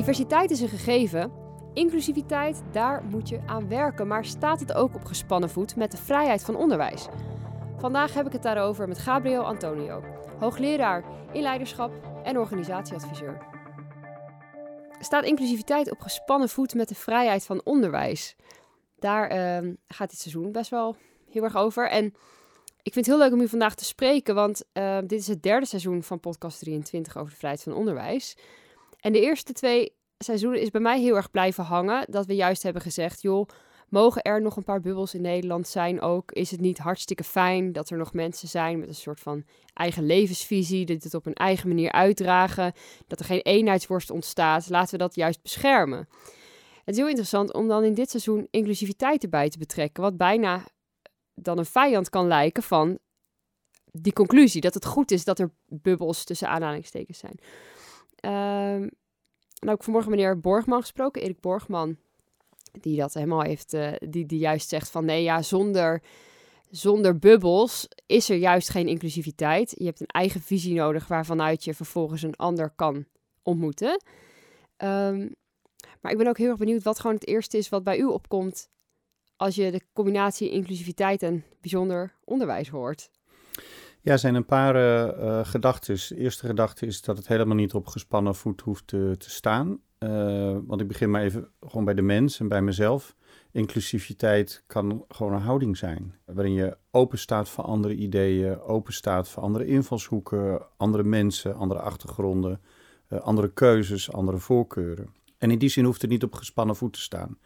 Diversiteit 0.00 0.50
is 0.50 0.60
een 0.60 0.68
gegeven. 0.68 1.32
Inclusiviteit, 1.74 2.62
daar 2.72 3.04
moet 3.04 3.28
je 3.28 3.40
aan 3.46 3.68
werken. 3.68 4.06
Maar 4.06 4.24
staat 4.24 4.60
het 4.60 4.72
ook 4.72 4.94
op 4.94 5.04
gespannen 5.04 5.50
voet 5.50 5.76
met 5.76 5.90
de 5.90 5.96
vrijheid 5.96 6.44
van 6.44 6.56
onderwijs? 6.56 7.06
Vandaag 7.78 8.14
heb 8.14 8.26
ik 8.26 8.32
het 8.32 8.42
daarover 8.42 8.88
met 8.88 8.98
Gabriel 8.98 9.44
Antonio, 9.44 10.02
hoogleraar 10.38 11.04
in 11.32 11.42
leiderschap 11.42 11.92
en 12.24 12.38
organisatieadviseur. 12.38 13.38
Staat 15.00 15.24
inclusiviteit 15.24 15.90
op 15.90 16.00
gespannen 16.00 16.48
voet 16.48 16.74
met 16.74 16.88
de 16.88 16.94
vrijheid 16.94 17.44
van 17.44 17.60
onderwijs? 17.64 18.36
Daar 18.98 19.32
uh, 19.62 19.72
gaat 19.88 20.10
dit 20.10 20.20
seizoen 20.20 20.52
best 20.52 20.70
wel 20.70 20.96
heel 21.30 21.42
erg 21.44 21.56
over. 21.56 21.88
En 21.88 22.04
ik 22.82 22.92
vind 22.92 23.06
het 23.06 23.14
heel 23.14 23.18
leuk 23.18 23.32
om 23.32 23.40
u 23.40 23.48
vandaag 23.48 23.74
te 23.74 23.84
spreken, 23.84 24.34
want 24.34 24.64
uh, 24.72 24.98
dit 24.98 25.20
is 25.20 25.26
het 25.26 25.42
derde 25.42 25.66
seizoen 25.66 26.02
van 26.02 26.20
podcast 26.20 26.58
23 26.58 27.16
over 27.16 27.30
de 27.30 27.36
vrijheid 27.38 27.62
van 27.62 27.74
onderwijs. 27.74 28.36
En 29.00 29.12
de 29.12 29.20
eerste 29.20 29.52
twee 29.52 29.92
seizoenen 30.18 30.60
is 30.60 30.70
bij 30.70 30.80
mij 30.80 31.00
heel 31.00 31.16
erg 31.16 31.30
blijven 31.30 31.64
hangen 31.64 32.06
dat 32.10 32.26
we 32.26 32.34
juist 32.34 32.62
hebben 32.62 32.82
gezegd, 32.82 33.22
joh, 33.22 33.48
mogen 33.88 34.22
er 34.22 34.42
nog 34.42 34.56
een 34.56 34.64
paar 34.64 34.80
bubbels 34.80 35.14
in 35.14 35.20
Nederland 35.20 35.68
zijn 35.68 36.00
ook? 36.00 36.32
Is 36.32 36.50
het 36.50 36.60
niet 36.60 36.78
hartstikke 36.78 37.24
fijn 37.24 37.72
dat 37.72 37.90
er 37.90 37.98
nog 37.98 38.12
mensen 38.12 38.48
zijn 38.48 38.78
met 38.78 38.88
een 38.88 38.94
soort 38.94 39.20
van 39.20 39.44
eigen 39.74 40.06
levensvisie, 40.06 40.86
dat 40.86 41.02
het 41.02 41.14
op 41.14 41.26
een 41.26 41.34
eigen 41.34 41.68
manier 41.68 41.92
uitdragen, 41.92 42.72
dat 43.06 43.18
er 43.18 43.24
geen 43.24 43.40
eenheidsworst 43.42 44.10
ontstaat? 44.10 44.68
Laten 44.68 44.90
we 44.90 44.98
dat 44.98 45.14
juist 45.14 45.42
beschermen. 45.42 46.08
Het 46.84 46.94
is 46.94 46.96
heel 46.96 47.08
interessant 47.08 47.52
om 47.52 47.68
dan 47.68 47.84
in 47.84 47.94
dit 47.94 48.10
seizoen 48.10 48.48
inclusiviteit 48.50 49.22
erbij 49.22 49.48
te 49.48 49.58
betrekken, 49.58 50.02
wat 50.02 50.16
bijna 50.16 50.64
dan 51.34 51.58
een 51.58 51.66
vijand 51.66 52.08
kan 52.08 52.26
lijken 52.26 52.62
van 52.62 52.98
die 53.92 54.12
conclusie, 54.12 54.60
dat 54.60 54.74
het 54.74 54.84
goed 54.84 55.10
is 55.10 55.24
dat 55.24 55.38
er 55.38 55.50
bubbels 55.66 56.24
tussen 56.24 56.48
aanhalingstekens 56.48 57.18
zijn. 57.18 57.38
Uh, 58.20 58.30
nou, 59.60 59.76
ik 59.76 59.82
vanmorgen 59.82 60.10
meneer 60.10 60.40
Borgman 60.40 60.80
gesproken, 60.80 61.22
Erik 61.22 61.40
Borgman, 61.40 61.96
die 62.80 62.96
dat 62.96 63.14
helemaal 63.14 63.42
heeft, 63.42 63.74
uh, 63.74 63.92
die, 63.98 64.26
die 64.26 64.38
juist 64.38 64.68
zegt 64.68 64.90
van 64.90 65.04
nee, 65.04 65.22
ja, 65.22 65.42
zonder, 65.42 66.02
zonder 66.70 67.18
bubbels 67.18 67.88
is 68.06 68.30
er 68.30 68.36
juist 68.36 68.68
geen 68.68 68.88
inclusiviteit. 68.88 69.74
Je 69.78 69.84
hebt 69.84 70.00
een 70.00 70.06
eigen 70.06 70.40
visie 70.40 70.74
nodig 70.74 71.06
waarvanuit 71.08 71.64
je 71.64 71.74
vervolgens 71.74 72.22
een 72.22 72.36
ander 72.36 72.70
kan 72.70 73.04
ontmoeten. 73.42 74.02
Um, 74.76 75.34
maar 76.00 76.12
ik 76.12 76.18
ben 76.18 76.26
ook 76.26 76.38
heel 76.38 76.48
erg 76.48 76.58
benieuwd 76.58 76.82
wat 76.82 77.00
gewoon 77.00 77.16
het 77.16 77.26
eerste 77.26 77.58
is 77.58 77.68
wat 77.68 77.84
bij 77.84 77.98
u 77.98 78.04
opkomt 78.04 78.70
als 79.36 79.54
je 79.54 79.70
de 79.70 79.82
combinatie 79.92 80.50
inclusiviteit 80.50 81.22
en 81.22 81.44
bijzonder 81.60 82.14
onderwijs 82.24 82.68
hoort. 82.68 83.10
Ja, 84.02 84.16
zijn 84.16 84.34
een 84.34 84.44
paar 84.44 84.76
uh, 84.76 85.44
gedachten. 85.44 85.94
De 85.94 86.16
eerste 86.16 86.46
gedachte 86.46 86.86
is 86.86 87.02
dat 87.02 87.16
het 87.16 87.28
helemaal 87.28 87.56
niet 87.56 87.74
op 87.74 87.86
gespannen 87.86 88.34
voet 88.34 88.60
hoeft 88.60 88.86
te, 88.86 89.14
staan. 89.18 89.80
Uh, 89.98 90.56
want 90.66 90.80
ik 90.80 90.88
begin 90.88 91.10
maar 91.10 91.22
even 91.22 91.48
gewoon 91.60 91.84
bij 91.84 91.94
de 91.94 92.02
mens 92.02 92.40
en 92.40 92.48
bij 92.48 92.62
mezelf. 92.62 93.16
Inclusiviteit 93.50 94.62
kan 94.66 95.04
gewoon 95.08 95.32
een 95.32 95.40
houding 95.40 95.76
zijn. 95.76 96.14
Waarin 96.24 96.52
je 96.52 96.76
open 96.90 97.18
staat 97.18 97.48
voor 97.48 97.64
andere 97.64 97.94
ideeën, 97.94 98.60
open 98.60 98.92
staat 98.92 99.28
voor 99.28 99.42
andere 99.42 99.66
invalshoeken, 99.66 100.62
andere 100.76 101.04
mensen, 101.04 101.54
andere 101.54 101.80
achtergronden, 101.80 102.60
andere 103.08 103.52
keuzes, 103.52 104.12
andere 104.12 104.38
voorkeuren. 104.38 105.08
En 105.38 105.50
in 105.50 105.58
die 105.58 105.68
zin 105.68 105.84
hoeft 105.84 106.02
het 106.02 106.10
niet 106.10 106.22
op 106.22 106.34
gespannen 106.34 106.76
voet 106.76 106.92
te 106.92 107.00
staan. 107.00 107.38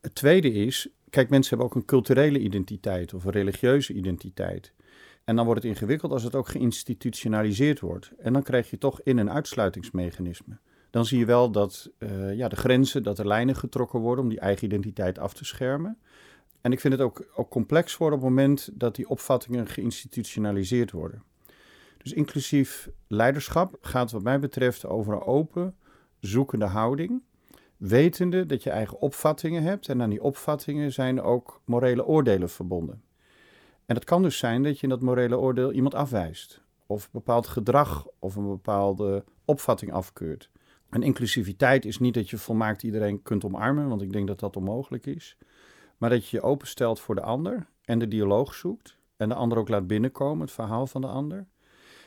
Het 0.00 0.14
tweede 0.14 0.52
is, 0.52 0.88
kijk, 1.10 1.30
mensen 1.30 1.48
hebben 1.48 1.66
ook 1.66 1.74
een 1.74 1.88
culturele 1.88 2.38
identiteit 2.38 3.14
of 3.14 3.24
een 3.24 3.32
religieuze 3.32 3.92
identiteit. 3.92 4.72
En 5.24 5.36
dan 5.36 5.44
wordt 5.44 5.62
het 5.62 5.70
ingewikkeld 5.72 6.12
als 6.12 6.22
het 6.22 6.34
ook 6.34 6.48
geïnstitutionaliseerd 6.48 7.80
wordt. 7.80 8.12
En 8.18 8.32
dan 8.32 8.42
krijg 8.42 8.70
je 8.70 8.78
toch 8.78 9.00
in- 9.02 9.18
en 9.18 9.30
uitsluitingsmechanisme. 9.30 10.58
Dan 10.90 11.06
zie 11.06 11.18
je 11.18 11.24
wel 11.24 11.50
dat 11.50 11.90
uh, 11.98 12.34
ja, 12.34 12.48
de 12.48 12.56
grenzen, 12.56 13.02
dat 13.02 13.18
er 13.18 13.26
lijnen 13.26 13.56
getrokken 13.56 14.00
worden 14.00 14.24
om 14.24 14.30
die 14.30 14.40
eigen 14.40 14.64
identiteit 14.64 15.18
af 15.18 15.34
te 15.34 15.44
schermen. 15.44 15.98
En 16.60 16.72
ik 16.72 16.80
vind 16.80 16.92
het 16.92 17.02
ook, 17.02 17.26
ook 17.34 17.50
complex 17.50 17.96
worden 17.96 18.18
op 18.18 18.24
het 18.24 18.34
moment 18.34 18.70
dat 18.72 18.94
die 18.94 19.08
opvattingen 19.08 19.66
geïnstitutionaliseerd 19.66 20.90
worden. 20.90 21.22
Dus 21.98 22.12
inclusief 22.12 22.90
leiderschap 23.08 23.76
gaat 23.80 24.10
wat 24.10 24.22
mij 24.22 24.38
betreft 24.40 24.86
over 24.86 25.12
een 25.12 25.20
open, 25.20 25.76
zoekende 26.20 26.64
houding. 26.64 27.22
Wetende 27.76 28.46
dat 28.46 28.62
je 28.62 28.70
eigen 28.70 29.00
opvattingen 29.00 29.62
hebt 29.62 29.88
en 29.88 30.02
aan 30.02 30.10
die 30.10 30.22
opvattingen 30.22 30.92
zijn 30.92 31.20
ook 31.20 31.60
morele 31.64 32.06
oordelen 32.06 32.50
verbonden. 32.50 33.02
En 33.86 33.94
het 33.94 34.04
kan 34.04 34.22
dus 34.22 34.38
zijn 34.38 34.62
dat 34.62 34.76
je 34.76 34.82
in 34.82 34.88
dat 34.88 35.00
morele 35.00 35.38
oordeel 35.38 35.72
iemand 35.72 35.94
afwijst. 35.94 36.62
Of 36.86 37.04
een 37.04 37.10
bepaald 37.12 37.46
gedrag 37.46 38.06
of 38.18 38.36
een 38.36 38.48
bepaalde 38.48 39.24
opvatting 39.44 39.92
afkeurt. 39.92 40.50
En 40.90 41.02
inclusiviteit 41.02 41.84
is 41.84 41.98
niet 41.98 42.14
dat 42.14 42.30
je 42.30 42.38
volmaakt 42.38 42.82
iedereen 42.82 43.22
kunt 43.22 43.44
omarmen, 43.44 43.88
want 43.88 44.02
ik 44.02 44.12
denk 44.12 44.26
dat 44.26 44.40
dat 44.40 44.56
onmogelijk 44.56 45.06
is. 45.06 45.36
Maar 45.98 46.10
dat 46.10 46.28
je 46.28 46.36
je 46.36 46.42
openstelt 46.42 47.00
voor 47.00 47.14
de 47.14 47.20
ander 47.20 47.66
en 47.84 47.98
de 47.98 48.08
dialoog 48.08 48.54
zoekt. 48.54 48.96
En 49.16 49.28
de 49.28 49.34
ander 49.34 49.58
ook 49.58 49.68
laat 49.68 49.86
binnenkomen, 49.86 50.40
het 50.40 50.54
verhaal 50.54 50.86
van 50.86 51.00
de 51.00 51.06
ander. 51.06 51.46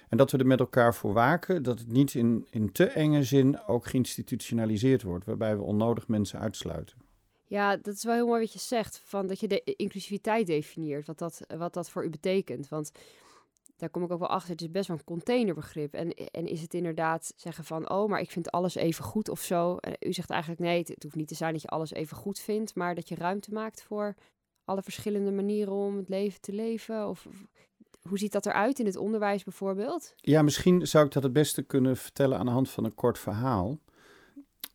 En 0.10 0.18
dat 0.18 0.32
we 0.32 0.38
er 0.38 0.48
met 0.48 0.60
elkaar 0.60 0.96
voor 0.96 1.14
waken 1.14 1.64
dat 1.64 1.80
het 1.80 1.92
niet 1.92 2.14
in, 2.14 2.48
in 2.50 2.72
te 2.72 2.86
enge 2.86 3.24
zin 3.24 3.60
ook 3.68 3.86
geïnstitutionaliseerd 3.86 5.04
wordt, 5.04 5.26
waarbij 5.26 5.58
we 5.58 5.64
onnodig 5.64 6.08
mensen 6.08 6.40
uitsluiten. 6.40 6.98
Ja, 7.48 7.78
dat 7.78 7.94
is 7.94 8.04
wel 8.04 8.14
heel 8.14 8.28
mooi 8.28 8.42
wat 8.42 8.54
je 8.54 8.60
zegt, 8.60 9.02
van 9.04 9.28
dat 9.28 9.40
je 9.40 9.48
de 9.48 9.64
inclusiviteit 9.64 10.48
definieert, 10.48 11.08
wat 11.08 11.18
dat, 11.18 11.40
wat 11.58 11.74
dat 11.74 11.90
voor 11.90 12.06
u 12.06 12.10
betekent. 12.10 12.70
Want 12.70 12.92
daar 13.78 13.90
kom 13.90 14.04
ik 14.04 14.12
ook 14.12 14.20
wel 14.20 14.28
achter, 14.28 14.52
het 14.52 14.62
is 14.62 14.72
best 14.72 14.88
wel 14.88 14.98
een 14.98 15.04
containerbegrip. 15.04 15.94
En, 15.94 16.14
en 16.14 16.48
is 16.48 16.62
het 16.62 16.74
inderdaad 16.74 17.34
zeggen 17.36 17.64
van, 17.64 17.90
oh, 17.90 18.10
maar 18.10 18.20
ik 18.20 18.32
vind 18.32 18.52
alles 18.52 18.76
even 18.76 19.04
goed 19.04 19.30
of 19.30 19.42
zo. 19.42 19.78
U 20.00 20.14
zegt 20.14 20.30
eigenlijk, 20.30 20.62
nee, 20.62 20.78
het, 20.78 20.88
het 20.88 21.04
hoeft 21.04 21.16
niet 21.16 21.28
te 21.28 21.36
zijn 21.36 21.54
dat 21.54 21.62
je 21.62 21.68
alles 21.68 21.92
even 21.92 22.18
goed 22.18 22.40
vindt, 22.40 22.76
maar 22.76 22.96
dat 22.96 23.10
je 23.10 23.16
ruimte 23.16 23.54
maakt 23.54 23.84
voor 23.84 24.16
alle 24.66 24.82
verschillende 24.82 25.32
manieren 25.32 25.74
om 25.74 25.98
het 25.98 26.10
leven 26.10 26.42
te 26.42 26.54
leven. 26.54 27.08
Of 27.08 27.28
hoe 28.02 28.18
ziet 28.18 28.32
dat 28.32 28.46
eruit 28.46 28.80
in 28.80 28.86
het 28.86 28.96
onderwijs 28.96 29.44
bijvoorbeeld? 29.44 30.14
Ja, 30.16 30.42
misschien 30.42 30.88
zou 30.88 31.06
ik 31.06 31.12
dat 31.12 31.24
het 31.24 31.34
beste 31.34 31.62
kunnen 31.62 31.98
vertellen 31.98 32.38
aan 32.38 32.46
de 32.46 32.52
hand 32.52 32.70
van 32.70 32.84
een 32.84 32.96
kort 32.96 33.20
verhaal. 33.20 33.80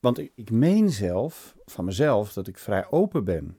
Want 0.03 0.19
ik, 0.19 0.51
meen 0.51 0.91
zelf, 0.91 1.57
van 1.65 1.85
mezelf, 1.85 2.33
dat 2.33 2.47
ik 2.47 2.59
vrij 2.59 2.87
open 2.91 3.25
ben. 3.25 3.57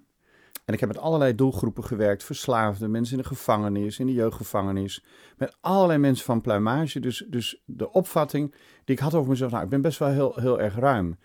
En 0.65 0.73
ik 0.73 0.79
heb 0.79 0.89
met 0.89 0.97
allerlei 0.97 1.35
doelgroepen 1.35 1.83
gewerkt. 1.83 2.23
Verslaafden, 2.23 2.91
mensen 2.91 3.17
in 3.17 3.21
de 3.21 3.27
gevangenis, 3.27 3.99
in 3.99 4.05
de 4.05 4.13
jeugdgevangenis. 4.13 5.03
Met 5.37 5.57
allerlei 5.61 5.99
mensen 5.99 6.25
van 6.25 6.41
pluimage. 6.41 6.99
Dus, 6.99 7.25
dus 7.27 7.61
de 7.65 7.91
opvatting 7.91 8.51
die 8.85 8.95
ik 8.95 9.01
had 9.01 9.13
over 9.13 9.29
mezelf, 9.29 9.51
nou, 9.51 9.63
ik 9.63 9.69
ben 9.69 9.81
best 9.81 9.99
wel 9.99 10.09
heel, 10.09 10.33
heel 10.35 10.59
erg 10.59 10.75
ruim. 10.75 11.17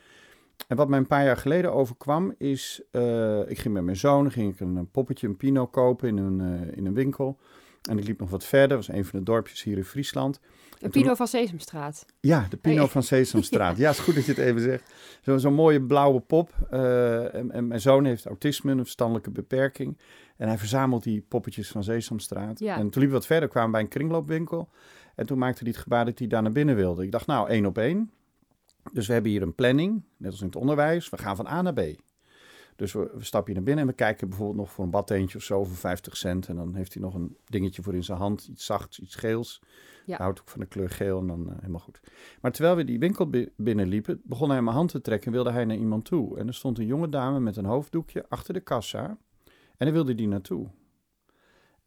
En 0.67 0.77
wat 0.77 0.89
mij 0.89 0.99
een 0.99 1.07
paar 1.07 1.25
jaar 1.25 1.37
geleden 1.37 1.73
overkwam, 1.73 2.34
is, 2.37 2.83
uh, 2.93 3.51
ik 3.51 3.59
ging 3.59 3.75
met 3.75 3.84
mijn 3.84 3.97
zoon, 3.97 4.31
ging 4.31 4.53
ik 4.53 4.61
een, 4.61 4.91
poppetje, 4.91 5.27
een 5.27 5.37
pino 5.37 5.67
kopen 5.67 6.09
in 6.09 6.17
een, 6.17 6.41
uh, 6.41 6.77
in 6.77 6.87
een 6.87 6.95
winkel. 6.95 7.39
En 7.83 7.99
ik 7.99 8.05
liep 8.05 8.21
nog 8.21 8.31
wat 8.31 8.45
verder, 8.45 8.69
dat 8.69 8.87
was 8.87 8.97
een 8.97 9.05
van 9.05 9.19
de 9.19 9.25
dorpjes 9.25 9.62
hier 9.62 9.77
in 9.77 9.84
Friesland. 9.84 10.41
Een 10.81 10.91
Pino 10.91 11.15
van 11.15 11.28
Sesamstraat. 11.28 12.06
Ja, 12.21 12.47
de 12.50 12.56
Pino 12.56 12.87
van 12.87 13.03
Sesamstraat. 13.03 13.77
ja. 13.83 13.91
is 13.91 13.99
goed 13.99 14.15
dat 14.15 14.25
je 14.25 14.33
het 14.33 14.41
even 14.41 14.61
zegt. 14.61 14.93
Zo'n 15.21 15.41
zo 15.41 15.50
mooie 15.50 15.83
blauwe 15.83 16.21
pop. 16.21 16.55
Uh, 16.72 17.34
en, 17.34 17.50
en, 17.50 17.66
mijn 17.66 17.81
zoon 17.81 18.05
heeft 18.05 18.27
autisme, 18.27 18.72
een 18.72 18.78
verstandelijke 18.78 19.31
beperking. 19.31 19.99
En 20.37 20.49
hij 20.49 20.59
verzamelt 20.59 21.03
die 21.03 21.25
poppetjes 21.28 21.69
van 21.69 21.84
Sesamstraat. 21.84 22.59
Ja. 22.59 22.75
En 22.75 22.81
toen 22.81 23.03
liepen 23.03 23.09
we 23.09 23.15
wat 23.15 23.27
verder, 23.27 23.49
kwamen 23.49 23.71
bij 23.71 23.81
een 23.81 23.89
kringloopwinkel. 23.89 24.69
En 25.15 25.27
toen 25.27 25.39
maakte 25.39 25.62
hij 25.62 25.72
het 25.72 25.83
gebaar 25.83 26.05
dat 26.05 26.19
hij 26.19 26.28
daar 26.28 26.43
naar 26.43 26.53
binnen 26.53 26.77
wilde. 26.77 27.05
Ik 27.05 27.12
dacht, 27.12 27.27
nou, 27.27 27.49
één 27.49 27.66
op 27.66 27.78
één. 27.78 28.10
Dus 28.93 29.06
we 29.06 29.12
hebben 29.12 29.31
hier 29.31 29.43
een 29.43 29.55
planning, 29.55 30.03
net 30.16 30.31
als 30.31 30.41
in 30.41 30.47
het 30.47 30.56
onderwijs. 30.56 31.10
We 31.10 31.19
gaan 31.19 31.37
van 31.37 31.47
A 31.47 31.62
naar 31.62 31.75
B. 31.75 31.81
Dus 32.78 32.93
we, 32.93 33.11
we 33.15 33.25
stappen 33.25 33.47
hier 33.47 33.55
naar 33.55 33.65
binnen 33.65 33.84
en 33.84 33.91
we 33.91 33.97
kijken 33.97 34.28
bijvoorbeeld 34.28 34.59
nog 34.59 34.71
voor 34.71 34.84
een 34.84 34.91
badteentje 34.91 35.39
of 35.39 35.44
zo 35.44 35.65
voor 35.65 35.77
50 35.77 36.16
cent. 36.16 36.49
En 36.49 36.56
dan 36.56 36.75
heeft 36.75 36.94
hij 36.94 37.03
nog 37.03 37.15
een 37.15 37.37
dingetje 37.44 37.83
voor 37.83 37.94
in 37.94 38.05
zijn 38.05 38.19
hand, 38.19 38.47
iets 38.47 38.65
zachts, 38.65 39.00
iets 39.00 39.15
geels. 39.15 39.62
Ja. 40.06 40.16
Hij 40.16 40.25
houdt 40.25 40.41
ook 40.41 40.49
van 40.49 40.61
de 40.61 40.66
kleur 40.66 40.91
geel 40.91 41.21
en 41.21 41.27
dan 41.27 41.47
uh, 41.48 41.54
helemaal 41.59 41.80
goed. 41.80 42.01
Maar 42.41 42.53
terwijl 42.53 42.77
we 42.77 42.84
die 42.84 42.98
winkel 42.98 43.30
binnenliepen, 43.57 44.21
begon 44.25 44.51
hij 44.51 44.63
mijn 44.63 44.77
hand 44.77 44.91
te 44.91 45.01
trekken 45.01 45.27
en 45.27 45.33
wilde 45.33 45.51
hij 45.51 45.65
naar 45.65 45.77
iemand 45.77 46.04
toe. 46.04 46.39
En 46.39 46.47
er 46.47 46.54
stond 46.54 46.78
een 46.78 46.86
jonge 46.86 47.09
dame 47.09 47.41
met 47.41 47.57
een 47.57 47.65
hoofddoekje 47.65 48.28
achter 48.28 48.54
de 48.54 48.60
kassa 48.60 49.19
en 49.77 49.86
hij 49.86 49.92
wilde 49.92 50.15
die 50.15 50.28
naartoe. 50.28 50.69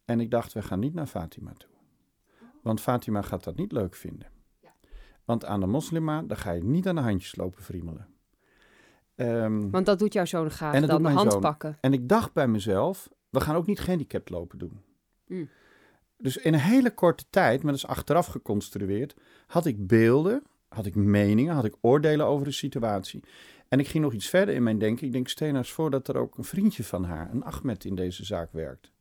En 0.04 0.20
ik 0.20 0.30
dacht, 0.30 0.52
we 0.52 0.62
gaan 0.62 0.80
niet 0.80 0.94
naar 0.94 1.06
Fatima 1.06 1.52
toe. 1.52 1.70
Want 2.62 2.80
Fatima 2.80 3.22
gaat 3.22 3.44
dat 3.44 3.56
niet 3.56 3.72
leuk 3.72 3.94
vinden. 3.94 4.26
Want 5.24 5.44
aan 5.44 5.60
de 5.60 5.66
moslima, 5.66 6.22
daar 6.22 6.36
ga 6.36 6.50
je 6.50 6.64
niet 6.64 6.88
aan 6.88 6.94
de 6.94 7.00
handjes 7.00 7.36
lopen 7.36 7.62
friemelen. 7.62 8.06
Um, 9.16 9.70
Want 9.70 9.86
dat 9.86 9.98
doet 9.98 10.12
jouw 10.12 10.24
zoon 10.24 10.50
graag, 10.50 10.74
en 10.74 10.86
dan 10.86 11.02
de 11.02 11.08
hand 11.08 11.32
zoon. 11.32 11.40
pakken. 11.40 11.78
En 11.80 11.92
ik 11.92 12.08
dacht 12.08 12.32
bij 12.32 12.48
mezelf, 12.48 13.08
we 13.30 13.40
gaan 13.40 13.56
ook 13.56 13.66
niet 13.66 13.80
gehandicapt 13.80 14.30
lopen 14.30 14.58
doen. 14.58 14.80
Mm. 15.26 15.48
Dus 16.16 16.36
in 16.36 16.52
een 16.54 16.60
hele 16.60 16.94
korte 16.94 17.24
tijd, 17.30 17.62
maar 17.62 17.72
dat 17.72 17.82
is 17.82 17.86
achteraf 17.86 18.26
geconstrueerd, 18.26 19.14
had 19.46 19.66
ik 19.66 19.86
beelden, 19.86 20.42
had 20.68 20.86
ik 20.86 20.94
meningen, 20.94 21.54
had 21.54 21.64
ik 21.64 21.76
oordelen 21.80 22.26
over 22.26 22.44
de 22.44 22.52
situatie. 22.52 23.24
En 23.68 23.78
ik 23.78 23.88
ging 23.88 24.04
nog 24.04 24.12
iets 24.12 24.28
verder 24.28 24.54
in 24.54 24.62
mijn 24.62 24.78
denken. 24.78 25.06
Ik 25.06 25.12
denk, 25.12 25.28
stel 25.28 25.46
nou 25.46 25.58
eens 25.58 25.72
voor 25.72 25.90
dat 25.90 26.08
er 26.08 26.16
ook 26.16 26.38
een 26.38 26.44
vriendje 26.44 26.84
van 26.84 27.04
haar, 27.04 27.30
een 27.32 27.44
Ahmed, 27.44 27.84
in 27.84 27.94
deze 27.94 28.24
zaak 28.24 28.52
werkt. 28.52 28.92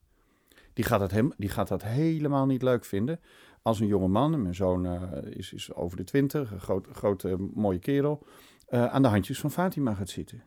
Die 0.73 0.85
gaat 0.85 0.99
dat, 0.99 1.11
hem, 1.11 1.33
die 1.37 1.49
gaat 1.49 1.67
dat 1.67 1.83
helemaal 1.83 2.45
niet 2.45 2.61
leuk 2.61 2.85
vinden. 2.85 3.19
Als 3.61 3.79
een 3.79 3.87
jonge 3.87 4.07
man, 4.07 4.41
mijn 4.41 4.55
zoon 4.55 4.85
uh, 4.85 5.01
is, 5.29 5.53
is 5.53 5.73
over 5.73 5.97
de 5.97 6.03
twintig, 6.03 6.51
een 6.51 6.59
groot, 6.59 6.87
grote 6.91 7.37
mooie 7.53 7.79
kerel 7.79 8.25
uh, 8.71 8.85
aan 8.85 9.01
de 9.01 9.07
handjes 9.07 9.39
van 9.39 9.51
Fatima 9.51 9.93
gaat 9.93 10.09
zitten. 10.09 10.43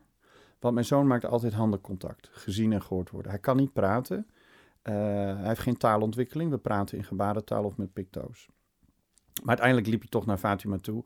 Want 0.59 0.73
mijn 0.73 0.85
zoon 0.85 1.07
maakt 1.07 1.25
altijd 1.25 1.53
handencontact, 1.53 2.29
gezien 2.31 2.73
en 2.73 2.81
gehoord 2.81 3.09
worden. 3.09 3.31
Hij 3.31 3.39
kan 3.39 3.57
niet 3.57 3.73
praten. 3.73 4.27
Uh, 4.83 4.93
hij 5.35 5.47
heeft 5.47 5.59
geen 5.59 5.77
taalontwikkeling. 5.77 6.49
We 6.49 6.57
praten 6.57 6.97
in 6.97 7.03
gebarentaal 7.03 7.63
of 7.63 7.77
met 7.77 7.93
picto's. 7.93 8.49
Maar 9.39 9.47
uiteindelijk 9.47 9.87
liep 9.87 9.99
hij 9.99 10.09
toch 10.09 10.25
naar 10.25 10.37
Fatima 10.37 10.77
toe. 10.77 11.03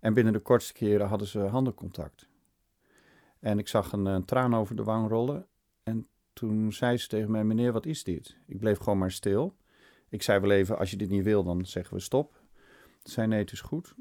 En 0.00 0.14
binnen 0.14 0.32
de 0.32 0.38
kortste 0.38 0.72
keren 0.72 1.06
hadden 1.06 1.28
ze 1.28 1.38
handencontact. 1.38 2.28
En 3.38 3.58
ik 3.58 3.68
zag 3.68 3.92
een, 3.92 4.06
een 4.06 4.24
traan 4.24 4.54
over 4.54 4.76
de 4.76 4.82
wang 4.82 5.08
rollen. 5.08 5.46
En 5.82 6.08
toen 6.32 6.72
zei 6.72 6.96
ze 6.96 7.08
tegen 7.08 7.30
mij: 7.30 7.44
Meneer, 7.44 7.72
wat 7.72 7.86
is 7.86 8.04
dit? 8.04 8.36
Ik 8.46 8.58
bleef 8.58 8.78
gewoon 8.78 8.98
maar 8.98 9.10
stil. 9.10 9.56
Ik 10.08 10.22
zei 10.22 10.40
wel 10.40 10.50
even: 10.50 10.78
Als 10.78 10.90
je 10.90 10.96
dit 10.96 11.10
niet 11.10 11.24
wil, 11.24 11.44
dan 11.44 11.66
zeggen 11.66 11.96
we 11.96 12.02
stop. 12.02 12.42
Ze 13.02 13.10
zei: 13.10 13.26
Nee, 13.26 13.38
het 13.38 13.52
is 13.52 13.60
goed. 13.60 13.94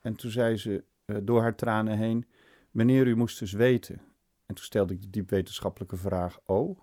En 0.00 0.16
toen 0.16 0.30
zei 0.30 0.56
ze 0.56 0.84
door 1.22 1.40
haar 1.40 1.56
tranen 1.56 1.98
heen: 1.98 2.26
Meneer, 2.70 3.06
u 3.06 3.16
moest 3.16 3.38
dus 3.38 3.52
weten. 3.52 4.00
En 4.46 4.54
toen 4.54 4.64
stelde 4.64 4.94
ik 4.94 5.02
de 5.02 5.10
diep 5.10 5.30
wetenschappelijke 5.30 5.96
vraag: 5.96 6.40
Oh, 6.44 6.78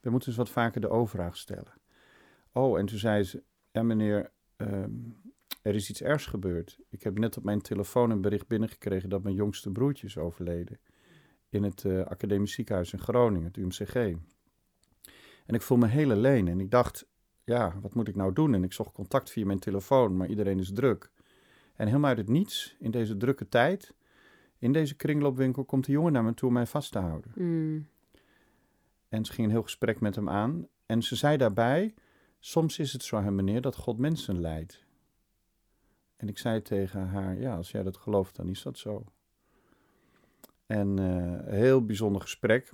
we 0.00 0.10
moeten 0.10 0.28
dus 0.28 0.38
wat 0.38 0.50
vaker 0.50 0.80
de 0.80 0.88
O-vraag 0.88 1.36
stellen. 1.36 1.72
Oh, 2.52 2.78
en 2.78 2.86
toen 2.86 2.98
zei 2.98 3.22
ze: 3.22 3.42
Ja, 3.70 3.82
meneer, 3.82 4.30
um, 4.56 5.16
er 5.62 5.74
is 5.74 5.90
iets 5.90 6.02
ergs 6.02 6.26
gebeurd. 6.26 6.78
Ik 6.88 7.02
heb 7.02 7.18
net 7.18 7.36
op 7.36 7.44
mijn 7.44 7.60
telefoon 7.60 8.10
een 8.10 8.20
bericht 8.20 8.46
binnengekregen 8.46 9.08
dat 9.08 9.22
mijn 9.22 9.34
jongste 9.34 9.70
broertje 9.70 10.06
is 10.06 10.18
overleden. 10.18 10.80
In 11.48 11.62
het 11.62 11.84
uh, 11.84 12.04
academisch 12.04 12.52
ziekenhuis 12.52 12.92
in 12.92 12.98
Groningen, 12.98 13.44
het 13.46 13.56
UMCG. 13.56 13.94
En 15.46 15.54
ik 15.54 15.62
voel 15.62 15.78
me 15.78 15.86
heel 15.86 16.10
alleen 16.10 16.48
en 16.48 16.60
ik 16.60 16.70
dacht, 16.70 17.08
ja, 17.44 17.78
wat 17.80 17.94
moet 17.94 18.08
ik 18.08 18.16
nou 18.16 18.32
doen? 18.32 18.54
En 18.54 18.64
ik 18.64 18.72
zocht 18.72 18.92
contact 18.92 19.30
via 19.30 19.46
mijn 19.46 19.58
telefoon, 19.58 20.16
maar 20.16 20.28
iedereen 20.28 20.58
is 20.58 20.72
druk. 20.72 21.10
En 21.78 21.86
helemaal 21.86 22.08
uit 22.08 22.18
het 22.18 22.28
niets, 22.28 22.76
in 22.78 22.90
deze 22.90 23.16
drukke 23.16 23.48
tijd, 23.48 23.94
in 24.58 24.72
deze 24.72 24.96
kringloopwinkel, 24.96 25.64
komt 25.64 25.86
een 25.86 25.92
jongen 25.92 26.12
naar 26.12 26.24
me 26.24 26.34
toe 26.34 26.48
om 26.48 26.54
mij 26.54 26.66
vast 26.66 26.92
te 26.92 26.98
houden. 26.98 27.32
Mm. 27.34 27.88
En 29.08 29.24
ze 29.24 29.32
ging 29.32 29.46
een 29.46 29.52
heel 29.52 29.62
gesprek 29.62 30.00
met 30.00 30.14
hem 30.14 30.28
aan. 30.28 30.68
En 30.86 31.02
ze 31.02 31.16
zei 31.16 31.36
daarbij, 31.36 31.94
soms 32.38 32.78
is 32.78 32.92
het 32.92 33.02
zo, 33.02 33.20
meneer, 33.20 33.60
dat 33.60 33.76
God 33.76 33.98
mensen 33.98 34.40
leidt. 34.40 34.84
En 36.16 36.28
ik 36.28 36.38
zei 36.38 36.62
tegen 36.62 37.06
haar, 37.06 37.38
ja, 37.40 37.56
als 37.56 37.70
jij 37.70 37.82
dat 37.82 37.96
gelooft, 37.96 38.36
dan 38.36 38.48
is 38.48 38.62
dat 38.62 38.78
zo. 38.78 39.04
En 40.66 41.00
uh, 41.00 41.06
een 41.06 41.54
heel 41.54 41.84
bijzonder 41.84 42.22
gesprek. 42.22 42.72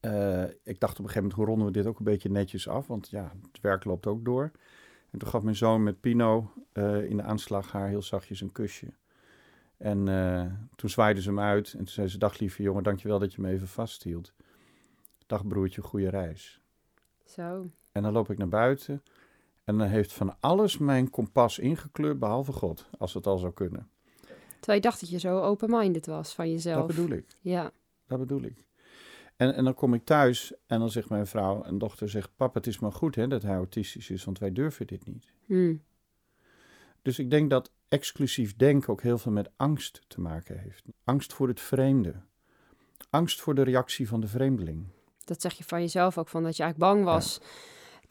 Uh, 0.00 0.44
ik 0.44 0.80
dacht 0.80 0.98
op 0.98 1.04
een 1.04 1.10
gegeven 1.10 1.20
moment, 1.20 1.32
hoe 1.32 1.44
ronden 1.44 1.66
we 1.66 1.72
dit 1.72 1.86
ook 1.86 1.98
een 1.98 2.04
beetje 2.04 2.30
netjes 2.30 2.68
af? 2.68 2.86
Want 2.86 3.08
ja, 3.08 3.32
het 3.52 3.60
werk 3.60 3.84
loopt 3.84 4.06
ook 4.06 4.24
door. 4.24 4.50
En 5.10 5.18
toen 5.18 5.28
gaf 5.28 5.42
mijn 5.42 5.56
zoon 5.56 5.82
met 5.82 6.00
Pino 6.00 6.52
uh, 6.72 7.04
in 7.04 7.16
de 7.16 7.22
aanslag 7.22 7.72
haar 7.72 7.88
heel 7.88 8.02
zachtjes 8.02 8.40
een 8.40 8.52
kusje. 8.52 8.86
En 9.76 10.04
toen 10.76 10.90
zwaaide 10.90 11.22
ze 11.22 11.28
hem 11.28 11.40
uit 11.40 11.72
en 11.72 11.78
toen 11.78 11.88
zei 11.88 12.08
ze, 12.08 12.18
dag 12.18 12.38
lieve 12.38 12.62
jongen, 12.62 12.82
dankjewel 12.82 13.18
dat 13.18 13.32
je 13.34 13.40
me 13.40 13.48
even 13.48 13.68
vasthield. 13.68 14.32
Dag 15.26 15.46
broertje, 15.46 15.82
goede 15.82 16.08
reis. 16.08 16.60
Zo. 17.24 17.70
En 17.92 18.02
dan 18.02 18.12
loop 18.12 18.30
ik 18.30 18.38
naar 18.38 18.48
buiten 18.48 19.02
en 19.64 19.78
dan 19.78 19.86
heeft 19.86 20.12
van 20.12 20.36
alles 20.40 20.78
mijn 20.78 21.10
kompas 21.10 21.58
ingekleurd, 21.58 22.18
behalve 22.18 22.52
God, 22.52 22.88
als 22.98 23.14
het 23.14 23.26
al 23.26 23.38
zou 23.38 23.52
kunnen. 23.52 23.90
Terwijl 24.48 24.78
je 24.78 24.88
dacht 24.88 25.00
dat 25.00 25.10
je 25.10 25.18
zo 25.18 25.40
open-minded 25.40 26.06
was 26.06 26.34
van 26.34 26.50
jezelf. 26.50 26.86
Dat 26.86 26.96
bedoel 26.96 27.16
ik. 27.16 27.26
Ja. 27.40 27.70
Dat 28.06 28.18
bedoel 28.18 28.42
ik. 28.42 28.64
En, 29.40 29.54
en 29.54 29.64
dan 29.64 29.74
kom 29.74 29.94
ik 29.94 30.04
thuis 30.04 30.52
en 30.66 30.78
dan 30.78 30.90
zegt 30.90 31.08
mijn 31.08 31.26
vrouw 31.26 31.62
en 31.62 31.78
dochter, 31.78 32.08
zegt, 32.08 32.30
papa, 32.36 32.58
het 32.58 32.66
is 32.66 32.78
maar 32.78 32.92
goed 32.92 33.14
hè, 33.14 33.28
dat 33.28 33.42
hij 33.42 33.54
autistisch 33.54 34.10
is, 34.10 34.24
want 34.24 34.38
wij 34.38 34.52
durven 34.52 34.86
dit 34.86 35.06
niet. 35.06 35.32
Hmm. 35.46 35.82
Dus 37.02 37.18
ik 37.18 37.30
denk 37.30 37.50
dat 37.50 37.72
exclusief 37.88 38.56
denken 38.56 38.88
ook 38.88 39.02
heel 39.02 39.18
veel 39.18 39.32
met 39.32 39.50
angst 39.56 40.02
te 40.06 40.20
maken 40.20 40.58
heeft. 40.58 40.84
Angst 41.04 41.32
voor 41.32 41.48
het 41.48 41.60
vreemde. 41.60 42.14
Angst 43.10 43.40
voor 43.40 43.54
de 43.54 43.62
reactie 43.62 44.08
van 44.08 44.20
de 44.20 44.28
vreemdeling. 44.28 44.86
Dat 45.24 45.40
zeg 45.40 45.52
je 45.52 45.64
van 45.64 45.80
jezelf 45.80 46.18
ook, 46.18 46.28
van 46.28 46.42
dat 46.42 46.56
je 46.56 46.62
eigenlijk 46.62 46.92
bang 46.92 47.04
was... 47.04 47.38
Ja 47.40 47.46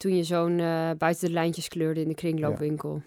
toen 0.00 0.16
je 0.16 0.24
zo'n 0.24 0.58
uh, 0.58 0.90
buiten 0.98 1.26
de 1.26 1.32
lijntjes 1.32 1.68
kleurde 1.68 2.00
in 2.00 2.08
de 2.08 2.14
kringloopwinkel. 2.14 2.94
Ja. 2.94 3.02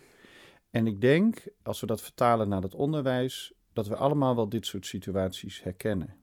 En 0.69 0.87
ik 0.87 1.01
denk, 1.01 1.43
als 1.63 1.79
we 1.79 1.87
dat 1.87 2.01
vertalen 2.01 2.49
naar 2.49 2.61
het 2.61 2.75
onderwijs, 2.75 3.53
dat 3.73 3.87
we 3.87 3.95
allemaal 3.95 4.35
wel 4.35 4.49
dit 4.49 4.65
soort 4.65 4.85
situaties 4.85 5.63
herkennen. 5.63 6.15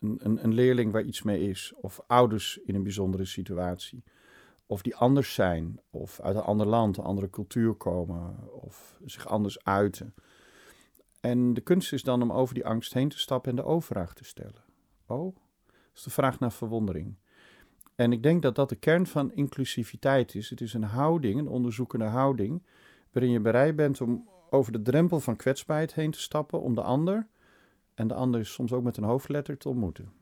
Een, 0.00 0.38
een, 0.44 0.54
leerling 0.54 0.92
waar 0.92 1.02
iets 1.02 1.22
mee 1.22 1.48
is, 1.48 1.72
of 1.80 2.00
ouders 2.06 2.58
in 2.64 2.74
een 2.74 2.82
bijzondere 2.82 3.24
situatie, 3.24 4.04
of 4.66 4.82
die 4.82 4.96
anders 4.96 5.34
zijn, 5.34 5.80
of 5.90 6.20
uit 6.20 6.36
een 6.36 6.42
ander 6.42 6.66
land, 6.66 6.96
een 6.96 7.04
andere 7.04 7.30
cultuur 7.30 7.74
komen, 7.74 8.52
of 8.62 9.00
zich 9.04 9.26
anders 9.26 9.64
uiten. 9.64 10.14
En 11.20 11.54
de 11.54 11.60
kunst 11.60 11.92
is 11.92 12.02
dan 12.02 12.22
om 12.22 12.32
over 12.32 12.54
die 12.54 12.66
angst 12.66 12.94
heen 12.94 13.08
te 13.08 13.18
stappen 13.18 13.50
en 13.50 13.56
de 13.56 13.64
overvraag 13.64 14.14
te 14.14 14.24
stellen. 14.24 14.64
Oh, 15.06 15.36
dat 15.66 15.74
is 15.94 16.02
de 16.02 16.10
vraag 16.10 16.38
naar 16.38 16.52
verwondering. 16.52 17.16
En 17.94 18.12
ik 18.12 18.22
denk 18.22 18.42
dat 18.42 18.54
dat 18.54 18.68
de 18.68 18.76
kern 18.76 19.06
van 19.06 19.32
inclusiviteit 19.32 20.34
is. 20.34 20.50
Het 20.50 20.60
is 20.60 20.74
een 20.74 20.82
houding, 20.82 21.38
een 21.38 21.48
onderzoekende 21.48 22.04
houding, 22.04 22.62
waarin 23.12 23.32
je 23.32 23.40
bereid 23.40 23.76
bent 23.76 24.00
om 24.00 24.28
over 24.50 24.72
de 24.72 24.82
drempel 24.82 25.20
van 25.20 25.36
kwetsbaarheid 25.36 25.94
heen 25.94 26.10
te 26.10 26.20
stappen 26.20 26.60
om 26.60 26.74
de 26.74 26.82
ander, 26.82 27.26
en 27.98 28.08
de 28.08 28.14
ander 28.14 28.40
is 28.40 28.52
soms 28.52 28.72
ook 28.72 28.82
met 28.82 28.96
een 28.96 29.04
hoofdletter, 29.04 29.58
te 29.58 29.68
ontmoeten. 29.68 30.12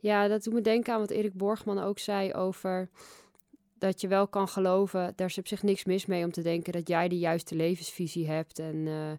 Ja, 0.00 0.28
dat 0.28 0.44
doet 0.44 0.54
me 0.54 0.60
denken 0.60 0.92
aan 0.92 1.00
wat 1.00 1.10
Erik 1.10 1.34
Borgman 1.34 1.78
ook 1.78 1.98
zei 1.98 2.32
over 2.32 2.88
dat 3.78 4.00
je 4.00 4.08
wel 4.08 4.28
kan 4.28 4.48
geloven, 4.48 5.12
daar 5.16 5.26
is 5.26 5.38
op 5.38 5.46
zich 5.46 5.62
niks 5.62 5.84
mis 5.84 6.06
mee 6.06 6.24
om 6.24 6.30
te 6.32 6.42
denken 6.42 6.72
dat 6.72 6.88
jij 6.88 7.08
de 7.08 7.18
juiste 7.18 7.54
levensvisie 7.54 8.26
hebt 8.26 8.58
en 8.58 8.76
uh, 8.76 9.12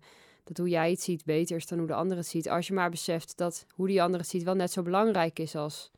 dat 0.44 0.58
hoe 0.58 0.70
jij 0.70 0.90
het 0.90 1.02
ziet 1.02 1.26
beter 1.26 1.56
is 1.56 1.68
dan 1.68 1.78
hoe 1.78 1.88
de 1.88 1.94
ander 1.94 2.18
het 2.18 2.28
ziet. 2.28 2.50
Als 2.50 2.68
je 2.68 2.74
maar 2.74 2.90
beseft 2.90 3.38
dat 3.38 3.66
hoe 3.70 3.88
die 3.88 4.02
ander 4.02 4.20
het 4.20 4.30
ziet 4.30 4.44
wel 4.44 4.56
net 4.56 4.72
zo 4.72 4.82
belangrijk 4.82 5.40
is 5.40 5.56
als 5.56 5.92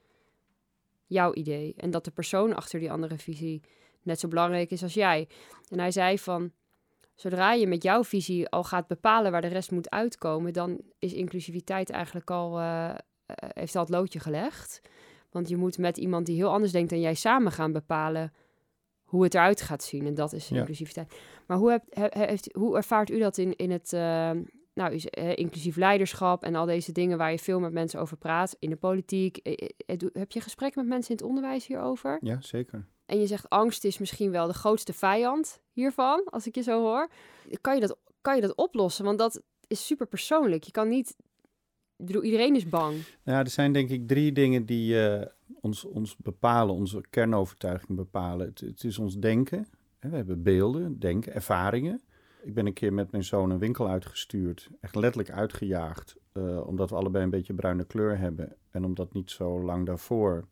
jouw 1.06 1.34
idee. 1.34 1.74
En 1.78 1.92
dat 1.92 2.06
de 2.06 2.12
persoon 2.12 2.56
achter 2.56 2.80
die 2.80 2.92
andere 2.92 3.18
visie 3.18 3.62
net 4.02 4.20
zo 4.20 4.28
belangrijk 4.28 4.72
is 4.72 4.84
als 4.84 4.94
jij. 4.94 5.28
En 5.70 5.80
hij 5.80 5.92
zei 5.92 6.20
van, 6.20 6.52
zodra 7.19 7.54
je 7.54 7.68
met 7.68 7.83
jouw 7.83 8.04
visie 8.04 8.50
al 8.50 8.63
gaat 8.63 8.88
bepalen 8.88 9.31
waar 9.31 9.42
de 9.42 9.48
rest 9.48 9.71
moet 9.71 9.89
uitkomen, 9.89 10.54
dan 10.54 10.81
is 11.00 11.13
inclusiviteit 11.13 11.89
eigenlijk 11.89 12.31
al, 12.31 12.60
uh, 12.60 12.94
heeft 13.36 13.75
al 13.75 13.81
het 13.81 13.92
loodje 13.92 14.19
gelegd. 14.19 14.81
Want 15.31 15.50
je 15.50 15.57
moet 15.57 15.77
met 15.77 15.98
iemand 15.98 16.25
die 16.25 16.36
heel 16.36 16.51
anders 16.51 16.71
denkt 16.71 16.89
dan 16.89 17.01
jij 17.01 17.13
samen 17.13 17.51
gaan 17.51 17.71
bepalen 17.71 18.33
hoe 19.04 19.24
het 19.24 19.33
eruit 19.33 19.62
gaat 19.62 19.83
zien. 19.83 20.06
En 20.06 20.13
dat 20.13 20.33
is 20.33 20.51
inclusiviteit. 20.51 21.19
Maar 21.48 21.57
hoe, 21.57 21.69
hebt, 21.69 22.16
heeft, 22.16 22.50
hoe 22.54 22.75
ervaart 22.75 23.10
u 23.10 23.19
dat 23.19 23.38
in, 23.38 23.55
in 23.55 23.72
het, 23.72 23.94
uh, 23.94 24.32
nou, 24.79 25.00
eh, 25.10 25.36
inclusief 25.36 25.75
leiderschap 25.75 26.44
en 26.44 26.55
al 26.55 26.65
deze 26.65 26.91
dingen 26.91 27.17
waar 27.17 27.32
je 27.32 27.39
veel 27.39 27.60
met 27.60 27.72
mensen 27.72 28.00
over 28.00 28.17
praat, 28.17 28.55
in 28.60 28.70
de 28.70 28.75
politiek. 28.75 29.38
Eh, 29.38 29.70
eh, 29.86 29.98
heb 30.13 30.32
je 30.32 30.41
gesprekken 30.41 30.82
met 30.82 30.89
mensen 30.89 31.12
in 31.12 31.17
het 31.17 31.25
onderwijs 31.25 31.67
hierover? 31.67 32.17
Ja, 32.22 32.41
zeker. 32.41 32.88
En 33.10 33.20
je 33.20 33.28
zegt 33.28 33.50
angst 33.50 33.84
is 33.84 33.98
misschien 33.98 34.32
wel 34.32 34.48
de 34.48 34.54
grootste 34.54 34.94
vijand 34.94 35.62
hiervan, 35.72 36.24
als 36.25 36.48
ik 36.48 36.56
je 36.56 36.62
zo 36.62 36.82
hoor. 36.82 37.10
Kan 37.62 37.75
je 37.75 37.82
dat, 37.82 37.98
kan 38.22 38.36
je 38.36 38.42
dat 38.42 38.56
oplossen? 38.56 39.06
Want 39.06 39.18
dat 39.18 39.42
is 39.68 39.86
super 39.86 40.08
persoonlijk. 40.08 40.63
Je 40.63 40.72
kan 40.72 40.88
niet. 40.88 41.16
Iedereen 41.98 42.56
is 42.56 42.70
bang. 42.70 42.96
Ja, 43.24 43.39
er 43.39 43.50
zijn 43.50 43.74
denk 43.74 43.89
ik 43.89 44.08
drie 44.08 44.32
dingen 44.32 44.66
die 44.66 44.94
uh, 44.94 45.22
ons, 45.62 45.86
ons 45.86 46.18
bepalen, 46.18 46.75
onze 46.75 47.01
kernovertuiging 47.10 47.98
bepalen. 47.98 48.48
Het, 48.48 48.60
het 48.60 48.84
is 48.84 49.00
ons 49.00 49.18
denken. 49.18 49.68
We 50.00 50.16
hebben 50.16 50.44
beelden, 50.44 51.00
denken, 51.00 51.34
ervaringen. 51.34 52.01
Ik 52.42 52.54
ben 52.54 52.66
een 52.66 52.74
keer 52.74 52.94
met 52.94 53.12
mijn 53.12 53.24
zoon 53.24 53.50
een 53.50 53.60
winkel 53.60 53.88
uitgestuurd, 53.88 54.70
echt 54.82 54.96
letterlijk 54.96 55.32
uitgejaagd, 55.32 56.16
uh, 56.34 56.68
omdat 56.68 56.89
we 56.89 56.96
allebei 56.96 57.24
een 57.24 57.30
beetje 57.30 57.54
bruine 57.54 57.86
kleur 57.86 58.18
hebben. 58.18 58.56
En 58.70 58.86
omdat 58.86 59.13
niet 59.13 59.32
zo 59.32 59.63
lang 59.63 59.86
daarvoor 59.86 60.48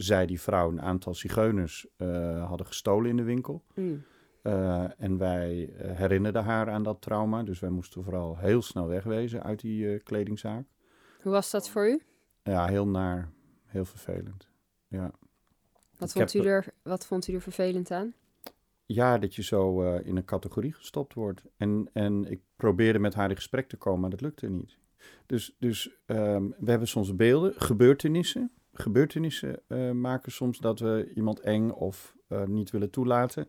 zij 0.00 0.26
die 0.26 0.40
vrouw 0.40 0.70
een 0.70 0.82
aantal 0.82 1.14
zigeuners 1.14 1.86
uh, 1.96 2.48
hadden 2.48 2.66
gestolen 2.66 3.10
in 3.10 3.16
de 3.16 3.22
winkel. 3.22 3.64
Mm. 3.74 4.02
Uh, 4.42 5.00
en 5.00 5.18
wij 5.18 5.72
herinnerden 5.76 6.44
haar 6.44 6.70
aan 6.70 6.82
dat 6.82 7.00
trauma, 7.00 7.42
dus 7.42 7.60
wij 7.60 7.70
moesten 7.70 8.04
vooral 8.04 8.38
heel 8.38 8.62
snel 8.62 8.86
wegwezen 8.86 9.42
uit 9.42 9.60
die 9.60 9.98
kledingzaak. 9.98 10.66
Hoe 11.22 11.32
was 11.32 11.50
dat 11.50 11.70
voor 11.70 11.88
u? 11.88 12.02
Ja, 12.42 12.66
heel 12.66 12.86
naar, 12.86 13.30
heel 13.64 13.84
vervelend. 13.84 14.48
Ja. 14.88 15.10
Wat, 15.96 16.12
vond 16.12 16.34
u, 16.34 16.40
er, 16.40 16.66
wat 16.82 17.06
vond 17.06 17.28
u 17.28 17.34
er 17.34 17.40
vervelend 17.40 17.90
aan? 17.90 18.14
ja, 18.88 19.18
dat 19.18 19.34
je 19.34 19.42
zo 19.42 19.92
in 19.96 20.16
een 20.16 20.24
categorie 20.24 20.72
gestopt 20.72 21.14
wordt. 21.14 21.42
En, 21.56 21.90
en 21.92 22.24
ik 22.30 22.40
probeerde 22.56 22.98
met 22.98 23.14
haar 23.14 23.30
in 23.30 23.36
gesprek 23.36 23.68
te 23.68 23.76
komen, 23.76 24.00
maar 24.00 24.10
dat 24.10 24.20
lukte 24.20 24.48
niet. 24.48 24.78
Dus, 25.26 25.56
dus 25.58 25.90
um, 26.06 26.54
we 26.58 26.70
hebben 26.70 26.88
soms 26.88 27.16
beelden, 27.16 27.52
gebeurtenissen. 27.56 28.52
Gebeurtenissen 28.78 29.60
uh, 29.68 29.90
maken 29.90 30.32
soms 30.32 30.58
dat 30.58 30.80
we 30.80 31.10
iemand 31.14 31.40
eng 31.40 31.70
of 31.70 32.14
uh, 32.28 32.44
niet 32.44 32.70
willen 32.70 32.90
toelaten. 32.90 33.48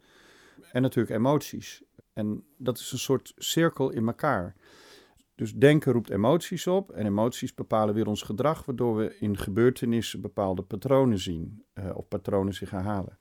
En 0.72 0.82
natuurlijk 0.82 1.16
emoties. 1.16 1.84
En 2.14 2.44
dat 2.58 2.78
is 2.78 2.92
een 2.92 3.00
soort 3.00 3.34
cirkel 3.38 3.90
in 3.90 4.08
elkaar. 4.08 4.56
Dus 5.36 5.56
denken 5.56 5.94
roept 5.94 6.10
emoties 6.10 6.68
op 6.68 6.92
en 6.92 7.06
emoties 7.06 7.54
bepalen 7.54 7.96
weer 7.96 8.08
ons 8.08 8.22
gedrag, 8.22 8.66
waardoor 8.66 8.96
we 8.96 9.18
in 9.20 9.38
gebeurtenissen 9.38 10.22
bepaalde 10.22 10.62
patronen 10.62 11.20
zien 11.20 11.66
of 11.94 12.08
patronen 12.08 12.54
zich 12.54 12.70
herhalen. 12.70 13.18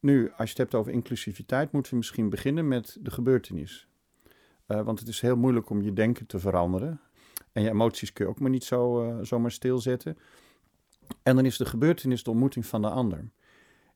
Nu, 0.00 0.30
als 0.30 0.36
je 0.36 0.48
het 0.48 0.58
hebt 0.58 0.74
over 0.74 0.92
inclusiviteit, 0.92 1.72
moeten 1.72 1.90
we 1.92 1.98
misschien 1.98 2.28
beginnen 2.28 2.68
met 2.68 2.96
de 3.00 3.10
gebeurtenis. 3.10 3.88
Want 4.66 4.98
het 4.98 5.08
is 5.08 5.20
heel 5.20 5.36
moeilijk 5.36 5.70
om 5.70 5.82
je 5.82 5.92
denken 5.92 6.26
te 6.26 6.38
veranderen. 6.38 7.00
En 7.52 7.62
je 7.62 7.68
emoties 7.68 8.12
kun 8.12 8.24
je 8.24 8.30
ook 8.30 8.40
maar 8.40 8.50
niet 8.50 8.64
zo, 8.64 9.10
zomaar 9.22 9.50
stilzetten. 9.50 10.18
En 11.22 11.36
dan 11.36 11.44
is 11.44 11.56
de 11.56 11.64
gebeurtenis 11.64 12.22
de 12.22 12.30
ontmoeting 12.30 12.66
van 12.66 12.82
de 12.82 12.88
ander. 12.88 13.30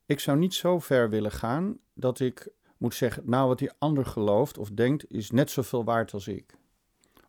Ik 0.06 0.20
zou 0.20 0.38
niet 0.38 0.54
zo 0.54 0.78
ver 0.78 1.10
willen 1.10 1.32
gaan 1.32 1.78
dat 1.94 2.20
ik 2.20 2.48
moet 2.76 2.94
zeggen, 2.94 3.22
nou 3.26 3.48
wat 3.48 3.58
die 3.58 3.70
ander 3.78 4.06
gelooft 4.06 4.58
of 4.58 4.70
denkt 4.70 5.12
is 5.12 5.30
net 5.30 5.50
zoveel 5.50 5.84
waard 5.84 6.12
als 6.12 6.28
ik. 6.28 6.54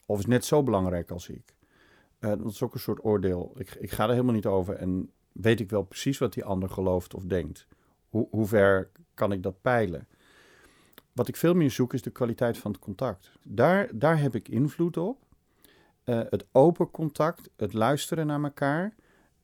Of 0.06 0.20
is 0.20 0.26
net 0.26 0.46
zo 0.46 0.64
belangrijk 0.64 1.12
als 1.12 1.30
ik. 1.30 1.56
Uh, 2.20 2.30
dat 2.30 2.52
is 2.52 2.64
ook 2.64 2.74
een 2.74 2.80
soort 2.80 3.06
oordeel. 3.06 3.52
Ik, 3.58 3.76
ik 3.80 3.92
ga 3.92 4.04
er 4.04 4.10
helemaal 4.10 4.34
niet 4.34 4.46
over 4.46 4.76
en 4.76 5.12
weet 5.32 5.60
ik 5.60 5.70
wel 5.70 5.84
precies 5.84 6.18
wat 6.18 6.34
die 6.34 6.46
ander 6.46 6.70
gelooft 6.70 7.14
of 7.14 7.24
denkt. 7.24 7.68
Hoe, 8.10 8.28
hoe 8.32 8.46
ver 8.46 8.90
kan 9.14 9.32
ik 9.32 9.44
dat 9.44 9.62
peilen? 9.62 10.08
Wat 11.12 11.28
ik 11.28 11.36
veel 11.36 11.54
meer 11.54 11.72
zoek 11.72 11.94
is 11.94 12.02
de 12.02 12.10
kwaliteit 12.10 12.58
van 12.58 12.72
het 12.72 12.80
contact. 12.80 13.32
Daar, 13.44 13.90
daar 13.94 14.20
heb 14.20 14.36
ik 14.36 14.50
invloed 14.50 14.98
op. 14.98 15.26
Uh, 16.06 16.22
het 16.30 16.46
open 16.52 16.92
contact, 16.92 17.50
het 17.56 17.74
luisteren 17.74 18.28
naar 18.28 18.44
elkaar 18.44 18.96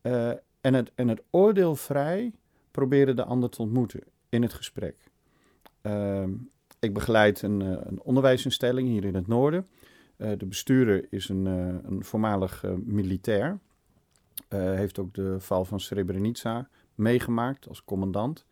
uh, 0.07 0.29
en, 0.61 0.73
het, 0.73 0.91
en 0.95 1.07
het 1.07 1.21
oordeelvrij 1.29 2.33
proberen 2.71 3.15
de 3.15 3.23
ander 3.23 3.49
te 3.49 3.61
ontmoeten 3.61 4.01
in 4.29 4.41
het 4.41 4.53
gesprek. 4.53 4.95
Uh, 5.81 6.23
ik 6.79 6.93
begeleid 6.93 7.41
een, 7.41 7.59
een, 7.59 8.01
onderwijsinstelling 8.01 8.87
hier 8.87 9.05
in 9.05 9.15
het 9.15 9.27
noorden. 9.27 9.67
Uh, 10.17 10.31
de 10.37 10.45
bestuurder 10.45 11.07
is 11.09 11.29
een, 11.29 11.45
een 11.45 12.03
voormalig 12.03 12.63
militair. 12.83 13.59
heeft 14.49 14.99
ook 14.99 15.13
de 15.13 15.39
val 15.39 15.65
van 15.65 15.79
Srebrenica 15.79 16.69
meegemaakt 16.95 17.67
als 17.67 17.83
commandant. 17.83 18.45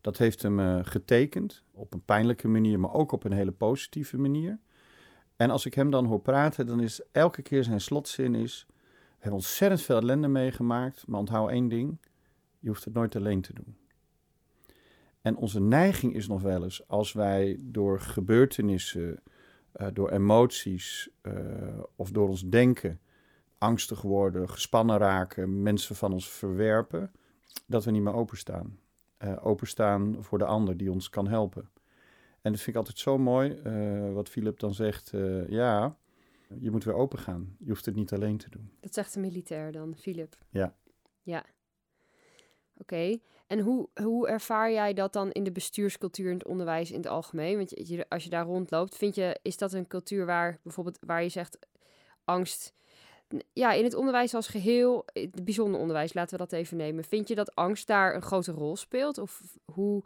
Dat 0.00 0.18
heeft 0.18 0.42
hem 0.42 0.84
getekend 0.84 1.64
op 1.72 1.92
een 1.92 2.04
pijnlijke 2.04 2.48
manier, 2.48 2.80
maar 2.80 2.92
ook 2.92 3.12
op 3.12 3.24
een 3.24 3.32
hele 3.32 3.52
positieve 3.52 4.18
manier. 4.18 4.58
En 5.36 5.50
als 5.50 5.66
ik 5.66 5.74
hem 5.74 5.90
dan 5.90 6.04
hoor 6.04 6.20
praten, 6.20 6.66
dan 6.66 6.80
is 6.80 7.00
elke 7.12 7.42
keer 7.42 7.64
zijn 7.64 7.80
slotzin 7.80 8.34
is... 8.34 8.66
Hebben 9.22 9.40
ontzettend 9.40 9.82
veel 9.82 9.96
ellende 9.96 10.28
meegemaakt, 10.28 11.06
maar 11.06 11.20
onthoud 11.20 11.50
één 11.50 11.68
ding. 11.68 11.98
Je 12.58 12.68
hoeft 12.68 12.84
het 12.84 12.94
nooit 12.94 13.16
alleen 13.16 13.40
te 13.40 13.52
doen. 13.52 13.76
En 15.20 15.36
onze 15.36 15.60
neiging 15.60 16.14
is 16.14 16.28
nog 16.28 16.42
wel 16.42 16.64
eens, 16.64 16.88
als 16.88 17.12
wij 17.12 17.56
door 17.60 18.00
gebeurtenissen, 18.00 19.22
uh, 19.76 19.86
door 19.92 20.10
emoties 20.10 21.10
uh, 21.22 21.34
of 21.96 22.10
door 22.10 22.28
ons 22.28 22.48
denken 22.48 23.00
angstig 23.58 24.02
worden, 24.02 24.50
gespannen 24.50 24.98
raken, 24.98 25.62
mensen 25.62 25.96
van 25.96 26.12
ons 26.12 26.30
verwerpen, 26.30 27.12
dat 27.66 27.84
we 27.84 27.90
niet 27.90 28.02
meer 28.02 28.14
openstaan 28.14 28.78
uh, 29.18 29.46
openstaan 29.46 30.16
voor 30.20 30.38
de 30.38 30.44
ander 30.44 30.76
die 30.76 30.90
ons 30.90 31.08
kan 31.08 31.28
helpen. 31.28 31.70
En 32.40 32.52
dat 32.52 32.60
vind 32.60 32.66
ik 32.68 32.76
altijd 32.76 32.98
zo 32.98 33.18
mooi, 33.18 33.62
wat 34.12 34.28
Philip 34.28 34.60
dan 34.60 34.74
zegt. 34.74 35.12
Ja, 35.48 35.96
je 36.60 36.70
moet 36.70 36.84
weer 36.84 36.94
open 36.94 37.18
gaan. 37.18 37.56
Je 37.58 37.68
hoeft 37.68 37.86
het 37.86 37.94
niet 37.94 38.12
alleen 38.12 38.36
te 38.36 38.50
doen. 38.50 38.70
Dat 38.80 38.94
zegt 38.94 39.14
de 39.14 39.20
militair 39.20 39.72
dan, 39.72 39.96
Philip. 39.96 40.38
Ja. 40.50 40.74
Ja. 41.22 41.38
Oké. 41.38 42.94
Okay. 42.94 43.22
En 43.46 43.58
hoe, 43.58 43.88
hoe 44.02 44.28
ervaar 44.28 44.72
jij 44.72 44.94
dat 44.94 45.12
dan 45.12 45.30
in 45.30 45.44
de 45.44 45.52
bestuurscultuur 45.52 46.26
in 46.26 46.38
het 46.38 46.46
onderwijs 46.46 46.90
in 46.90 46.96
het 46.96 47.06
algemeen? 47.06 47.56
Want 47.56 47.88
je, 47.88 48.08
als 48.08 48.24
je 48.24 48.30
daar 48.30 48.44
rondloopt, 48.44 48.96
vind 48.96 49.14
je, 49.14 49.38
is 49.42 49.56
dat 49.56 49.72
een 49.72 49.86
cultuur 49.86 50.26
waar 50.26 50.58
bijvoorbeeld 50.62 50.98
waar 51.00 51.22
je 51.22 51.28
zegt 51.28 51.58
angst 52.24 52.74
ja, 53.52 53.72
in 53.72 53.84
het 53.84 53.94
onderwijs 53.94 54.34
als 54.34 54.48
geheel, 54.48 55.04
het 55.12 55.44
bijzonder 55.44 55.80
onderwijs, 55.80 56.14
laten 56.14 56.38
we 56.38 56.44
dat 56.44 56.52
even 56.52 56.76
nemen. 56.76 57.04
Vind 57.04 57.28
je 57.28 57.34
dat 57.34 57.54
angst 57.54 57.86
daar 57.86 58.14
een 58.14 58.22
grote 58.22 58.52
rol 58.52 58.76
speelt? 58.76 59.18
Of 59.18 59.42
hoe, 59.64 60.04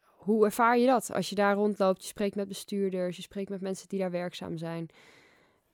hoe 0.00 0.44
ervaar 0.44 0.78
je 0.78 0.86
dat 0.86 1.12
als 1.12 1.28
je 1.28 1.34
daar 1.34 1.54
rondloopt? 1.54 2.02
Je 2.02 2.08
spreekt 2.08 2.34
met 2.34 2.48
bestuurders, 2.48 3.16
je 3.16 3.22
spreekt 3.22 3.50
met 3.50 3.60
mensen 3.60 3.88
die 3.88 3.98
daar 3.98 4.10
werkzaam 4.10 4.56
zijn. 4.56 4.88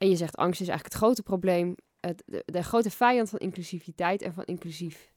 En 0.04 0.10
je 0.10 0.16
zegt 0.16 0.36
angst 0.36 0.60
is 0.60 0.68
eigenlijk 0.68 0.94
het 0.94 1.04
grote 1.04 1.22
probleem, 1.22 1.74
het, 2.00 2.22
de, 2.26 2.42
de 2.46 2.62
grote 2.62 2.90
vijand 2.90 3.28
van 3.28 3.38
inclusiviteit 3.38 4.22
en 4.22 4.32
van 4.32 4.44
inclusief. 4.44 5.12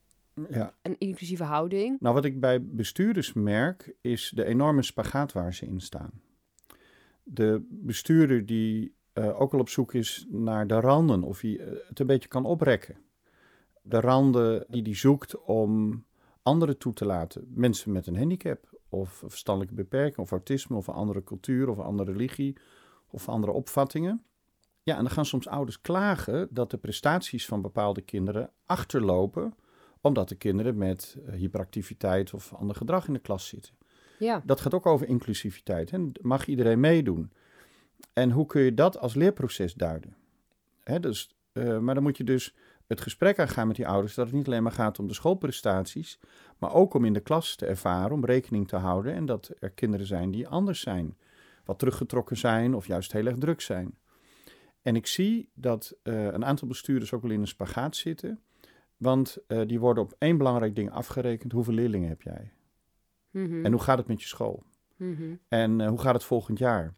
Ja. 0.50 0.74
Een 0.82 0.96
inclusieve 0.98 1.44
houding. 1.44 2.00
Nou, 2.00 2.16
wat 2.16 2.26
ik 2.26 2.40
bij 2.40 2.66
bestuurders 2.66 3.34
merk, 3.34 3.96
is 4.02 4.32
de 4.36 4.46
enorme 4.46 4.82
spagaat 4.82 5.32
waar 5.32 5.54
ze 5.54 5.66
in 5.66 5.80
staan. 5.80 6.22
De 7.24 7.66
bestuurder 7.70 8.46
die 8.46 8.96
uh, 9.14 9.42
ook 9.42 9.54
al 9.54 9.60
op 9.60 9.70
zoek 9.70 9.94
is 9.94 10.26
naar 10.30 10.68
de 10.68 10.80
randen, 10.80 11.24
of 11.24 11.42
hij 11.42 11.60
eh, 11.60 11.74
het 11.88 12.00
een 12.00 12.08
beetje 12.08 12.30
kan 12.30 12.46
oprekken. 12.46 12.98
De 13.82 14.00
randen 14.00 14.66
die 14.70 14.82
hij 14.82 14.96
zoekt 14.96 15.42
om 15.44 16.04
anderen 16.42 16.78
toe 16.78 16.94
te 16.94 17.06
laten. 17.06 17.48
Mensen 17.54 17.92
met 17.92 18.08
een 18.08 18.18
handicap, 18.18 18.80
of 18.90 19.24
verstandelijke 19.26 19.76
beperking, 19.76 20.18
of 20.18 20.32
autisme, 20.32 20.78
of 20.78 20.88
een 20.88 20.94
andere 20.94 21.24
cultuur, 21.24 21.70
of 21.70 21.78
een 21.78 21.84
andere 21.84 22.12
religie, 22.12 22.58
of 23.08 23.30
andere 23.30 23.52
opvattingen. 23.52 24.22
Ja, 24.88 24.96
en 24.96 25.04
dan 25.04 25.12
gaan 25.12 25.26
soms 25.26 25.48
ouders 25.48 25.82
klagen 25.82 26.48
dat 26.50 26.72
de 26.72 26.78
prestaties 26.78 27.46
van 27.46 27.62
bepaalde 27.62 28.02
kinderen 28.02 28.50
achterlopen, 28.66 29.54
omdat 30.02 30.30
de 30.30 30.36
kinderen 30.36 30.78
met 30.78 31.18
uh, 31.20 31.34
hyperactiviteit 31.34 32.34
of 32.34 32.54
ander 32.54 32.76
gedrag 32.76 33.08
in 33.08 33.14
de 33.14 33.20
klas 33.20 33.48
zitten. 33.48 33.74
Ja. 34.20 34.42
Dat 34.46 34.62
gaat 34.62 34.74
ook 34.74 34.86
over 34.86 35.08
inclusiviteit. 35.08 35.92
En 35.92 36.12
mag 36.22 36.48
iedereen 36.48 36.80
meedoen? 36.80 37.32
En 38.14 38.32
hoe 38.32 38.46
kun 38.46 38.62
je 38.62 38.74
dat 38.74 39.00
als 39.00 39.16
leerproces 39.16 39.74
duiden? 39.74 40.16
Hè, 40.84 41.00
dus, 41.00 41.36
uh, 41.54 41.80
maar 41.80 41.94
dan 41.94 42.04
moet 42.04 42.18
je 42.18 42.24
dus 42.24 42.56
het 42.86 43.02
gesprek 43.02 43.40
aangaan 43.40 43.68
met 43.68 43.76
die 43.76 43.88
ouders 43.88 44.14
dat 44.14 44.26
het 44.26 44.36
niet 44.36 44.48
alleen 44.48 44.64
maar 44.64 44.72
gaat 44.72 45.00
om 45.00 45.08
de 45.08 45.14
schoolprestaties, 45.14 46.20
maar 46.58 46.74
ook 46.74 46.94
om 46.94 47.06
in 47.06 47.14
de 47.14 47.20
klas 47.20 47.56
te 47.56 47.66
ervaren, 47.66 48.12
om 48.12 48.26
rekening 48.26 48.68
te 48.68 48.76
houden 48.76 49.14
en 49.14 49.26
dat 49.26 49.52
er 49.60 49.70
kinderen 49.70 50.06
zijn 50.06 50.32
die 50.32 50.48
anders 50.48 50.82
zijn, 50.82 51.18
wat 51.66 51.80
teruggetrokken 51.80 52.38
zijn 52.38 52.74
of 52.76 52.88
juist 52.88 53.12
heel 53.12 53.26
erg 53.26 53.38
druk 53.38 53.62
zijn. 53.62 53.98
En 54.88 54.96
ik 54.96 55.08
zie 55.08 55.50
dat 55.54 55.98
uh, 56.04 56.24
een 56.24 56.46
aantal 56.46 56.68
bestuurders 56.68 57.14
ook 57.14 57.22
wel 57.22 57.32
in 57.32 57.40
een 57.40 57.48
spagaat 57.48 57.96
zitten, 57.96 58.42
want 58.98 59.38
uh, 59.48 59.62
die 59.68 59.80
worden 59.80 60.04
op 60.04 60.16
één 60.18 60.38
belangrijk 60.38 60.76
ding 60.76 60.92
afgerekend: 60.92 61.52
hoeveel 61.52 61.74
leerlingen 61.74 62.10
heb 62.10 62.22
jij? 62.22 62.52
Mm 63.32 63.46
-hmm. 63.46 63.66
En 63.66 63.72
hoe 63.72 63.82
gaat 63.82 63.98
het 63.98 64.08
met 64.08 64.22
je 64.22 64.28
school? 64.28 64.64
Mm 64.96 65.16
-hmm. 65.16 65.40
En 65.48 65.88
hoe 65.88 66.00
gaat 66.00 66.14
het 66.14 66.24
volgend 66.24 66.60
jaar? 66.60 66.94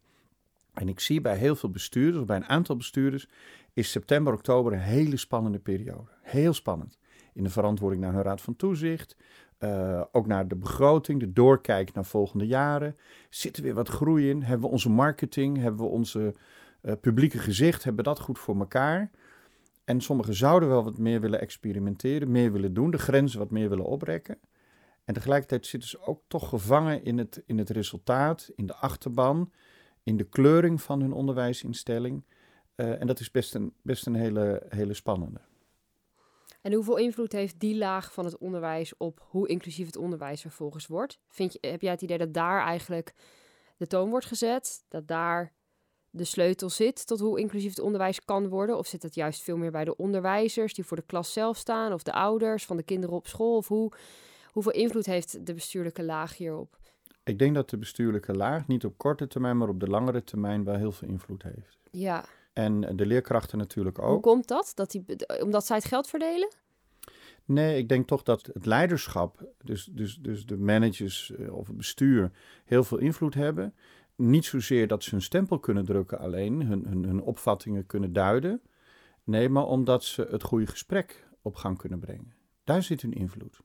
En 0.73 0.87
ik 0.87 0.99
zie 0.99 1.21
bij 1.21 1.37
heel 1.37 1.55
veel 1.55 1.69
bestuurders, 1.69 2.17
of 2.17 2.25
bij 2.25 2.35
een 2.35 2.45
aantal 2.45 2.75
bestuurders, 2.75 3.27
is 3.73 3.91
september, 3.91 4.33
oktober 4.33 4.73
een 4.73 4.79
hele 4.79 5.17
spannende 5.17 5.59
periode. 5.59 6.11
Heel 6.21 6.53
spannend. 6.53 6.97
In 7.33 7.43
de 7.43 7.49
verantwoording 7.49 8.01
naar 8.01 8.13
hun 8.13 8.23
raad 8.23 8.41
van 8.41 8.55
toezicht, 8.55 9.15
uh, 9.59 10.03
ook 10.11 10.27
naar 10.27 10.47
de 10.47 10.55
begroting, 10.55 11.19
de 11.19 11.33
doorkijk 11.33 11.93
naar 11.93 12.05
volgende 12.05 12.47
jaren. 12.47 12.97
Zit 13.29 13.57
er 13.57 13.63
weer 13.63 13.73
wat 13.73 13.89
groei 13.89 14.29
in? 14.29 14.41
Hebben 14.41 14.67
we 14.67 14.73
onze 14.73 14.89
marketing, 14.89 15.57
hebben 15.57 15.81
we 15.85 15.91
onze 15.91 16.33
uh, 16.81 16.93
publieke 17.01 17.37
gezicht, 17.37 17.83
hebben 17.83 18.03
dat 18.03 18.19
goed 18.19 18.39
voor 18.39 18.59
elkaar? 18.59 19.11
En 19.83 20.01
sommigen 20.01 20.33
zouden 20.33 20.69
wel 20.69 20.83
wat 20.83 20.97
meer 20.97 21.21
willen 21.21 21.41
experimenteren, 21.41 22.31
meer 22.31 22.51
willen 22.51 22.73
doen, 22.73 22.91
de 22.91 22.97
grenzen 22.97 23.39
wat 23.39 23.51
meer 23.51 23.69
willen 23.69 23.85
oprekken. 23.85 24.37
En 25.05 25.13
tegelijkertijd 25.13 25.65
zitten 25.65 25.89
ze 25.89 26.01
ook 26.01 26.21
toch 26.27 26.49
gevangen 26.49 27.03
in 27.03 27.17
het, 27.17 27.43
in 27.45 27.57
het 27.57 27.69
resultaat, 27.69 28.51
in 28.55 28.65
de 28.65 28.75
achterban 28.75 29.51
in 30.03 30.17
de 30.17 30.23
kleuring 30.23 30.81
van 30.81 31.01
hun 31.01 31.11
onderwijsinstelling. 31.11 32.23
Uh, 32.75 33.01
en 33.01 33.07
dat 33.07 33.19
is 33.19 33.31
best 33.31 33.55
een, 33.55 33.73
best 33.81 34.05
een 34.05 34.15
hele, 34.15 34.63
hele 34.69 34.93
spannende. 34.93 35.39
En 36.61 36.73
hoeveel 36.73 36.97
invloed 36.97 37.31
heeft 37.31 37.59
die 37.59 37.77
laag 37.77 38.13
van 38.13 38.25
het 38.25 38.37
onderwijs 38.37 38.97
op 38.97 39.25
hoe 39.29 39.47
inclusief 39.47 39.85
het 39.85 39.95
onderwijs 39.95 40.41
vervolgens 40.41 40.87
wordt? 40.87 41.19
Vind 41.27 41.53
je, 41.53 41.67
heb 41.67 41.81
jij 41.81 41.91
het 41.91 42.01
idee 42.01 42.17
dat 42.17 42.33
daar 42.33 42.61
eigenlijk 42.61 43.13
de 43.77 43.87
toon 43.87 44.09
wordt 44.09 44.25
gezet? 44.25 44.85
Dat 44.87 45.07
daar 45.07 45.53
de 46.11 46.23
sleutel 46.23 46.69
zit 46.69 47.07
tot 47.07 47.19
hoe 47.19 47.39
inclusief 47.39 47.69
het 47.69 47.79
onderwijs 47.79 48.25
kan 48.25 48.47
worden? 48.47 48.77
Of 48.77 48.87
zit 48.87 49.03
het 49.03 49.15
juist 49.15 49.41
veel 49.41 49.57
meer 49.57 49.71
bij 49.71 49.85
de 49.85 49.95
onderwijzers 49.95 50.73
die 50.73 50.85
voor 50.85 50.97
de 50.97 51.03
klas 51.05 51.33
zelf 51.33 51.57
staan? 51.57 51.93
Of 51.93 52.03
de 52.03 52.13
ouders 52.13 52.65
van 52.65 52.77
de 52.77 52.83
kinderen 52.83 53.15
op 53.15 53.27
school? 53.27 53.55
Of 53.55 53.67
hoe, 53.67 53.91
hoeveel 54.51 54.71
invloed 54.71 55.05
heeft 55.05 55.45
de 55.45 55.53
bestuurlijke 55.53 56.03
laag 56.03 56.37
hierop? 56.37 56.77
Ik 57.23 57.39
denk 57.39 57.55
dat 57.55 57.69
de 57.69 57.77
bestuurlijke 57.77 58.33
laag 58.33 58.67
niet 58.67 58.85
op 58.85 58.97
korte 58.97 59.27
termijn, 59.27 59.57
maar 59.57 59.69
op 59.69 59.79
de 59.79 59.87
langere 59.87 60.23
termijn 60.23 60.63
wel 60.63 60.75
heel 60.75 60.91
veel 60.91 61.07
invloed 61.07 61.43
heeft. 61.43 61.77
Ja. 61.91 62.25
En 62.53 62.95
de 62.95 63.05
leerkrachten 63.05 63.57
natuurlijk 63.57 63.99
ook. 63.99 64.11
Hoe 64.11 64.19
komt 64.19 64.47
dat? 64.47 64.71
dat 64.75 64.91
die, 64.91 65.05
omdat 65.43 65.65
zij 65.65 65.75
het 65.75 65.85
geld 65.85 66.07
verdelen? 66.07 66.49
Nee, 67.45 67.77
ik 67.77 67.89
denk 67.89 68.07
toch 68.07 68.23
dat 68.23 68.49
het 68.53 68.65
leiderschap, 68.65 69.53
dus, 69.63 69.89
dus, 69.91 70.17
dus 70.21 70.45
de 70.45 70.57
managers 70.57 71.33
of 71.49 71.67
het 71.67 71.77
bestuur, 71.77 72.31
heel 72.65 72.83
veel 72.83 72.97
invloed 72.97 73.33
hebben. 73.33 73.73
Niet 74.19 74.45
zozeer 74.45 74.87
dat 74.87 75.03
ze 75.03 75.09
hun 75.09 75.21
stempel 75.21 75.59
kunnen 75.59 75.85
drukken 75.85 76.19
alleen, 76.19 76.65
hun, 76.65 76.85
hun, 76.85 77.03
hun 77.03 77.21
opvattingen 77.21 77.85
kunnen 77.85 78.13
duiden. 78.13 78.61
Nee, 79.23 79.49
maar 79.49 79.65
omdat 79.65 80.03
ze 80.03 80.27
het 80.29 80.43
goede 80.43 80.67
gesprek 80.67 81.27
op 81.41 81.55
gang 81.55 81.77
kunnen 81.77 81.99
brengen. 81.99 82.33
Daar 82.63 82.83
zit 82.83 83.01
hun 83.01 83.13
invloed. 83.13 83.59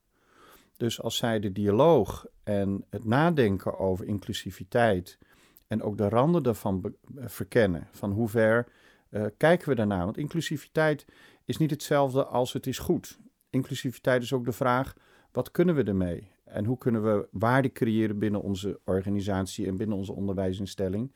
Dus 0.77 1.01
als 1.03 1.17
zij 1.17 1.41
de 1.41 1.53
dialoog 1.53 2.27
en 2.43 2.85
het 2.91 3.05
nadenken 3.05 3.79
over 3.79 4.07
inclusiviteit 4.07 5.19
en 5.67 5.83
ook 5.83 5.97
de 5.97 6.09
randen 6.09 6.43
daarvan 6.43 6.95
verkennen, 7.15 7.89
van 7.93 8.13
hoe 8.13 8.29
ver 8.29 8.69
uh, 9.11 9.27
kijken 9.37 9.69
we 9.69 9.75
daarnaar? 9.75 10.05
Want 10.05 10.19
inclusiviteit 10.19 11.05
is 11.45 11.57
niet 11.57 11.71
hetzelfde 11.71 12.25
als 12.25 12.53
het 12.53 12.67
is 12.67 12.79
goed. 12.79 13.19
Inclusiviteit 13.51 14.23
is 14.23 14.33
ook 14.33 14.45
de 14.45 14.53
vraag, 14.53 14.95
wat 15.33 15.51
kunnen 15.51 15.75
we 15.75 15.83
ermee? 15.83 16.33
En 16.45 16.65
hoe 16.65 16.79
kunnen 16.79 17.03
we 17.03 17.29
waarde 17.31 17.73
creëren 17.73 18.19
binnen 18.19 18.43
onze 18.43 18.81
organisatie 18.85 19.67
en 19.67 19.77
binnen 19.77 19.97
onze 19.97 20.13
onderwijsinstelling? 20.13 21.13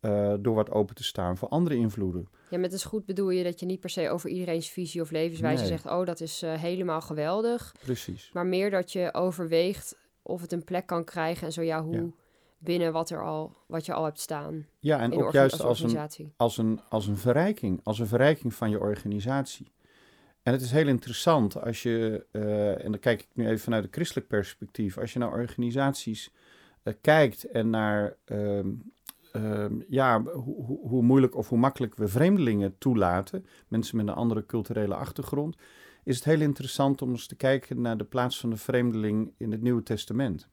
eh, 0.00 0.34
door 0.40 0.54
wat 0.54 0.70
open 0.70 0.94
te 0.94 1.04
staan 1.04 1.36
voor 1.36 1.48
andere 1.48 1.76
invloeden. 1.76 2.28
Ja, 2.50 2.58
met 2.58 2.72
is 2.72 2.84
goed 2.84 3.04
bedoel 3.04 3.30
je 3.30 3.44
dat 3.44 3.60
je 3.60 3.66
niet 3.66 3.80
per 3.80 3.90
se 3.90 4.10
over 4.10 4.30
iedereen's 4.30 4.68
visie 4.68 5.00
of 5.00 5.10
levenswijze 5.10 5.60
Nee. 5.62 5.70
zegt... 5.70 5.86
oh, 5.86 6.06
dat 6.06 6.20
is 6.20 6.42
eh, 6.42 6.54
helemaal 6.54 7.00
geweldig. 7.00 7.74
Precies. 7.80 8.30
Maar 8.32 8.46
meer 8.46 8.70
dat 8.70 8.92
je 8.92 9.14
overweegt 9.14 9.96
of 10.22 10.40
het 10.40 10.52
een 10.52 10.64
plek 10.64 10.86
kan 10.86 11.04
krijgen... 11.04 11.46
en 11.46 11.52
zo 11.52 11.62
ja, 11.62 11.82
hoe 11.82 11.94
Ja. 11.96 12.06
binnen 12.58 12.92
wat, 12.92 13.10
er 13.10 13.24
al, 13.24 13.56
wat 13.66 13.86
je 13.86 13.92
al 13.92 14.04
hebt 14.04 14.20
staan 14.20 14.66
Ja, 14.78 14.98
en 15.00 15.12
ook 15.12 15.32
juist 15.32 15.60
als 15.62 15.80
een, 15.80 15.86
organisatie. 15.86 16.32
als, 16.36 16.58
een, 16.58 16.80
als 16.88 17.06
een 17.06 17.16
verrijking, 17.16 17.80
als 17.82 17.98
een 17.98 18.06
verrijking 18.06 18.54
van 18.54 18.70
je 18.70 18.80
organisatie. 18.80 19.72
En 20.48 20.54
het 20.54 20.62
is 20.62 20.70
heel 20.70 20.86
interessant 20.86 21.60
als 21.62 21.82
je, 21.82 22.26
eh, 22.32 22.84
en 22.84 22.90
dan 22.90 23.00
kijk 23.00 23.20
ik 23.20 23.28
nu 23.34 23.46
even 23.46 23.58
vanuit 23.58 23.84
een 23.84 23.92
christelijk 23.92 24.28
perspectief, 24.28 24.98
als 24.98 25.12
je 25.12 25.18
naar 25.18 25.30
organisaties 25.32 26.32
eh, 26.82 26.94
kijkt 27.00 27.44
en 27.44 27.70
naar 27.70 28.16
ehm, 28.24 28.68
ehm, 29.32 29.72
ja, 29.88 30.22
hoe, 30.22 30.64
hoe- 30.64 30.88
hoe 30.88 31.02
moeilijk 31.02 31.34
of 31.36 31.48
hoe 31.48 31.58
makkelijk 31.58 31.94
we 31.96 32.08
vreemdelingen 32.08 32.78
toelaten, 32.78 33.46
mensen 33.68 33.96
met 33.96 34.08
een 34.08 34.14
andere 34.14 34.46
culturele 34.46 34.94
achtergrond, 34.94 35.56
is 36.04 36.14
het 36.16 36.24
heel 36.24 36.40
interessant 36.40 37.02
om 37.02 37.10
eens 37.10 37.26
te 37.26 37.36
kijken 37.36 37.80
naar 37.80 37.96
de 37.96 38.04
plaats 38.04 38.40
van 38.40 38.50
de 38.50 38.56
vreemdeling 38.56 39.32
in 39.36 39.52
het 39.52 39.62
Nieuwe 39.62 39.82
Testament. 39.82 40.48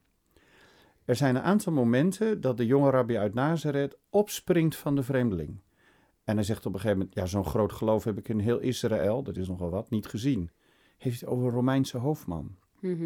Er 1.06 1.16
zijn 1.16 1.36
een 1.36 1.42
aantal 1.42 1.74
momenten 1.74 2.42
dat 2.42 2.58
de 2.58 2.66
jonge 2.66 2.90
rabbi 2.90 3.18
uit 3.18 3.34
Nazareth 3.34 3.98
opspringt 4.10 4.76
van 4.76 4.96
de 4.96 5.04
vreemdeling. 5.04 5.60
En 6.26 6.36
hij 6.36 6.44
zegt 6.44 6.66
op 6.66 6.74
een 6.74 6.80
gegeven 6.80 6.98
moment, 6.98 7.16
ja, 7.16 7.26
zo'n 7.26 7.46
groot 7.46 7.72
geloof 7.72 8.04
heb 8.04 8.18
ik 8.18 8.30
in 8.30 8.40
heel 8.40 8.60
Israël, 8.60 9.24
dat 9.24 9.38
is 9.38 9.48
nogal 9.48 9.70
wat, 9.70 9.90
niet 9.90 10.06
gezien. 10.06 10.50
Heeft 10.98 11.20
het 11.20 11.30
over 11.30 11.46
een 11.46 11.52
Romeinse 11.52 11.98
hoofdman. 11.98 12.56
Mhm. 12.80 13.04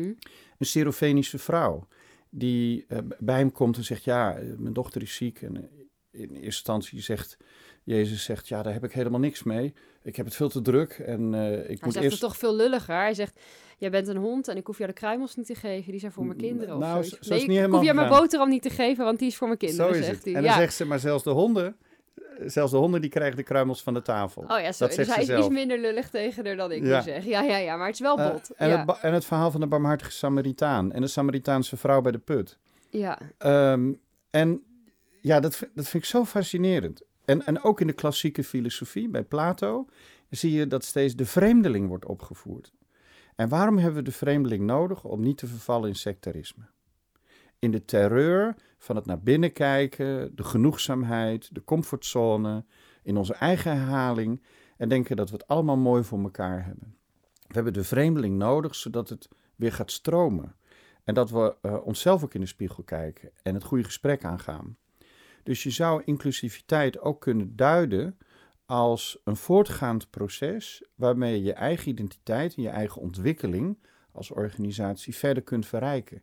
Een 0.57 0.65
Syrophenische 0.65 1.37
vrouw, 1.37 1.87
die 2.29 2.85
eh, 2.87 2.97
bij 3.19 3.37
hem 3.37 3.51
komt 3.51 3.77
en 3.77 3.83
zegt, 3.83 4.03
ja, 4.03 4.35
eh, 4.37 4.47
mijn 4.57 4.73
dochter 4.73 5.01
is 5.01 5.15
ziek. 5.15 5.41
En 5.41 5.57
eh, 5.57 5.63
in 6.11 6.29
eerste 6.29 6.45
instantie 6.45 7.01
zegt, 7.01 7.37
Jezus 7.83 8.23
zegt, 8.23 8.47
ja, 8.47 8.63
daar 8.63 8.73
heb 8.73 8.83
ik 8.83 8.91
helemaal 8.91 9.19
niks 9.19 9.43
mee. 9.43 9.73
Ik 10.03 10.15
heb 10.15 10.25
het 10.25 10.35
veel 10.35 10.49
te 10.49 10.61
druk 10.61 10.91
en 10.91 11.33
eh, 11.33 11.51
ik 11.51 11.65
Hij 11.65 11.77
moet 11.81 11.93
zegt 11.93 12.05
eerst... 12.05 12.21
het 12.21 12.29
toch 12.29 12.37
veel 12.37 12.55
lulliger. 12.55 12.95
Hij 12.95 13.13
zegt, 13.13 13.39
jij 13.77 13.91
bent 13.91 14.07
een 14.07 14.17
hond 14.17 14.47
en 14.47 14.57
ik 14.57 14.65
hoef 14.65 14.77
jou 14.77 14.89
de 14.89 14.95
kruimels 14.95 15.35
niet 15.35 15.45
te 15.45 15.55
geven. 15.55 15.91
Die 15.91 15.99
zijn 15.99 16.11
voor 16.11 16.25
mijn 16.25 16.37
kinderen. 16.37 16.73
Of 16.75 16.79
nou, 16.79 17.03
zo- 17.03 17.15
nee, 17.21 17.47
niet 17.47 17.59
ik 17.59 17.71
hoef 17.71 17.83
jou 17.83 17.95
mijn 17.95 18.09
boterham 18.09 18.49
niet 18.49 18.61
te 18.61 18.69
geven, 18.69 19.05
want 19.05 19.19
die 19.19 19.27
is 19.27 19.35
voor 19.35 19.47
mijn 19.47 19.59
kinderen, 19.59 19.93
Zo 19.93 19.99
is 19.99 20.05
zegt 20.05 20.15
het. 20.15 20.25
hij. 20.25 20.33
En 20.33 20.41
dan 20.41 20.51
ja. 20.51 20.57
zegt 20.57 20.73
ze, 20.73 20.85
maar 20.85 20.99
zelfs 20.99 21.23
de 21.23 21.29
honden, 21.29 21.77
zelfs 22.45 22.71
de 22.71 22.77
honden 22.77 23.01
die 23.01 23.09
krijgen 23.09 23.35
de 23.37 23.43
kruimels 23.43 23.83
van 23.83 23.93
de 23.93 24.01
tafel. 24.01 24.41
Oh 24.41 24.47
ja, 24.59 24.63
Dat 24.63 24.75
sorry. 24.75 24.93
zegt 24.93 25.07
Dus 25.07 25.15
hij 25.15 25.25
ze 25.25 25.33
is 25.33 25.39
iets 25.39 25.53
minder 25.53 25.79
lullig 25.79 26.09
tegen 26.09 26.45
haar 26.45 26.55
dan 26.55 26.71
ik 26.71 26.85
Ja. 26.85 26.97
nu 26.97 27.03
zeg. 27.03 27.25
Ja, 27.25 27.41
ja, 27.41 27.57
ja, 27.57 27.75
maar 27.75 27.85
het 27.85 27.95
is 27.95 28.01
wel 28.01 28.17
Eh, 28.17 28.31
bot. 28.31 28.49
en, 28.55 28.69
ja. 28.69 28.85
het 28.85 28.99
en 29.01 29.13
het 29.13 29.25
verhaal 29.25 29.51
van 29.51 29.59
de 29.59 29.67
barmhartige 29.67 30.11
Samaritaan 30.11 30.91
en 30.91 31.01
de 31.01 31.07
Samaritaanse 31.07 31.77
vrouw 31.77 32.01
bij 32.01 32.11
de 32.11 32.17
put. 32.19 32.57
ja. 32.89 33.19
Ehm, 33.37 33.93
en 34.29 34.63
ja, 35.21 35.39
dat, 35.39 35.55
vind- 35.55 35.71
dat 35.75 35.87
vind 35.87 36.03
ik 36.03 36.09
zo 36.09 36.25
fascinerend. 36.25 37.01
En, 37.25 37.45
en 37.45 37.63
ook 37.63 37.81
in 37.81 37.87
de 37.87 37.93
klassieke 37.93 38.43
filosofie, 38.43 39.09
bij 39.09 39.23
Plato, 39.23 39.87
zie 40.29 40.51
je 40.51 40.67
dat 40.67 40.83
steeds 40.85 41.15
de 41.15 41.25
vreemdeling 41.25 41.87
wordt 41.87 42.05
opgevoerd. 42.05 42.71
En 43.35 43.49
waarom 43.49 43.77
hebben 43.77 43.95
we 43.97 44.03
de 44.09 44.15
vreemdeling 44.15 44.63
nodig? 44.63 45.03
Om 45.03 45.21
niet 45.21 45.37
te 45.37 45.47
vervallen 45.47 45.89
in 45.89 45.95
sectarisme. 45.95 46.63
In 47.59 47.71
de 47.71 47.85
terreur 47.85 48.55
van 48.77 48.95
het 48.95 49.05
naar 49.05 49.21
binnen 49.21 49.53
kijken, 49.53 50.35
de 50.35 50.43
genoegzaamheid, 50.43 51.55
de 51.55 51.63
comfortzone, 51.63 52.65
in 53.03 53.17
onze 53.17 53.33
eigen 53.33 53.77
herhaling 53.77 54.43
en 54.77 54.89
denken 54.89 55.15
dat 55.15 55.29
we 55.29 55.35
het 55.35 55.47
allemaal 55.47 55.77
mooi 55.77 56.03
voor 56.03 56.19
elkaar 56.19 56.65
hebben. 56.65 56.95
We 57.47 57.53
hebben 57.53 57.73
de 57.73 57.83
vreemdeling 57.83 58.37
nodig 58.37 58.75
zodat 58.75 59.09
het 59.09 59.29
weer 59.55 59.73
gaat 59.73 59.91
stromen. 59.91 60.55
En 61.03 61.13
dat 61.13 61.29
we 61.29 61.55
eh, 61.61 61.85
onszelf 61.85 62.23
ook 62.23 62.33
in 62.33 62.41
de 62.41 62.47
spiegel 62.47 62.83
kijken 62.83 63.31
en 63.43 63.53
het 63.53 63.63
goede 63.63 63.83
gesprek 63.83 64.23
aangaan. 64.23 64.77
Dus 65.43 65.63
je 65.63 65.69
zou 65.69 66.01
inclusiviteit 66.05 66.99
ook 66.99 67.21
kunnen 67.21 67.55
duiden 67.55 68.17
als 68.65 69.19
een 69.23 69.35
voortgaand 69.35 70.09
proces 70.09 70.83
waarmee 70.95 71.35
je 71.35 71.43
je 71.43 71.53
eigen 71.53 71.89
identiteit 71.89 72.55
en 72.55 72.61
je 72.61 72.69
eigen 72.69 73.01
ontwikkeling 73.01 73.77
als 74.11 74.31
organisatie 74.31 75.15
verder 75.15 75.43
kunt 75.43 75.65
verrijken. 75.65 76.21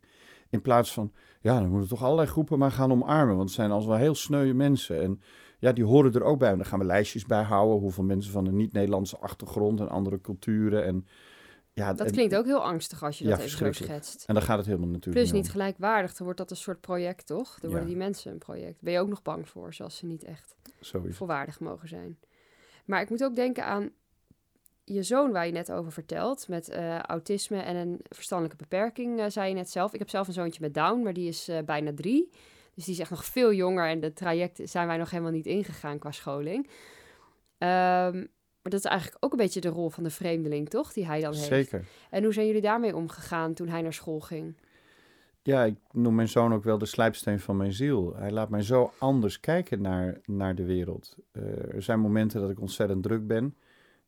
In 0.49 0.61
plaats 0.61 0.93
van, 0.93 1.11
ja, 1.41 1.53
dan 1.59 1.63
moeten 1.69 1.81
we 1.89 1.95
toch 1.95 2.03
allerlei 2.03 2.27
groepen 2.27 2.59
maar 2.59 2.71
gaan 2.71 2.91
omarmen, 2.91 3.35
want 3.35 3.47
het 3.49 3.57
zijn 3.57 3.71
als 3.71 3.85
wel 3.85 3.95
heel 3.97 4.15
sneuwe 4.15 4.53
mensen. 4.53 5.01
En 5.01 5.21
ja, 5.59 5.71
die 5.71 5.83
horen 5.85 6.13
er 6.13 6.23
ook 6.23 6.39
bij. 6.39 6.49
En 6.51 6.57
dan 6.57 6.65
gaan 6.65 6.79
we 6.79 6.85
lijstjes 6.85 7.25
bijhouden, 7.25 7.79
hoeveel 7.79 8.03
mensen 8.03 8.31
van 8.31 8.45
een 8.45 8.55
niet-Nederlandse 8.55 9.17
achtergrond 9.17 9.79
en 9.79 9.89
andere 9.89 10.21
culturen. 10.21 10.85
En, 10.85 11.07
ja, 11.73 11.93
Dat 11.93 12.07
en- 12.07 12.13
klinkt 12.13 12.35
ook 12.35 12.45
heel 12.45 12.63
angstig 12.63 13.03
als 13.03 13.17
je 13.17 13.23
Ja, 13.23 13.29
dat 13.29 13.39
even 13.39 13.57
zo 13.57 13.71
schetst. 13.71 14.23
En 14.27 14.33
daar 14.33 14.43
gaat 14.43 14.57
het 14.57 14.65
helemaal 14.65 14.87
natuurlijk 14.89 15.15
Plus 15.25 15.31
niet 15.31 15.45
om. 15.45 15.51
gelijkwaardig, 15.51 16.13
dan 16.13 16.23
wordt 16.23 16.39
dat 16.39 16.51
een 16.51 16.57
soort 16.57 16.81
project, 16.81 17.25
toch? 17.25 17.59
Dan 17.59 17.69
worden 17.69 17.87
die 17.87 17.97
mensen 17.97 18.31
een 18.31 18.37
project. 18.37 18.81
Ben 18.81 18.93
je 18.93 18.99
ook 18.99 19.07
nog 19.07 19.21
bang 19.21 19.49
voor, 19.49 19.73
zoals 19.73 19.97
ze 19.97 20.05
niet 20.05 20.23
echt 20.23 20.55
het. 20.81 21.15
volwaardig 21.15 21.59
mogen 21.59 21.87
zijn. 21.87 22.19
Maar 22.85 23.01
ik 23.01 23.09
moet 23.09 23.23
ook 23.23 23.35
denken 23.35 23.65
aan 23.65 23.89
je 24.89 25.03
zoon 25.03 25.31
waar 25.31 25.45
je 25.45 25.51
net 25.51 25.71
over 25.71 25.91
vertelt, 25.91 26.47
met 26.47 26.69
eh, 26.69 26.99
autisme 26.99 27.57
en 27.57 27.75
een 27.75 27.99
verstandelijke 28.09 28.63
beperking, 28.63 29.19
eh, 29.19 29.25
zei 29.29 29.49
je 29.49 29.55
net 29.55 29.69
zelf. 29.69 29.93
Ik 29.93 29.99
heb 29.99 30.09
zelf 30.09 30.27
een 30.27 30.33
zoontje 30.33 30.61
met 30.61 30.73
Down, 30.73 31.01
maar 31.01 31.13
die 31.13 31.27
is 31.27 31.47
eh, 31.47 31.57
bijna 31.65 31.91
drie. 31.93 32.29
Dus 32.73 32.85
die 32.85 32.93
is 32.93 32.99
echt 32.99 33.09
nog 33.09 33.25
veel 33.25 33.53
jonger 33.53 33.87
en 33.87 33.99
de 33.99 34.13
traject 34.13 34.59
zijn 34.63 34.87
wij 34.87 34.97
nog 34.97 35.11
helemaal 35.11 35.31
niet 35.31 35.45
ingegaan 35.45 35.99
qua 35.99 36.11
scholing. 36.11 36.69
Ehm, 37.57 38.15
maar 38.61 38.71
dat 38.71 38.79
is 38.79 38.85
eigenlijk 38.85 39.25
ook 39.25 39.31
een 39.31 39.37
beetje 39.37 39.61
de 39.61 39.67
rol 39.69 39.89
van 39.89 40.03
de 40.03 40.09
vreemdeling, 40.09 40.69
toch? 40.69 40.93
Die 40.93 41.05
hij 41.05 41.21
dan 41.21 41.33
heeft. 41.33 41.45
Zeker. 41.45 41.85
En 42.09 42.23
hoe 42.23 42.33
zijn 42.33 42.45
jullie 42.45 42.61
daarmee 42.61 42.95
omgegaan 42.95 43.53
toen 43.53 43.67
hij 43.67 43.81
naar 43.81 43.93
school 43.93 44.19
ging? 44.19 44.55
Ja, 45.41 45.63
ik 45.63 45.75
noem 45.91 46.15
mijn 46.15 46.27
zoon 46.27 46.53
ook 46.53 46.63
wel 46.63 46.77
de 46.77 46.85
slijpsteen 46.85 47.39
van 47.39 47.57
mijn 47.57 47.73
ziel. 47.73 48.15
Hij 48.15 48.31
laat 48.31 48.49
mij 48.49 48.61
zo 48.61 48.91
anders 48.97 49.39
kijken 49.39 49.81
naar, 49.81 50.19
naar 50.25 50.55
de 50.55 50.65
wereld. 50.65 51.15
Er 51.71 51.81
zijn 51.81 51.99
momenten 51.99 52.41
dat 52.41 52.49
ik 52.49 52.59
ontzettend 52.59 53.03
druk 53.03 53.27
ben. 53.27 53.55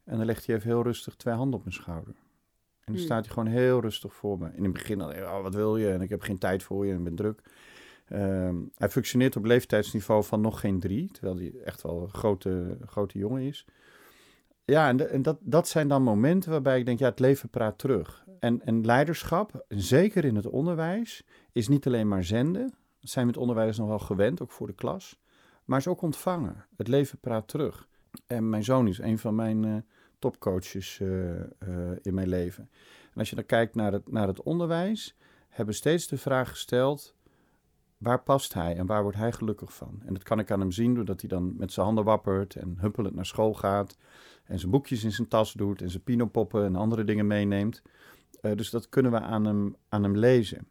En 0.10 0.18
dan 0.18 0.26
legt 0.26 0.46
hij 0.46 0.56
even 0.56 0.68
heel 0.70 0.84
rustig 0.84 1.16
twee 1.16 1.34
handen 1.34 1.60
op 1.60 1.66
mijn 1.66 1.76
schouder. 1.76 2.14
En 2.14 2.86
dan 2.86 2.96
Hmm. 2.96 3.04
staat 3.04 3.26
hij 3.26 3.34
gewoon 3.34 3.50
heel 3.50 3.82
rustig 3.82 4.14
voor 4.14 4.40
me. 4.40 4.50
In 4.56 4.64
het 4.64 4.74
begin 4.74 4.98
dan, 4.98 5.12
oh, 5.16 5.42
wat 5.42 5.56
wil 5.56 5.78
je? 5.78 5.90
En 5.92 6.02
ik 6.02 6.10
heb 6.10 6.22
geen 6.22 6.38
tijd 6.38 6.64
voor 6.64 6.86
je 6.86 6.92
en 6.92 6.98
ik 6.98 7.04
ben 7.04 7.16
druk. 7.16 7.42
Ehm, 8.08 8.56
hij 8.78 8.90
functioneert 8.90 9.36
op 9.36 9.46
leeftijdsniveau 9.46 10.24
van 10.24 10.42
nog 10.42 10.60
geen 10.60 10.80
drie, 10.80 11.12
terwijl 11.12 11.36
hij 11.38 11.54
echt 11.64 11.82
wel 11.82 12.02
een 12.02 12.10
grote, 12.14 12.78
grote 12.86 13.18
jongen 13.18 13.42
is. 13.42 13.66
Ja, 14.66 14.88
en, 14.88 14.98
de- 14.98 15.06
en 15.06 15.22
dat, 15.22 15.38
dat 15.42 15.68
zijn 15.68 15.88
dan 15.88 16.04
momenten 16.04 16.52
waarbij 16.52 16.80
ik 16.80 16.86
denk, 16.86 17.00
ja, 17.00 17.06
het 17.10 17.20
leven 17.20 17.50
praat 17.50 17.78
terug. 17.78 18.26
En, 18.40 18.62
en 18.66 18.86
leiderschap, 18.86 19.66
zeker 19.68 20.26
in 20.26 20.36
het 20.36 20.48
onderwijs, 20.48 21.24
is 21.52 21.68
niet 21.68 21.88
alleen 21.88 22.08
maar 22.08 22.24
zenden. 22.24 22.74
Dat 23.00 23.10
zijn 23.10 23.26
we 23.26 23.32
het 23.32 23.42
onderwijs 23.42 23.78
nog 23.78 23.88
wel 23.88 24.00
gewend, 24.00 24.42
ook 24.42 24.52
voor 24.52 24.68
de 24.68 24.74
klas. 24.74 25.20
Maar 25.66 25.80
is 25.80 25.88
ook 25.88 26.02
ontvangen. 26.02 26.66
Het 26.78 26.88
leven 26.88 27.20
praat 27.20 27.48
terug. 27.48 27.88
En 28.28 28.50
mijn 28.50 28.64
zoon 28.64 28.88
is 28.88 28.98
een 29.00 29.18
van 29.20 29.36
mijn 29.36 29.66
eh, 29.66 29.76
topcoaches 30.20 31.00
eh, 31.00 31.40
eh, 31.40 31.98
in 32.02 32.14
mijn 32.14 32.28
leven. 32.28 32.70
En 33.14 33.20
als 33.20 33.30
je 33.30 33.36
dan 33.36 33.46
kijkt 33.46 33.76
naar 33.76 33.92
het, 33.92 34.12
naar 34.12 34.28
het 34.28 34.44
onderwijs, 34.44 35.16
hebben 35.48 35.74
we 35.74 35.80
steeds 35.80 36.08
de 36.08 36.18
vraag 36.18 36.50
gesteld: 36.50 37.16
waar 37.98 38.24
past 38.24 38.54
hij 38.54 38.76
en 38.76 38.86
waar 38.86 39.02
wordt 39.02 39.18
hij 39.18 39.32
gelukkig 39.32 39.74
van? 39.74 40.02
En 40.06 40.14
dat 40.14 40.24
kan 40.24 40.40
ik 40.40 40.52
aan 40.52 40.60
hem 40.60 40.72
zien 40.72 40.94
doordat 40.96 41.20
hij 41.20 41.30
dan 41.30 41.54
met 41.58 41.72
zijn 41.72 41.86
handen 41.86 42.04
wappert 42.04 42.56
en 42.56 42.78
huppelend 42.80 43.16
naar 43.16 43.26
school 43.26 43.54
gaat. 43.54 43.98
En 44.44 44.60
zijn 44.60 44.72
boekjes 44.72 45.04
in 45.04 45.12
zijn 45.12 45.28
tas 45.28 45.54
doet 45.54 45.82
en 45.82 45.90
zijn 45.90 46.04
pinopoppen 46.04 46.66
en 46.66 46.76
andere 46.76 47.04
dingen 47.04 47.28
meeneemt. 47.28 47.82
Eh, 48.42 48.56
dus 48.56 48.70
dat 48.70 48.90
kunnen 48.90 49.12
we 49.12 49.20
aan 49.20 49.46
hem, 49.46 49.76
aan 49.90 50.04
hem 50.04 50.18
lezen. 50.18 50.68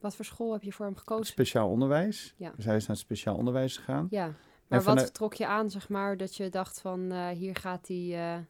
Wat 0.00 0.16
voor 0.16 0.24
school 0.24 0.52
heb 0.52 0.62
je 0.62 0.72
voor 0.72 0.86
hem 0.86 0.96
gekozen? 0.96 1.26
Speciaal 1.26 1.68
onderwijs. 1.68 2.34
Ja. 2.36 2.52
Dus 2.56 2.64
hij 2.64 2.76
is 2.76 2.86
naar 2.86 2.96
het 2.96 3.04
speciaal 3.04 3.36
onderwijs 3.36 3.76
gegaan. 3.76 4.06
Ja, 4.10 4.24
maar 4.26 4.34
wat 4.68 4.82
vanuit- 4.82 5.14
trok 5.14 5.34
je 5.34 5.46
aan, 5.46 5.70
zeg 5.70 5.88
maar, 5.88 6.16
dat 6.16 6.36
je 6.36 6.48
dacht 6.48 6.80
van 6.80 7.28
hier 7.28 7.56
gaat 7.56 7.88
hij 7.88 8.46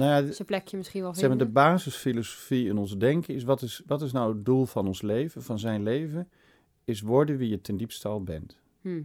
Nou 0.00 0.24
ja, 0.24 0.32
zijn 0.32 0.46
plekje 0.46 0.76
misschien 0.76 1.02
wel 1.02 1.14
Zeg 1.14 1.20
maar, 1.20 1.30
vinden? 1.30 1.46
de 1.46 1.52
basisfilosofie 1.52 2.68
in 2.68 2.78
ons 2.78 2.96
denken 2.98 3.34
is 3.34 3.44
wat, 3.44 3.62
is, 3.62 3.82
wat 3.86 4.02
is 4.02 4.12
nou 4.12 4.34
het 4.34 4.44
doel 4.44 4.64
van 4.64 4.86
ons 4.86 5.02
leven, 5.02 5.42
van 5.42 5.58
zijn 5.58 5.82
leven, 5.82 6.28
is 6.84 7.00
worden 7.00 7.36
wie 7.36 7.48
je 7.48 7.60
ten 7.60 7.76
diepste 7.76 8.08
al 8.08 8.22
bent. 8.22 8.60
Hm. 8.80 9.02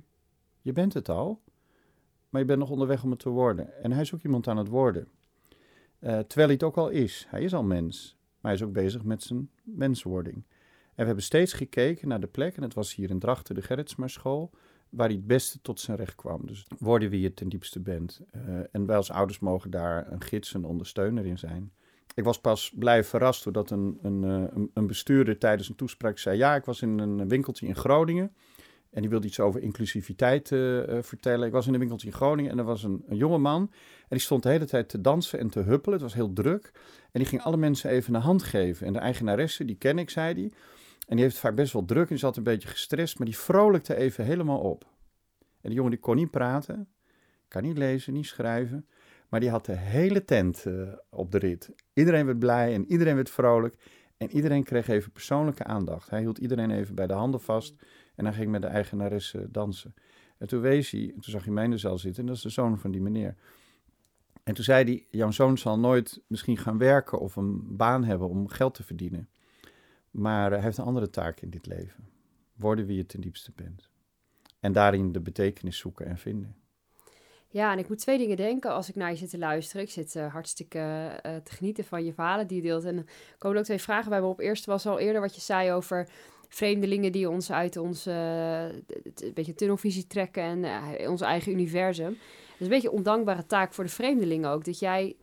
Je 0.62 0.72
bent 0.72 0.94
het 0.94 1.10
al, 1.10 1.42
maar 2.30 2.42
je 2.42 2.48
bent 2.48 2.60
nog 2.60 2.70
onderweg 2.70 3.04
om 3.04 3.10
het 3.10 3.20
te 3.20 3.30
worden. 3.30 3.84
En 3.84 3.92
hij 3.92 4.02
is 4.02 4.14
ook 4.14 4.24
iemand 4.24 4.48
aan 4.48 4.58
het 4.58 4.68
worden. 4.68 5.08
Eh, 6.00 6.20
terwijl 6.20 6.48
hij 6.48 6.54
het 6.56 6.64
ook 6.64 6.78
al 6.78 6.90
is. 6.90 7.26
Hij 7.30 7.42
is 7.42 7.54
al 7.54 7.64
mens, 7.64 8.18
maar 8.42 8.52
hij 8.52 8.62
is 8.62 8.68
ook 8.68 8.74
bezig 8.74 9.04
met 9.04 9.24
zijn 9.24 9.50
menswording. 9.64 10.36
En 10.36 11.02
we 11.02 11.06
hebben 11.06 11.24
steeds 11.24 11.54
gekeken 11.54 12.08
naar 12.08 12.20
de 12.20 12.28
plek, 12.28 12.56
en 12.56 12.64
het 12.64 12.74
was 12.74 12.96
hier 12.96 13.10
in 13.10 13.20
Drachten 13.20 13.56
de 13.56 13.62
Gerritsma 13.62 14.08
school, 14.08 14.52
waar 14.96 15.08
hij 15.08 15.16
het 15.16 15.28
beste 15.28 15.62
tot 15.62 15.80
zijn 15.80 15.98
recht 15.98 16.16
kwam. 16.16 16.46
Dus 16.46 16.66
worden 16.80 17.10
wie 17.10 17.22
je 17.22 17.34
ten 17.34 17.50
diepste 17.50 17.80
bent. 17.80 18.22
Eh, 18.32 18.42
en 18.72 18.86
wij 18.86 18.96
als 18.96 19.12
ouders 19.12 19.40
mogen 19.40 19.72
daar 19.72 20.12
een 20.12 20.22
gids, 20.22 20.54
een 20.54 20.66
ondersteuner 20.66 21.26
in 21.26 21.38
zijn. 21.38 21.72
Ik 22.14 22.24
was 22.24 22.40
pas 22.40 22.74
blij 22.76 23.04
verrast 23.04 23.44
doordat 23.44 23.70
een, 23.70 24.00
een, 24.02 24.24
eh, 24.24 24.56
een, 24.56 24.72
een 24.74 24.88
bestuurder 24.88 25.38
tijdens 25.38 25.70
een 25.70 25.76
toespraak 25.76 26.18
zei... 26.18 26.38
ja, 26.38 26.56
ik 26.56 26.66
was 26.66 26.82
in 26.82 27.00
een 27.00 27.28
winkeltje 27.28 27.68
in 27.68 27.76
Groningen 27.76 28.36
en 28.90 29.02
die 29.02 29.10
wilde 29.10 29.28
iets 29.28 29.40
over 29.40 29.62
inclusiviteit 29.62 30.52
eh, 30.52 30.82
vertellen. 31.02 31.48
Ik 31.48 31.54
was 31.54 31.68
in 31.68 31.74
een 31.74 31.80
winkeltje 31.80 32.08
in 32.08 32.14
Groningen 32.14 32.52
en 32.52 32.58
er 32.58 32.64
was 32.64 32.84
een, 32.84 33.04
een 33.08 33.18
jonge 33.18 33.38
man... 33.38 33.62
en 33.62 34.08
die 34.10 34.20
stond 34.20 34.44
de 34.44 34.50
hele 34.50 34.66
tijd 34.66 34.90
te 34.90 35.02
dansen 35.02 35.40
en 35.40 35.50
te 35.50 35.60
huppelen. 35.60 35.94
Het 35.94 36.02
was 36.02 36.14
heel 36.14 36.34
druk. 36.34 36.72
En 37.12 37.20
die 37.20 37.26
ging 37.26 37.42
alle 37.42 37.58
mensen 37.58 37.90
even 37.90 38.16
een 38.16 38.22
hand 38.22 38.44
geven. 38.44 38.88
En 38.88 38.94
de 38.94 39.00
eigenaresse, 39.00 39.66
die 39.66 39.78
ken 39.78 40.00
ik, 40.00 40.10
zei 40.10 40.34
die... 40.34 40.54
En 41.06 41.16
die 41.16 41.26
heeft 41.26 41.38
vaak 41.38 41.56
best 41.56 41.74
wel 41.74 41.86
druk 41.86 42.10
en 42.10 42.20
zat 42.20 42.38
een 42.38 42.44
beetje 42.44 42.68
gestrest, 42.68 43.18
maar 43.18 43.28
die 43.28 43.38
vrolijkte 43.38 43.96
even 43.96 44.26
helemaal 44.26 44.60
op. 44.60 44.86
En 45.40 45.72
die 45.72 45.74
jongen 45.74 45.92
die 45.92 46.00
kon 46.00 46.16
niet 46.16 46.32
praten, 46.32 46.88
kan 47.48 47.64
niet 47.64 47.78
lezen, 47.78 48.14
niet 48.14 48.26
schrijven. 48.26 48.88
Maar 49.30 49.40
die 49.40 49.50
had 49.50 49.66
de 49.66 49.76
hele 49.76 50.26
tent 50.26 50.66
uh, 50.68 50.90
op 51.10 51.32
de 51.32 51.38
rit. 51.38 51.72
Iedereen 51.94 52.26
werd 52.26 52.40
blij 52.40 52.74
en 52.74 52.86
iedereen 52.86 53.16
werd 53.16 53.30
vrolijk. 53.30 53.76
En 54.18 54.32
iedereen 54.32 54.64
kreeg 54.64 54.88
even 54.88 55.12
persoonlijke 55.12 55.64
aandacht. 55.64 56.10
Hij 56.10 56.20
hield 56.20 56.38
iedereen 56.38 56.72
even 56.72 56.96
bij 56.96 57.08
de 57.08 57.14
handen 57.14 57.42
vast. 57.42 57.76
En 58.16 58.26
hij 58.26 58.34
ging 58.34 58.52
met 58.52 58.62
de 58.62 58.68
eigenaresse 58.68 59.52
dansen. 59.52 59.94
En 60.38 60.48
toen 60.48 60.62
wees 60.62 60.92
hij, 60.92 61.02
en 61.02 61.22
toen 61.22 61.32
zag 61.34 61.44
hij 61.44 61.54
mij 61.54 61.64
in 61.64 61.72
de 61.72 61.78
zaal 61.78 61.98
zitten. 61.98 62.22
En 62.22 62.28
dat 62.28 62.36
is 62.36 62.42
de 62.42 62.50
zoon 62.50 62.80
van 62.80 62.92
die 62.92 63.02
meneer. 63.02 63.36
En 64.44 64.54
toen 64.54 64.64
zei 64.64 64.84
hij, 64.84 65.08
jouw 65.10 65.32
zoon 65.32 65.58
zal 65.58 65.80
nooit 65.80 66.22
misschien 66.28 66.58
gaan 66.58 66.78
werken 66.78 67.20
of 67.20 67.36
een 67.36 67.76
baan 67.78 68.04
hebben 68.04 68.30
om 68.30 68.48
geld 68.48 68.74
te 68.74 68.84
verdienen. 68.84 69.30
Maar 70.16 70.52
hij 70.52 70.62
heeft 70.62 70.78
een 70.78 70.86
andere 70.86 71.10
taak 71.10 71.40
in 71.40 71.50
dit 71.50 71.66
leven. 71.66 72.10
Worden 72.54 72.86
wie 72.86 72.98
je 72.98 73.06
ten 73.06 73.22
diepste 73.22 73.52
bent. 73.56 73.90
En 74.60 74.72
daarin 74.72 75.12
de 75.12 75.20
betekenis 75.20 75.78
zoeken 75.78 76.06
en 76.06 76.18
vinden. 76.18 76.56
Ja, 77.48 77.72
en 77.72 77.80
ik 77.80 77.90
moet 77.90 77.98
twee 77.98 78.18
dingen 78.18 78.38
denken 78.38 78.72
als 78.72 78.90
ik 78.90 78.96
naar 78.96 79.10
je 79.10 79.18
zit 79.18 79.30
te 79.30 79.38
luisteren. 79.38 79.82
Ik 79.82 79.90
zit 79.92 80.16
uh, 80.16 80.32
hartstikke 80.32 80.80
uh, 81.26 81.36
te 81.36 81.52
genieten 81.52 81.84
van 81.84 82.06
je 82.06 82.14
verhalen 82.14 82.48
die 82.48 82.58
je 82.58 82.64
deelt. 82.64 82.84
En 82.84 82.98
er 82.98 83.06
komen 83.38 83.58
ook 83.58 83.64
twee 83.64 83.82
vragen 83.82 84.10
bij 84.10 84.22
me 84.22 84.28
op. 84.28 84.40
Eerst 84.40 84.66
was 84.66 84.86
al 84.86 85.00
eerder 85.00 85.22
wat 85.22 85.36
je 85.36 85.42
zei 85.42 85.72
over 85.72 86.10
vreemdelingen 86.50 87.12
die 87.12 87.30
ons 87.30 87.52
uit 87.52 87.78
onze 87.78 88.12
een 88.12 89.34
beetje 89.34 89.56
tunnelvisie 89.56 90.08
trekken 90.08 90.64
en 90.64 91.10
ons 91.10 91.22
eigen 91.22 91.52
universum. 91.52 92.10
Dat 92.10 92.60
is 92.60 92.66
een 92.66 92.68
beetje 92.68 92.88
een 92.88 92.94
ondankbare 92.94 93.46
taak 93.46 93.74
voor 93.74 93.84
de 93.84 93.90
vreemdelingen 93.90 94.50
ook. 94.50 94.66
Dat 94.66 94.80
jij 94.80 95.16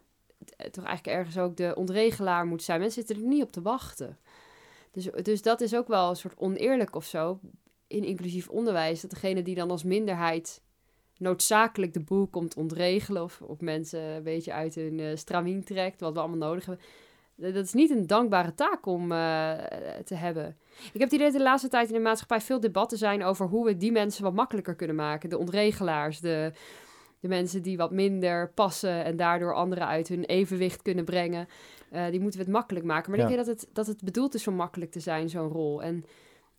toch 0.71 0.85
eigenlijk 0.85 1.17
ergens 1.17 1.39
ook 1.39 1.57
de 1.57 1.75
ontregelaar 1.75 2.47
moet 2.47 2.63
zijn. 2.63 2.81
Mensen 2.81 3.05
zitten 3.07 3.25
er 3.25 3.31
niet 3.31 3.43
op 3.43 3.53
te 3.53 3.63
wachten. 3.63 4.19
Dus, 4.93 5.09
dus 5.23 5.43
dat 5.43 5.61
is 5.61 5.75
ook 5.75 5.89
wel 5.89 6.09
een 6.09 6.17
soort 6.17 6.39
oneerlijk 6.39 6.97
of 6.97 7.05
zo 7.05 7.39
in 7.87 8.05
inclusief 8.05 8.49
onderwijs. 8.49 9.01
Dat 9.01 9.11
degene 9.11 9.43
die 9.43 9.55
dan 9.55 9.71
als 9.71 9.85
minderheid 9.85 10.63
noodzakelijk 11.19 11.93
de 11.93 12.01
boel 12.01 12.27
komt 12.27 12.57
ontregelen 12.57 13.23
of, 13.23 13.41
of 13.43 13.61
mensen 13.61 14.01
een 14.01 14.23
beetje 14.23 14.53
uit 14.53 14.75
hun 14.75 14.99
uh, 14.99 15.17
stramien 15.17 15.65
trekt, 15.65 16.01
wat 16.01 16.13
we 16.13 16.19
allemaal 16.19 16.49
nodig 16.49 16.67
hebben. 16.67 16.85
Dat 17.37 17.65
is 17.65 17.73
niet 17.73 17.91
een 17.91 18.07
dankbare 18.07 18.55
taak 18.55 18.87
om 18.87 19.13
uh, 19.13 19.53
te 20.05 20.15
hebben. 20.15 20.57
Ik 20.93 21.01
heb 21.01 21.03
het 21.03 21.13
idee 21.13 21.27
dat 21.27 21.37
de 21.37 21.43
laatste 21.43 21.69
tijd 21.69 21.89
in 21.89 21.95
de 21.95 22.01
maatschappij 22.01 22.41
veel 22.41 22.61
debatten 22.61 22.99
zijn 22.99 23.25
over 23.25 23.47
hoe 23.47 23.65
we 23.65 23.77
die 23.77 23.93
mensen 23.93 24.23
wat 24.23 24.33
makkelijker 24.33 24.75
kunnen 24.75 24.97
maken. 24.97 25.31
De 25.31 25.39
ontregelaars, 25.39 26.21
de, 26.21 26.53
de 27.21 27.29
mensen 27.29 27.63
die 27.63 27.77
wat 27.77 27.91
minder 27.91 28.51
passen 28.51 29.05
en 29.05 29.17
daardoor 29.17 29.55
anderen 29.55 29.87
uit 29.87 30.09
hun 30.09 30.25
evenwicht 30.25 30.83
kunnen 30.83 31.05
brengen. 31.05 31.49
Uh, 31.93 32.11
die 32.11 32.21
moeten 32.21 32.39
we 32.39 32.45
het 32.45 32.55
makkelijk 32.55 32.87
maken. 32.87 33.11
Maar 33.11 33.21
ja. 33.21 33.27
denk 33.27 33.39
je 33.39 33.45
dat 33.45 33.61
het, 33.61 33.75
dat 33.75 33.87
het 33.87 34.05
bedoeld 34.05 34.35
is 34.35 34.47
om 34.47 34.55
makkelijk 34.55 34.91
te 34.91 35.01
zijn, 35.01 35.29
zo'n 35.29 35.49
rol? 35.49 35.83
En 35.83 36.05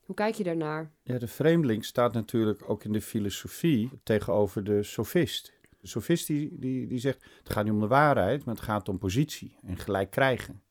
hoe 0.06 0.16
kijk 0.16 0.36
je 0.36 0.44
daarnaar? 0.44 0.92
Ja, 1.04 1.18
de 1.18 1.28
vreemdeling 1.28 1.86
staat 1.86 2.14
natuurlijk 2.14 2.70
ook 2.70 2.84
in 2.84 2.92
de 2.92 3.02
filosofie 3.02 3.90
tegenover 4.04 4.64
de 4.64 4.84
sofist. 4.84 5.54
De 5.80 5.88
sofist 5.88 6.28
die, 6.28 6.60
die, 6.60 6.88
die 6.88 7.00
zegt, 7.00 7.26
het 7.44 7.52
gaat 7.52 7.64
niet 7.64 7.74
om 7.74 7.80
de 7.80 7.88
waarheid, 7.88 8.46
maar 8.46 8.56
het 8.56 8.64
gaat 8.64 8.90
om 8.90 8.98
positie 8.98 9.56
en 9.66 9.78
gelijk 9.78 10.12
krijgen. 10.12 10.62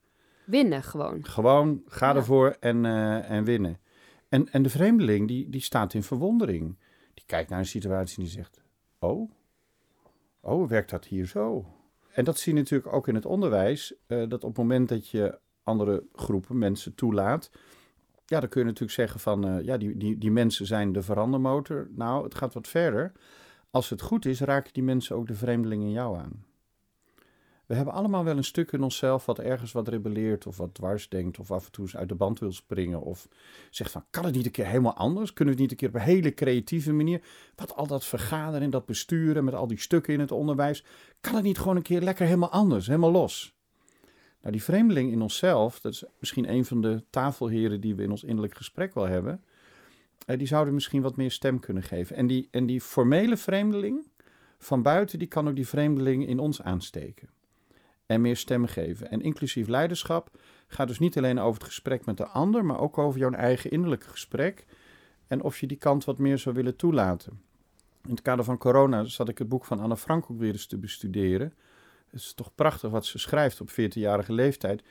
Winnen 0.44 0.83
gewoon. 0.83 1.25
Gewoon, 1.25 1.83
ga 1.87 2.09
ja. 2.09 2.16
ervoor 2.16 2.57
en, 2.61 2.85
uh, 2.85 3.31
en 3.31 3.44
winnen. 3.44 3.81
En, 4.29 4.48
en 4.53 4.62
de 4.62 4.70
vreemdeling, 4.70 5.29
die, 5.29 5.48
die 5.48 5.61
staat 5.61 5.94
in 5.94 6.03
verwondering. 6.03 6.79
Die 7.14 7.25
kijkt 7.27 7.51
naar 7.51 7.59
een 7.59 7.66
situatie 7.66 8.16
en 8.16 8.22
die 8.22 8.33
zegt, 8.33 8.62
oh, 8.98 9.31
oh, 10.40 10.68
werkt 10.68 10.90
dat 10.90 11.05
hier 11.05 11.27
zo? 11.27 11.66
En 12.12 12.25
dat 12.25 12.38
zie 12.38 12.55
je 12.55 12.59
natuurlijk 12.59 12.92
ook 12.92 13.09
in 13.09 13.14
het 13.14 13.27
onderwijs, 13.27 13.94
uh, 14.09 14.29
dat 14.29 14.44
op 14.44 14.48
het 14.48 14.59
moment 14.59 14.88
dat 14.88 15.09
je 15.09 15.38
andere 15.62 16.05
groepen 16.12 16.59
mensen 16.59 16.94
toelaat 16.94 17.51
ja, 18.33 18.40
dan 18.40 18.48
kun 18.48 18.61
je 18.61 18.66
natuurlijk 18.66 18.92
zeggen 18.92 19.20
van, 19.20 19.46
uh, 19.46 19.64
ja, 19.64 19.77
die, 19.77 19.96
die, 19.96 20.18
die 20.18 20.31
mensen 20.31 20.66
zijn 20.66 20.92
de 20.92 21.03
verandermotor. 21.03 21.88
Nou, 21.90 22.25
het 22.25 22.35
gaat 22.35 22.55
wat 22.55 22.68
verder. 22.68 23.12
Als 23.70 23.90
het 23.90 24.01
goed 24.01 24.27
is, 24.27 24.40
raken 24.40 24.72
die 24.72 24.83
mensen 24.83 25.16
ook 25.16 25.27
de 25.27 25.35
vreemdeling 25.35 25.83
in 25.83 25.90
jou 25.90 26.18
aan. 26.18 26.44
We 27.72 27.78
hebben 27.78 27.96
allemaal 27.96 28.24
wel 28.24 28.37
een 28.37 28.44
stuk 28.44 28.72
in 28.72 28.82
onszelf 28.82 29.26
wat 29.26 29.38
ergens 29.38 29.72
wat 29.72 29.88
rebelleert 29.88 30.46
of 30.46 30.56
wat 30.56 30.74
dwars 30.74 31.08
denkt 31.08 31.38
of 31.38 31.50
af 31.50 31.64
en 31.64 31.72
toe 31.72 31.85
eens 31.85 31.96
uit 31.96 32.08
de 32.08 32.14
band 32.14 32.38
wil 32.38 32.52
springen 32.52 33.02
of 33.02 33.28
zegt 33.70 33.90
van 33.90 34.04
kan 34.11 34.24
het 34.24 34.35
niet 34.35 34.44
een 34.44 34.50
keer 34.50 34.66
helemaal 34.66 34.94
anders? 34.94 35.32
Kunnen 35.32 35.54
we 35.54 35.61
het 35.61 35.70
niet 35.70 35.70
een 35.70 35.88
keer 35.88 35.88
op 35.88 35.94
een 35.94 36.14
hele 36.14 36.35
creatieve 36.35 36.92
manier? 36.92 37.22
Wat 37.54 37.76
al 37.76 37.87
dat 37.87 38.04
vergaderen 38.04 38.62
en 38.62 38.70
dat 38.70 38.87
besturen 38.87 39.44
met 39.44 39.54
al 39.54 39.66
die 39.66 39.80
stukken 39.80 40.12
in 40.12 40.20
het 40.20 40.32
onderwijs, 40.32 40.85
kan 41.20 41.35
het 41.35 41.44
niet 41.44 41.58
gewoon 41.58 41.76
een 41.76 41.82
keer 41.82 42.00
lekker 42.00 42.26
helemaal 42.26 42.50
anders, 42.50 42.87
helemaal 42.87 43.11
los? 43.11 43.54
Nou, 44.40 44.52
die 44.52 44.62
vreemdeling 44.62 45.12
in 45.12 45.22
onszelf, 45.22 45.80
dat 45.80 45.92
is 45.92 46.04
misschien 46.18 46.52
een 46.52 46.64
van 46.64 46.80
de 46.80 47.04
tafelheren 47.11 47.80
die 47.80 47.94
we 47.94 48.02
in 48.02 48.11
ons 48.11 48.24
innerlijk 48.24 48.56
gesprek 48.56 48.94
wel 48.94 49.06
hebben, 49.06 49.44
eh, 50.26 50.38
die 50.38 50.46
zouden 50.46 50.74
misschien 50.74 51.02
wat 51.02 51.16
meer 51.16 51.30
stem 51.30 51.61
kunnen 51.61 51.82
geven. 51.82 52.16
En 52.16 52.26
die, 52.26 52.48
en 52.50 52.66
die 52.66 52.80
formele 52.80 53.37
vreemdeling 53.37 54.06
van 54.58 54.82
buiten, 54.82 55.18
die 55.18 55.28
kan 55.28 55.48
ook 55.48 55.56
die 55.56 55.68
vreemdeling 55.68 56.26
in 56.26 56.38
ons 56.38 56.62
aansteken. 56.62 57.28
En 58.12 58.20
meer 58.20 58.37
stem 58.37 58.66
geven. 58.66 59.11
En 59.11 59.20
inclusief 59.20 59.68
leiderschap 59.68 60.31
gaat 60.66 60.88
dus 60.88 60.98
niet 60.98 61.16
alleen 61.16 61.38
over 61.38 61.61
het 61.61 61.68
gesprek 61.68 62.05
met 62.05 62.16
de 62.16 62.27
ander, 62.27 62.64
maar 62.64 62.81
ook 62.81 62.98
over 62.98 63.20
jouw 63.20 63.31
eigen 63.31 63.70
innerlijke 63.70 64.09
gesprek. 64.09 64.64
En 65.27 65.42
of 65.42 65.61
je 65.61 65.66
die 65.66 65.77
kant 65.77 66.05
wat 66.05 66.18
meer 66.18 66.38
zou 66.38 66.55
willen 66.55 66.77
toelaten. 66.77 67.40
In 68.05 68.11
het 68.11 68.22
kader 68.22 68.44
van 68.44 68.59
corona 68.59 69.05
zat 69.05 69.29
ik 69.29 69.38
het 69.38 69.48
boek 69.48 69.64
van 69.64 69.81
Anne 69.81 69.96
Frank 69.96 70.31
ook 70.31 70.38
weer 70.38 70.53
eens 70.53 70.66
te 70.66 70.79
bestuderen. 70.79 71.55
Het 72.11 72.20
is 72.20 72.33
toch 72.35 72.55
prachtig 72.55 72.90
wat 72.90 73.07
ze 73.07 73.18
schrijft 73.18 73.61
op 73.61 73.70
14-jarige 73.70 74.33
leeftijd. 74.33 74.83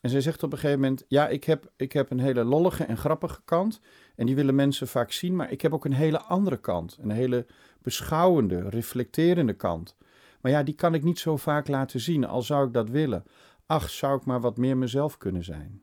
En 0.00 0.10
zij 0.10 0.20
zegt 0.20 0.42
op 0.42 0.52
een 0.52 0.58
gegeven 0.58 0.80
moment: 0.80 1.04
Ja, 1.08 1.28
ik 1.28 1.44
heb, 1.44 1.70
ik 1.76 1.92
heb 1.92 2.10
een 2.10 2.20
hele 2.20 2.44
lollige 2.44 2.84
en 2.84 2.96
grappige 2.96 3.40
kant. 3.44 3.80
En 4.14 4.26
die 4.26 4.34
willen 4.34 4.54
mensen 4.54 4.88
vaak 4.88 5.12
zien. 5.12 5.36
Maar 5.36 5.50
ik 5.50 5.60
heb 5.60 5.74
ook 5.74 5.84
een 5.84 5.92
hele 5.92 6.20
andere 6.20 6.56
kant. 6.56 6.98
Een 7.00 7.10
hele 7.10 7.46
beschouwende, 7.82 8.68
reflecterende 8.68 9.52
kant. 9.52 9.96
Maar 10.40 10.52
ja, 10.52 10.62
die 10.62 10.74
kan 10.74 10.94
ik 10.94 11.02
niet 11.02 11.18
zo 11.18 11.36
vaak 11.36 11.68
laten 11.68 12.00
zien, 12.00 12.24
al 12.24 12.42
zou 12.42 12.66
ik 12.66 12.72
dat 12.72 12.88
willen. 12.88 13.24
Ach, 13.66 13.90
zou 13.90 14.18
ik 14.18 14.24
maar 14.24 14.40
wat 14.40 14.56
meer 14.56 14.76
mezelf 14.76 15.18
kunnen 15.18 15.44
zijn. 15.44 15.82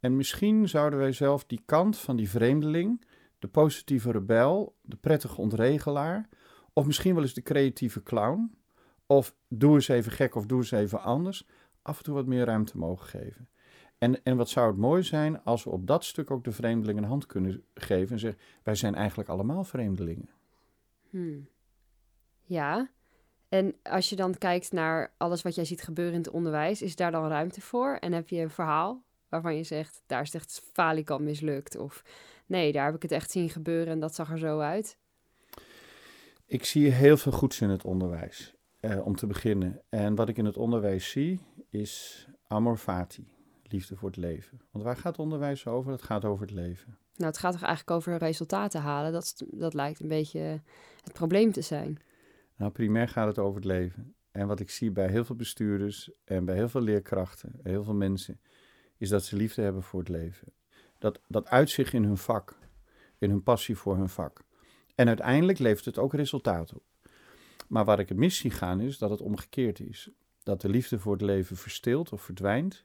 En 0.00 0.16
misschien 0.16 0.68
zouden 0.68 0.98
wij 0.98 1.12
zelf 1.12 1.44
die 1.44 1.62
kant 1.64 1.98
van 1.98 2.16
die 2.16 2.30
vreemdeling, 2.30 3.04
de 3.38 3.48
positieve 3.48 4.10
rebel, 4.10 4.76
de 4.82 4.96
prettige 4.96 5.40
ontregelaar, 5.40 6.28
of 6.72 6.86
misschien 6.86 7.14
wel 7.14 7.22
eens 7.22 7.34
de 7.34 7.42
creatieve 7.42 8.02
clown, 8.02 8.54
of 9.06 9.36
doe 9.48 9.74
eens 9.74 9.88
even 9.88 10.12
gek 10.12 10.34
of 10.34 10.46
doe 10.46 10.58
eens 10.58 10.70
even 10.70 11.02
anders. 11.02 11.46
Af 11.82 11.98
en 11.98 12.04
toe 12.04 12.14
wat 12.14 12.26
meer 12.26 12.44
ruimte 12.44 12.78
mogen 12.78 13.06
geven. 13.06 13.48
En, 13.98 14.22
en 14.22 14.36
wat 14.36 14.48
zou 14.48 14.66
het 14.66 14.76
mooi 14.76 15.02
zijn 15.02 15.42
als 15.42 15.64
we 15.64 15.70
op 15.70 15.86
dat 15.86 16.04
stuk 16.04 16.30
ook 16.30 16.44
de 16.44 16.52
vreemdeling 16.52 16.98
een 16.98 17.04
hand 17.04 17.26
kunnen 17.26 17.62
geven 17.74 18.12
en 18.12 18.18
zeggen: 18.18 18.40
wij 18.62 18.74
zijn 18.74 18.94
eigenlijk 18.94 19.28
allemaal 19.28 19.64
vreemdelingen. 19.64 20.28
Hmm. 21.10 21.48
Ja, 22.42 22.90
en 23.48 23.74
als 23.82 24.08
je 24.08 24.16
dan 24.16 24.38
kijkt 24.38 24.72
naar 24.72 25.12
alles 25.16 25.42
wat 25.42 25.54
jij 25.54 25.64
ziet 25.64 25.82
gebeuren 25.82 26.14
in 26.14 26.20
het 26.20 26.30
onderwijs, 26.30 26.82
is 26.82 26.96
daar 26.96 27.10
dan 27.10 27.28
ruimte 27.28 27.60
voor? 27.60 27.96
En 28.00 28.12
heb 28.12 28.28
je 28.28 28.40
een 28.40 28.50
verhaal 28.50 29.02
waarvan 29.28 29.56
je 29.56 29.62
zegt: 29.62 30.02
daar 30.06 30.22
is 30.22 30.34
echt 30.34 30.62
falikant 30.72 31.20
mislukt? 31.20 31.76
Of 31.76 32.02
nee, 32.46 32.72
daar 32.72 32.84
heb 32.84 32.94
ik 32.94 33.02
het 33.02 33.12
echt 33.12 33.30
zien 33.30 33.50
gebeuren 33.50 33.92
en 33.92 34.00
dat 34.00 34.14
zag 34.14 34.30
er 34.30 34.38
zo 34.38 34.58
uit? 34.58 34.96
Ik 36.46 36.64
zie 36.64 36.90
heel 36.90 37.16
veel 37.16 37.32
goeds 37.32 37.60
in 37.60 37.68
het 37.68 37.84
onderwijs. 37.84 38.54
Uh, 38.80 39.06
om 39.06 39.16
te 39.16 39.26
beginnen. 39.26 39.80
En 39.88 40.14
wat 40.14 40.28
ik 40.28 40.36
in 40.36 40.44
het 40.44 40.56
onderwijs 40.56 41.10
zie, 41.10 41.40
is 41.70 42.26
amor 42.46 42.76
fati, 42.76 43.28
liefde 43.62 43.96
voor 43.96 44.08
het 44.08 44.18
leven. 44.18 44.60
Want 44.70 44.84
waar 44.84 44.96
gaat 44.96 45.18
onderwijs 45.18 45.66
over? 45.66 45.92
Het 45.92 46.02
gaat 46.02 46.24
over 46.24 46.46
het 46.46 46.54
leven. 46.54 46.98
Nou, 47.16 47.30
het 47.30 47.38
gaat 47.38 47.52
toch 47.52 47.62
eigenlijk 47.62 47.96
over 47.96 48.16
resultaten 48.16 48.80
halen? 48.80 49.12
Dat, 49.12 49.42
dat 49.50 49.74
lijkt 49.74 50.00
een 50.00 50.08
beetje 50.08 50.60
het 51.02 51.12
probleem 51.12 51.52
te 51.52 51.60
zijn. 51.60 51.98
Nou, 52.56 52.72
primair 52.72 53.08
gaat 53.08 53.26
het 53.26 53.38
over 53.38 53.56
het 53.56 53.64
leven. 53.64 54.14
En 54.30 54.46
wat 54.46 54.60
ik 54.60 54.70
zie 54.70 54.90
bij 54.90 55.08
heel 55.08 55.24
veel 55.24 55.36
bestuurders 55.36 56.10
en 56.24 56.44
bij 56.44 56.54
heel 56.54 56.68
veel 56.68 56.80
leerkrachten, 56.80 57.60
heel 57.62 57.84
veel 57.84 57.94
mensen, 57.94 58.40
is 58.96 59.08
dat 59.08 59.24
ze 59.24 59.36
liefde 59.36 59.62
hebben 59.62 59.82
voor 59.82 60.00
het 60.00 60.08
leven. 60.08 60.52
Dat, 60.98 61.20
dat 61.28 61.48
uitzicht 61.48 61.92
in 61.92 62.04
hun 62.04 62.16
vak, 62.16 62.58
in 63.18 63.30
hun 63.30 63.42
passie 63.42 63.76
voor 63.76 63.96
hun 63.96 64.08
vak. 64.08 64.44
En 64.94 65.08
uiteindelijk 65.08 65.58
levert 65.58 65.84
het 65.84 65.98
ook 65.98 66.14
resultaat 66.14 66.74
op. 66.74 66.82
Maar 67.68 67.84
waar 67.84 67.98
ik 67.98 68.08
het 68.08 68.18
mis 68.18 68.36
zie 68.36 68.50
gaan 68.50 68.80
is 68.80 68.98
dat 68.98 69.10
het 69.10 69.20
omgekeerd 69.20 69.80
is. 69.80 70.10
Dat 70.42 70.60
de 70.60 70.68
liefde 70.68 70.98
voor 70.98 71.12
het 71.12 71.22
leven 71.22 71.56
verstilt 71.56 72.12
of 72.12 72.22
verdwijnt. 72.22 72.84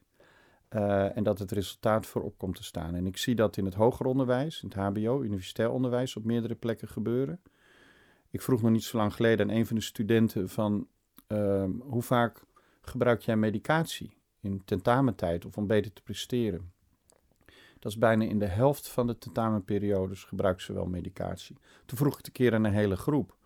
Uh, 0.70 1.16
en 1.16 1.22
dat 1.22 1.38
het 1.38 1.50
resultaat 1.50 2.06
voorop 2.06 2.38
komt 2.38 2.56
te 2.56 2.64
staan. 2.64 2.94
En 2.94 3.06
ik 3.06 3.16
zie 3.16 3.34
dat 3.34 3.56
in 3.56 3.64
het 3.64 3.74
hoger 3.74 4.06
onderwijs, 4.06 4.62
in 4.62 4.68
het 4.68 4.78
HBO, 4.78 5.22
universitair 5.22 5.70
onderwijs, 5.70 6.16
op 6.16 6.24
meerdere 6.24 6.54
plekken 6.54 6.88
gebeuren. 6.88 7.40
Ik 8.30 8.42
vroeg 8.42 8.62
nog 8.62 8.70
niet 8.70 8.84
zo 8.84 8.96
lang 8.96 9.14
geleden 9.14 9.50
aan 9.50 9.56
een 9.56 9.66
van 9.66 9.76
de 9.76 9.82
studenten 9.82 10.48
van 10.48 10.86
uh, 11.28 11.64
hoe 11.80 12.02
vaak 12.02 12.42
gebruik 12.80 13.22
jij 13.22 13.36
medicatie 13.36 14.16
in 14.40 14.62
tentamentijd 14.64 15.44
of 15.44 15.56
om 15.56 15.66
beter 15.66 15.92
te 15.92 16.02
presteren? 16.02 16.72
Dat 17.78 17.92
is 17.92 17.98
bijna 17.98 18.24
in 18.24 18.38
de 18.38 18.46
helft 18.46 18.88
van 18.88 19.06
de 19.06 19.18
tentamenperiodes 19.18 20.24
gebruiken 20.24 20.64
ze 20.64 20.72
wel 20.72 20.86
medicatie. 20.86 21.56
Toen 21.86 21.98
vroeg 21.98 22.12
ik 22.12 22.16
het 22.16 22.26
een 22.26 22.32
keer 22.32 22.54
aan 22.54 22.64
een 22.64 22.72
hele 22.72 22.96
groep. 22.96 23.36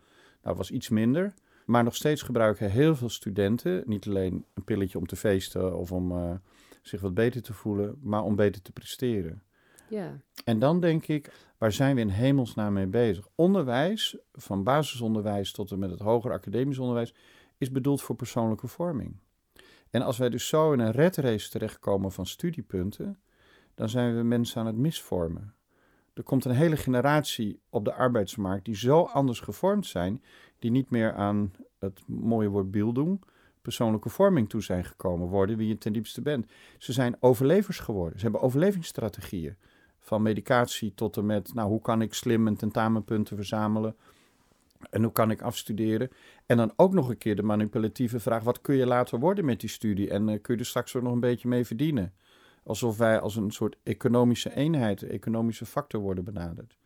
Nou, 0.43 0.57
was 0.57 0.71
iets 0.71 0.89
minder. 0.89 1.35
Maar 1.65 1.85
nog 1.85 1.95
steeds 1.95 2.23
gebruiken 2.23 2.71
heel 2.71 2.97
veel 2.97 3.09
studenten 3.09 3.83
niet 3.87 4.07
alleen 4.07 4.45
een 4.55 4.65
pilletje 4.65 4.99
om 4.99 5.07
te 5.07 5.17
feesten 5.17 5.79
of 5.79 5.93
om 5.93 6.13
uh, 6.13 6.35
zich 6.83 7.01
wat 7.01 7.15
beter 7.15 7.43
te 7.43 7.53
voelen, 7.53 7.99
maar 8.03 8.23
om 8.23 8.37
beter 8.37 8.63
te 8.63 8.73
presteren. 8.73 9.43
Ja. 9.89 10.21
En 10.45 10.59
dan 10.59 10.81
denk 10.81 11.07
ik, 11.07 11.33
waar 11.65 11.73
zijn 11.73 11.95
we 11.95 12.01
in 12.01 12.09
hemelsnaam 12.09 12.73
mee 12.73 12.87
bezig? 12.87 13.29
Onderwijs, 13.35 14.17
van 14.33 14.63
basisonderwijs 14.63 15.53
tot 15.53 15.71
en 15.71 15.79
met 15.79 15.91
het 15.91 16.01
hoger 16.01 16.33
academisch 16.33 16.79
onderwijs, 16.79 17.15
is 17.59 17.71
bedoeld 17.71 18.03
voor 18.03 18.17
persoonlijke 18.17 18.67
vorming. 18.67 19.17
En 19.91 20.03
als 20.03 20.19
wij 20.19 20.29
dus 20.29 20.49
zo 20.49 20.73
in 20.73 20.79
een 20.79 20.91
red 20.91 21.17
race 21.17 21.51
terechtkomen 21.51 22.13
van 22.13 22.27
studiepunten, 22.27 23.19
dan 23.75 23.89
zijn 23.89 24.17
we 24.17 24.23
mensen 24.23 24.61
aan 24.61 24.67
het 24.67 24.77
misvormen. 24.77 25.55
Er 26.15 26.23
komt 26.23 26.45
een 26.45 26.55
hele 26.55 26.77
generatie 26.77 27.61
op 27.71 27.85
de 27.85 27.95
arbeidsmarkt 27.95 28.65
die 28.65 28.77
zo 28.77 29.03
anders 29.03 29.41
gevormd 29.41 29.87
zijn, 29.87 30.23
die 30.59 30.71
niet 30.71 30.91
meer 30.91 31.15
aan 31.15 31.53
het 31.79 32.03
mooie 32.07 32.49
woord 32.49 32.73
doen, 32.73 33.21
persoonlijke 33.63 34.09
vorming 34.09 34.49
toe 34.49 34.63
zijn 34.63 34.85
gekomen, 34.85 35.29
worden 35.29 35.57
wie 35.57 35.69
je 35.69 35.79
ten 35.79 35.93
diepste 35.93 36.23
bent. 36.23 36.47
Ze 36.79 36.93
zijn 36.93 37.17
overlevers 37.21 37.79
geworden. 37.79 38.19
Ze 38.19 38.25
hebben 38.25 38.43
overlevingsstrategieën. 38.43 39.57
Van 40.05 40.23
medicatie 40.23 40.95
tot 40.95 41.17
en 41.17 41.27
met, 41.27 41.55
nou, 41.55 41.69
hoe 41.69 41.81
kan 41.81 42.03
ik 42.03 42.15
slim 42.15 42.47
een 42.47 42.57
tentamenpunten 42.57 43.37
verzamelen? 43.37 43.97
En 44.91 45.03
hoe 45.03 45.13
kan 45.13 45.31
ik 45.31 45.43
afstuderen? 45.43 46.11
En 46.47 46.57
dan 46.57 46.73
ook 46.77 46.93
nog 46.93 47.09
een 47.09 47.19
keer 47.19 47.37
de 47.37 47.43
manipulatieve 47.43 48.21
vraag: 48.21 48.43
wat 48.43 48.61
kun 48.61 48.75
je 48.75 48.87
later 48.87 49.19
worden 49.19 49.45
met 49.45 49.61
die 49.61 49.69
studie? 49.69 50.11
En 50.11 50.29
uh, 50.29 50.39
kun 50.43 50.55
je 50.55 50.61
er 50.61 50.67
straks 50.67 50.97
ook 50.97 51.03
nog 51.03 51.13
een 51.13 51.21
beetje 51.21 51.49
mee 51.49 51.65
verdienen? 51.65 52.13
Alsof 52.65 52.97
wij 52.97 53.21
als 53.21 53.37
een 53.37 53.51
soort 53.51 53.77
economische 53.83 54.55
eenheid, 54.55 55.03
economische 55.03 55.67
factor 55.67 56.01
worden 56.01 56.25
benaderd. 56.25 56.77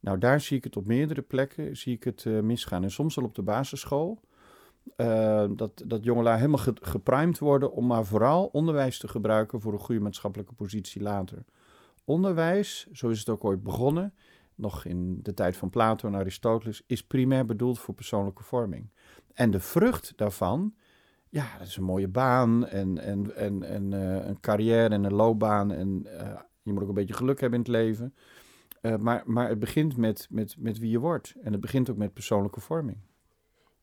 Nou, 0.00 0.18
daar 0.18 0.40
zie 0.40 0.56
ik 0.56 0.64
het 0.64 0.76
op 0.76 0.86
meerdere 0.86 1.22
plekken 1.22 1.76
zie 1.76 1.94
ik 1.94 2.04
het 2.04 2.24
uh, 2.24 2.40
misgaan. 2.40 2.82
En 2.82 2.90
soms 2.90 3.18
al 3.18 3.24
op 3.24 3.34
de 3.34 3.42
basisschool. 3.42 4.20
Uh, 4.96 5.44
dat, 5.50 5.82
dat 5.86 6.04
jongelui 6.04 6.36
helemaal 6.36 6.58
ge 6.58 6.72
geprimed 6.80 7.38
worden 7.38 7.72
om 7.72 7.86
maar 7.86 8.04
vooral 8.04 8.46
onderwijs 8.46 8.98
te 8.98 9.08
gebruiken 9.08 9.60
voor 9.60 9.72
een 9.72 9.78
goede 9.78 10.00
maatschappelijke 10.00 10.52
positie 10.54 11.02
later. 11.02 11.44
Onderwijs, 12.10 12.86
zo 12.92 13.08
is 13.08 13.18
het 13.18 13.28
ook 13.28 13.44
ooit 13.44 13.62
begonnen, 13.62 14.14
nog 14.54 14.84
in 14.84 15.18
de 15.22 15.34
tijd 15.34 15.56
van 15.56 15.70
Plato 15.70 16.08
en 16.08 16.14
Aristoteles, 16.14 16.82
is 16.86 17.06
primair 17.06 17.44
bedoeld 17.44 17.78
voor 17.78 17.94
persoonlijke 17.94 18.42
vorming. 18.42 18.90
En 19.32 19.50
de 19.50 19.60
vrucht 19.60 20.12
daarvan, 20.16 20.74
ja, 21.28 21.58
dat 21.58 21.66
is 21.66 21.76
een 21.76 21.82
mooie 21.82 22.08
baan 22.08 22.66
en, 22.66 22.98
en, 22.98 23.36
en, 23.36 23.62
en 23.62 23.92
uh, 23.92 24.26
een 24.26 24.40
carrière 24.40 24.94
en 24.94 25.04
een 25.04 25.14
loopbaan. 25.14 25.70
En 25.70 26.02
uh, 26.06 26.40
je 26.62 26.72
moet 26.72 26.82
ook 26.82 26.88
een 26.88 26.94
beetje 26.94 27.14
geluk 27.14 27.40
hebben 27.40 27.58
in 27.58 27.64
het 27.64 27.82
leven. 27.82 28.14
Uh, 28.82 28.96
maar, 28.96 29.22
maar 29.26 29.48
het 29.48 29.58
begint 29.58 29.96
met, 29.96 30.26
met, 30.30 30.56
met 30.58 30.78
wie 30.78 30.90
je 30.90 30.98
wordt. 30.98 31.34
En 31.42 31.52
het 31.52 31.60
begint 31.60 31.90
ook 31.90 31.96
met 31.96 32.12
persoonlijke 32.12 32.60
vorming. 32.60 32.98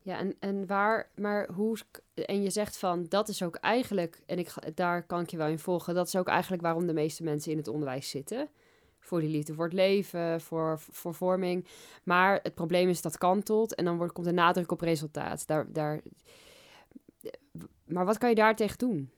Ja, 0.07 0.17
en, 0.17 0.35
en 0.39 0.67
waar, 0.67 1.09
maar 1.15 1.49
hoe, 1.53 1.77
en 2.13 2.43
je 2.43 2.49
zegt 2.49 2.77
van, 2.77 3.05
dat 3.09 3.27
is 3.27 3.43
ook 3.43 3.55
eigenlijk, 3.55 4.19
en 4.25 4.39
ik, 4.39 4.53
daar 4.75 5.03
kan 5.03 5.21
ik 5.21 5.29
je 5.29 5.37
wel 5.37 5.47
in 5.47 5.59
volgen, 5.59 5.95
dat 5.95 6.07
is 6.07 6.15
ook 6.15 6.27
eigenlijk 6.27 6.61
waarom 6.61 6.87
de 6.87 6.93
meeste 6.93 7.23
mensen 7.23 7.51
in 7.51 7.57
het 7.57 7.67
onderwijs 7.67 8.09
zitten. 8.09 8.47
Voor 8.99 9.19
die 9.19 9.29
liefde 9.29 9.53
voor 9.53 9.63
het 9.65 9.73
leven, 9.73 10.41
voor, 10.41 10.79
voor 10.79 11.13
vorming. 11.13 11.65
Maar 12.03 12.39
het 12.43 12.53
probleem 12.53 12.89
is 12.89 13.01
dat 13.01 13.17
kantelt 13.17 13.75
en 13.75 13.85
dan 13.85 13.97
wordt, 13.97 14.13
komt 14.13 14.27
de 14.27 14.33
nadruk 14.33 14.71
op 14.71 14.81
resultaat. 14.81 15.47
Daar, 15.47 15.71
daar, 15.71 16.01
maar 17.85 18.05
wat 18.05 18.17
kan 18.17 18.29
je 18.29 18.35
daar 18.35 18.55
tegen 18.55 18.77
doen? 18.77 19.11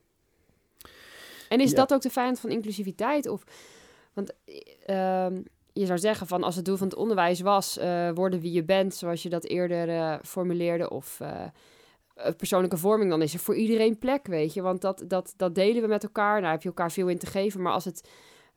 En 1.49 1.59
is 1.59 1.69
Ja. 1.69 1.75
dat 1.75 1.93
ook 1.93 2.01
de 2.01 2.09
vijand 2.09 2.39
van 2.39 2.49
inclusiviteit? 2.49 3.27
Of, 3.27 3.43
want 4.13 4.33
ehm, 4.85 5.41
je 5.79 5.85
zou 5.85 5.99
zeggen 5.99 6.27
van 6.27 6.43
als 6.43 6.55
het 6.55 6.65
doel 6.65 6.77
van 6.77 6.87
het 6.87 6.95
onderwijs 6.95 7.41
was 7.41 7.77
eh, 7.77 8.09
worden 8.13 8.39
wie 8.39 8.51
je 8.51 8.63
bent, 8.63 8.95
zoals 8.95 9.23
je 9.23 9.29
dat 9.29 9.45
eerder 9.45 9.89
eh, 9.89 10.15
formuleerde, 10.23 10.89
of 10.89 11.19
eh, 11.19 12.31
persoonlijke 12.37 12.77
vorming, 12.77 13.09
dan 13.09 13.21
is 13.21 13.33
er 13.33 13.39
voor 13.39 13.55
iedereen 13.55 13.97
plek, 13.97 14.27
weet 14.27 14.53
je. 14.53 14.61
Want 14.61 14.81
dat, 14.81 15.03
dat, 15.07 15.33
dat 15.37 15.55
delen 15.55 15.81
we 15.81 15.87
met 15.87 16.03
elkaar, 16.03 16.41
daar 16.41 16.51
heb 16.51 16.61
je 16.61 16.67
elkaar 16.67 16.91
veel 16.91 17.07
in 17.07 17.17
te 17.17 17.25
geven. 17.25 17.61
Maar 17.61 17.73
als 17.73 17.85
het 17.85 18.09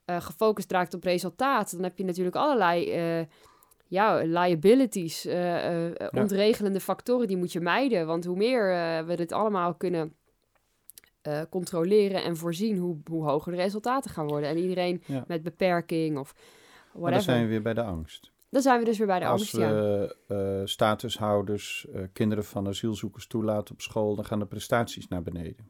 gefocust 0.07 0.73
raakt 0.73 0.95
op 0.95 1.05
resultaat, 1.05 1.73
dan 1.73 1.83
heb 1.83 1.99
je 1.99 2.05
natuurlijk 2.05 2.37
allerlei 2.37 3.27
ja, 3.87 4.23
liabilities, 4.25 5.29
ontregelende 6.11 6.81
factoren, 6.81 7.27
die 7.27 7.37
moet 7.37 7.53
je 7.53 7.61
mijden. 7.61 8.07
Want 8.07 8.25
hoe 8.25 8.37
meer 8.37 8.67
we 9.07 9.17
dit 9.17 9.33
allemaal 9.33 9.75
kunnen 9.75 10.17
controleren 11.51 12.23
en 12.25 12.37
voorzien, 12.37 12.77
hoe, 12.77 12.97
hoe 13.11 13.25
hoger 13.25 13.53
de 13.53 13.59
resultaten 13.59 14.11
gaan 14.11 14.29
worden. 14.29 14.49
En 14.49 14.59
iedereen 14.59 15.03
Ja. 15.07 15.25
met 15.27 15.43
beperking 15.43 16.19
of 16.19 16.35
Maar 16.95 17.11
dan 17.11 17.23
zijn 17.23 17.43
we 17.43 17.49
weer 17.49 17.63
bij 17.63 17.75
de 17.75 17.83
angst. 17.83 18.31
Dan 18.51 18.63
zijn 18.63 18.79
we 18.79 18.85
dus 18.85 18.99
weer 18.99 19.07
bij 19.07 19.19
de 19.19 19.27
Als 19.27 19.41
angst, 19.41 19.57
ja. 19.57 19.73
we 19.75 20.17
eh, 20.29 20.67
statushouders, 20.67 21.87
eh, 21.95 22.03
kinderen 22.13 22.45
van 22.45 22.69
asielzoekers 22.69 23.27
toelaten 23.27 23.75
op 23.75 23.81
school, 23.81 24.15
dan 24.15 24.25
gaan 24.25 24.39
de 24.39 24.47
prestaties 24.47 25.09
naar 25.09 25.23
beneden. 25.23 25.69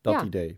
Dat 0.00 0.14
Ja. 0.14 0.24
idee. 0.24 0.56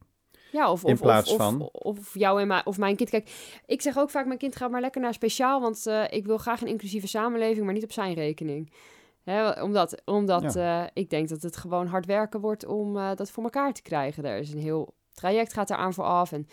Ja, 0.53 0.71
of, 0.71 0.85
in 0.85 0.93
of, 0.93 1.01
plaats 1.01 1.31
of, 1.31 1.37
van- 1.37 1.61
Of, 1.63 1.71
of 1.99 2.15
jou 2.15 2.41
en 2.41 2.47
mijn, 2.47 2.67
of 2.67 2.79
mijn 2.79 2.97
kind. 2.97 3.11
Kijk, 3.11 3.59
ik 3.67 3.83
zeg 3.83 3.99
ook 3.99 4.11
vaak, 4.11 4.27
mijn 4.27 4.39
kind 4.39 4.57
gaat 4.57 4.71
maar 4.71 4.81
lekker 4.81 5.01
naar 5.01 5.15
speciaal, 5.15 5.61
want 5.61 5.87
eh, 5.87 6.05
ik 6.11 6.27
wil 6.27 6.39
graag 6.39 6.61
een 6.61 6.69
inclusieve 6.69 7.07
samenleving, 7.07 7.65
maar 7.65 7.75
niet 7.75 7.85
op 7.85 7.93
zijn 7.93 8.15
rekening. 8.15 8.73
Hè, 9.23 9.63
omdat 9.63 10.03
omdat 10.05 10.57
ik 10.93 11.11
denk 11.11 11.29
dat 11.29 11.43
het 11.43 11.57
gewoon 11.57 11.87
hard 11.87 12.07
werken 12.07 12.41
wordt 12.41 12.67
om 12.67 12.95
dat 12.95 13.31
voor 13.31 13.43
elkaar 13.45 13.73
te 13.73 13.83
krijgen. 13.83 14.25
Er 14.25 14.39
is 14.39 14.53
een 14.53 14.59
heel 14.59 14.95
traject 15.13 15.53
gaat 15.53 15.71
eraan 15.71 15.95
vooraf. 15.95 16.33
En 16.33 16.47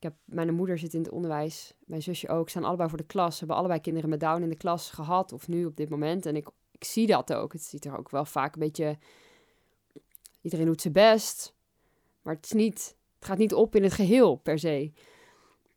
ik 0.00 0.06
heb, 0.06 0.14
mijn 0.24 0.54
moeder 0.54 0.78
zit 0.78 0.94
in 0.94 1.02
het 1.02 1.10
onderwijs, 1.10 1.74
mijn 1.84 2.02
zusje 2.02 2.28
ook, 2.28 2.48
staan 2.48 2.64
allebei 2.64 2.88
voor 2.88 2.98
de 2.98 3.04
klas. 3.04 3.38
Hebben 3.38 3.56
allebei 3.56 3.80
kinderen 3.80 4.08
met 4.10 4.20
Down 4.20 4.42
in 4.42 4.48
de 4.48 4.56
klas 4.56 4.90
gehad, 4.90 5.32
of 5.32 5.48
nu 5.48 5.64
op 5.64 5.76
dit 5.76 5.88
moment. 5.88 6.26
En 6.26 6.36
ik, 6.36 6.48
ik 6.72 6.84
zie 6.84 7.06
dat 7.06 7.32
ook. 7.32 7.52
Het 7.52 7.62
ziet 7.62 7.84
er 7.84 7.98
ook 7.98 8.10
wel 8.10 8.24
vaak 8.24 8.54
een 8.54 8.60
beetje... 8.60 8.98
Iedereen 10.40 10.66
doet 10.66 10.80
zijn 10.80 10.92
best, 10.92 11.54
maar 12.22 12.34
het 12.34 12.44
is 12.44 12.52
niet... 12.52 12.96
Het 13.18 13.28
gaat 13.28 13.38
niet 13.38 13.54
op 13.54 13.74
in 13.74 13.82
het 13.82 13.92
geheel 13.92 14.34
per 14.34 14.58
se. 14.58 14.92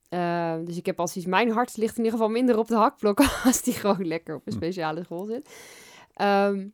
Uh, 0.09 0.55
dus 0.65 0.77
ik 0.77 0.85
heb 0.85 0.99
als 0.99 1.15
iets, 1.15 1.25
mijn 1.25 1.51
hart 1.51 1.77
ligt 1.77 1.97
in 1.97 2.03
ieder 2.03 2.19
geval 2.19 2.33
minder 2.33 2.57
op 2.57 2.67
de 2.67 2.75
hakblok 2.75 3.19
als 3.45 3.61
die 3.61 3.73
gewoon 3.73 4.05
lekker 4.05 4.35
op 4.35 4.47
een 4.47 4.53
speciale 4.53 5.03
school 5.03 5.25
zit. 5.25 5.49
Um, 6.21 6.73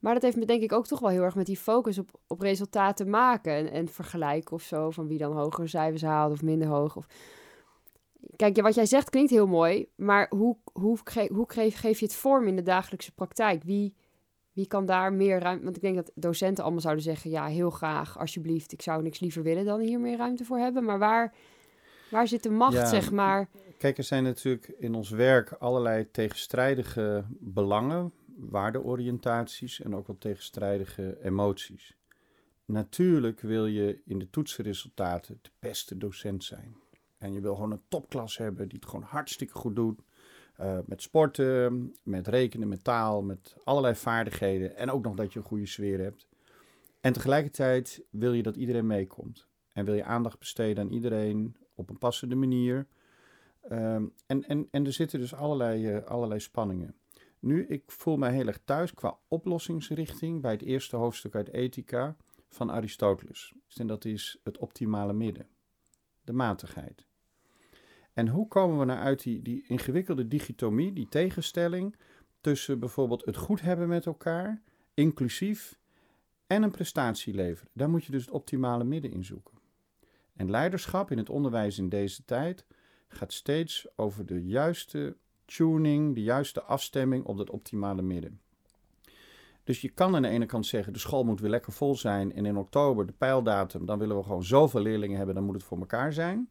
maar 0.00 0.14
dat 0.14 0.22
heeft 0.22 0.36
me 0.36 0.44
denk 0.44 0.62
ik 0.62 0.72
ook 0.72 0.86
toch 0.86 1.00
wel 1.00 1.10
heel 1.10 1.22
erg 1.22 1.34
met 1.34 1.46
die 1.46 1.56
focus 1.56 1.98
op, 1.98 2.10
op 2.26 2.40
resultaten 2.40 3.10
maken 3.10 3.52
en, 3.52 3.70
en 3.70 3.88
vergelijken 3.88 4.52
of 4.52 4.62
zo, 4.62 4.90
van 4.90 5.06
wie 5.06 5.18
dan 5.18 5.32
hogere 5.32 5.66
cijfers 5.66 6.02
haalt 6.02 6.32
of 6.32 6.42
minder 6.42 6.68
hoog. 6.68 6.96
Of... 6.96 7.06
Kijk, 8.36 8.56
ja, 8.56 8.62
wat 8.62 8.74
jij 8.74 8.86
zegt 8.86 9.10
klinkt 9.10 9.30
heel 9.30 9.46
mooi, 9.46 9.88
maar 9.94 10.26
hoe, 10.30 10.56
hoe, 10.72 10.98
hoe 11.28 11.44
geef, 11.48 11.78
geef 11.78 11.98
je 11.98 12.04
het 12.04 12.14
vorm 12.14 12.46
in 12.46 12.56
de 12.56 12.62
dagelijkse 12.62 13.14
praktijk? 13.14 13.62
Wie, 13.62 13.94
wie 14.52 14.66
kan 14.66 14.86
daar 14.86 15.12
meer 15.12 15.38
ruimte... 15.38 15.64
Want 15.64 15.76
ik 15.76 15.82
denk 15.82 15.96
dat 15.96 16.10
docenten 16.14 16.64
allemaal 16.64 16.82
zouden 16.82 17.04
zeggen, 17.04 17.30
ja, 17.30 17.46
heel 17.46 17.70
graag, 17.70 18.18
alsjeblieft, 18.18 18.72
ik 18.72 18.82
zou 18.82 19.02
niks 19.02 19.20
liever 19.20 19.42
willen 19.42 19.64
dan 19.64 19.80
hier 19.80 20.00
meer 20.00 20.16
ruimte 20.16 20.44
voor 20.44 20.58
hebben. 20.58 20.84
Maar 20.84 20.98
waar, 20.98 21.34
waar 22.10 22.28
zit 22.28 22.42
de 22.42 22.50
macht, 22.50 22.74
Ja, 22.74 22.86
zeg 22.86 23.10
maar? 23.10 23.48
Kijk, 23.78 23.98
er 23.98 24.04
zijn 24.04 24.22
natuurlijk 24.22 24.74
in 24.78 24.94
ons 24.94 25.10
werk 25.10 25.52
allerlei 25.52 26.10
tegenstrijdige 26.10 27.24
belangen, 27.28 28.12
waardeoriëntaties 28.38 29.80
en 29.80 29.96
ook 29.96 30.06
wel 30.06 30.18
tegenstrijdige 30.18 31.18
emoties. 31.22 31.96
Natuurlijk 32.64 33.40
wil 33.40 33.66
je 33.66 34.00
in 34.04 34.18
de 34.18 34.30
toetsenresultaten 34.30 35.38
de 35.42 35.50
beste 35.58 35.98
docent 35.98 36.44
zijn. 36.44 36.76
En 37.18 37.32
je 37.32 37.40
wil 37.40 37.54
gewoon 37.54 37.70
een 37.70 37.82
topklas 37.88 38.36
hebben 38.36 38.68
die 38.68 38.78
het 38.78 38.88
gewoon 38.88 39.06
hartstikke 39.08 39.54
goed 39.54 39.76
doet. 39.76 40.00
Uh, 40.60 40.78
met 40.86 41.02
sporten, 41.02 41.94
met 42.02 42.26
rekenen, 42.26 42.68
met 42.68 42.84
taal, 42.84 43.22
met 43.22 43.56
allerlei 43.64 43.94
vaardigheden. 43.94 44.76
En 44.76 44.90
ook 44.90 45.04
nog 45.04 45.14
dat 45.14 45.32
je 45.32 45.38
een 45.38 45.44
goede 45.44 45.66
sfeer 45.66 46.00
hebt. 46.00 46.28
En 47.00 47.12
tegelijkertijd 47.12 48.04
wil 48.10 48.32
je 48.32 48.42
dat 48.42 48.56
iedereen 48.56 48.86
meekomt. 48.86 49.46
En 49.72 49.84
wil 49.84 49.94
je 49.94 50.04
aandacht 50.04 50.38
besteden 50.38 50.84
aan 50.84 50.92
iedereen 50.92 51.56
op 51.74 51.90
een 51.90 51.98
passende 51.98 52.34
manier. 52.34 52.86
Um, 53.72 54.12
en, 54.26 54.44
en, 54.44 54.68
en 54.70 54.86
er 54.86 54.92
zitten 54.92 55.18
dus 55.18 55.34
allerlei, 55.34 55.96
uh, 55.96 56.04
allerlei 56.04 56.40
spanningen. 56.40 56.94
Nu, 57.40 57.66
ik 57.66 57.82
voel 57.86 58.16
mij 58.16 58.32
heel 58.32 58.46
erg 58.46 58.60
thuis 58.64 58.94
qua 58.94 59.18
oplossingsrichting 59.28 60.42
bij 60.42 60.52
het 60.52 60.62
eerste 60.62 60.96
hoofdstuk 60.96 61.34
uit 61.34 61.52
Ethica 61.52 62.16
van 62.48 62.70
Aristoteles. 62.70 63.54
En 63.76 63.86
dat 63.86 64.04
is 64.04 64.40
het 64.44 64.58
optimale 64.58 65.12
midden, 65.12 65.46
de 66.24 66.32
matigheid. 66.32 67.06
En 68.12 68.28
hoe 68.28 68.48
komen 68.48 68.78
we 68.78 68.84
nou 68.84 68.98
uit 68.98 69.22
die, 69.22 69.42
die 69.42 69.64
ingewikkelde 69.66 70.28
dichotomie, 70.28 70.92
die 70.92 71.08
tegenstelling 71.08 71.96
tussen 72.40 72.78
bijvoorbeeld 72.78 73.24
het 73.24 73.36
goed 73.36 73.60
hebben 73.60 73.88
met 73.88 74.06
elkaar, 74.06 74.62
inclusief, 74.94 75.78
en 76.46 76.62
een 76.62 76.70
prestatie 76.70 77.34
leveren? 77.34 77.70
Daar 77.72 77.90
moet 77.90 78.04
je 78.04 78.12
dus 78.12 78.24
het 78.24 78.34
optimale 78.34 78.84
midden 78.84 79.10
in 79.10 79.24
zoeken. 79.24 79.58
En 80.34 80.50
leiderschap 80.50 81.10
in 81.10 81.18
het 81.18 81.30
onderwijs 81.30 81.78
in 81.78 81.88
deze 81.88 82.24
tijd 82.24 82.64
gaat 83.08 83.32
steeds 83.32 83.86
over 83.96 84.26
de 84.26 84.44
juiste 84.44 85.16
tuning, 85.56 86.14
de 86.14 86.22
juiste 86.22 86.62
afstemming 86.62 87.24
op 87.24 87.36
dat 87.36 87.50
optimale 87.50 88.02
midden. 88.02 88.40
Dus 89.64 89.80
je 89.80 89.88
kan 89.88 90.14
aan 90.14 90.22
de 90.22 90.28
ene 90.28 90.46
kant 90.46 90.66
zeggen, 90.66 90.92
de 90.92 90.98
school 90.98 91.24
moet 91.24 91.40
weer 91.40 91.50
lekker 91.50 91.72
vol 91.72 91.96
zijn 91.96 92.32
en 92.32 92.46
in 92.46 92.56
oktober, 92.56 93.06
de 93.06 93.12
pijldatum, 93.12 93.86
dan 93.86 93.98
willen 93.98 94.16
we 94.16 94.22
gewoon 94.22 94.44
zoveel 94.44 94.80
leerlingen 94.80 95.16
hebben, 95.16 95.34
dan 95.34 95.44
moet 95.44 95.54
het 95.54 95.64
voor 95.64 95.78
elkaar 95.78 96.12
zijn. 96.12 96.48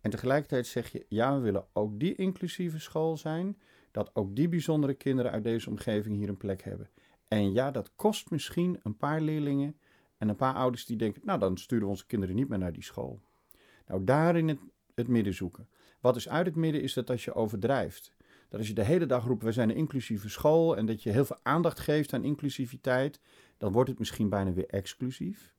En 0.00 0.10
tegelijkertijd 0.10 0.66
zeg 0.66 0.92
je, 0.92 1.06
ja, 1.08 1.34
we 1.34 1.40
willen 1.40 1.66
ook 1.72 2.00
die 2.00 2.14
inclusieve 2.14 2.78
school 2.78 3.16
zijn, 3.16 3.58
dat 3.90 4.10
ook 4.14 4.36
die 4.36 4.48
bijzondere 4.48 4.94
kinderen 4.94 5.32
uit 5.32 5.44
deze 5.44 5.70
omgeving 5.70 6.16
hier 6.16 6.28
een 6.28 6.36
plek 6.36 6.62
hebben. 6.62 6.90
En 7.28 7.52
ja, 7.52 7.70
dat 7.70 7.92
kost 7.96 8.30
misschien 8.30 8.80
een 8.82 8.96
paar 8.96 9.20
leerlingen 9.20 9.76
en 10.16 10.28
een 10.28 10.36
paar 10.36 10.54
ouders 10.54 10.86
die 10.86 10.96
denken, 10.96 11.22
nou 11.24 11.38
dan 11.38 11.56
sturen 11.56 11.84
we 11.84 11.90
onze 11.90 12.06
kinderen 12.06 12.34
niet 12.34 12.48
meer 12.48 12.58
naar 12.58 12.72
die 12.72 12.82
school. 12.82 13.20
Nou, 13.86 14.04
daarin 14.04 14.48
het, 14.48 14.58
het 14.94 15.08
midden 15.08 15.34
zoeken. 15.34 15.68
Wat 16.00 16.16
is 16.16 16.28
uit 16.28 16.46
het 16.46 16.56
midden 16.56 16.82
is 16.82 16.92
dat 16.92 17.10
als 17.10 17.24
je 17.24 17.34
overdrijft. 17.34 18.12
Dat 18.48 18.58
als 18.58 18.68
je 18.68 18.74
de 18.74 18.84
hele 18.84 19.06
dag 19.06 19.24
roept, 19.24 19.42
we 19.42 19.52
zijn 19.52 19.70
een 19.70 19.76
inclusieve 19.76 20.28
school 20.28 20.76
en 20.76 20.86
dat 20.86 21.02
je 21.02 21.10
heel 21.10 21.24
veel 21.24 21.38
aandacht 21.42 21.80
geeft 21.80 22.12
aan 22.12 22.24
inclusiviteit, 22.24 23.20
dan 23.58 23.72
wordt 23.72 23.88
het 23.88 23.98
misschien 23.98 24.28
bijna 24.28 24.52
weer 24.52 24.68
exclusief. 24.68 25.54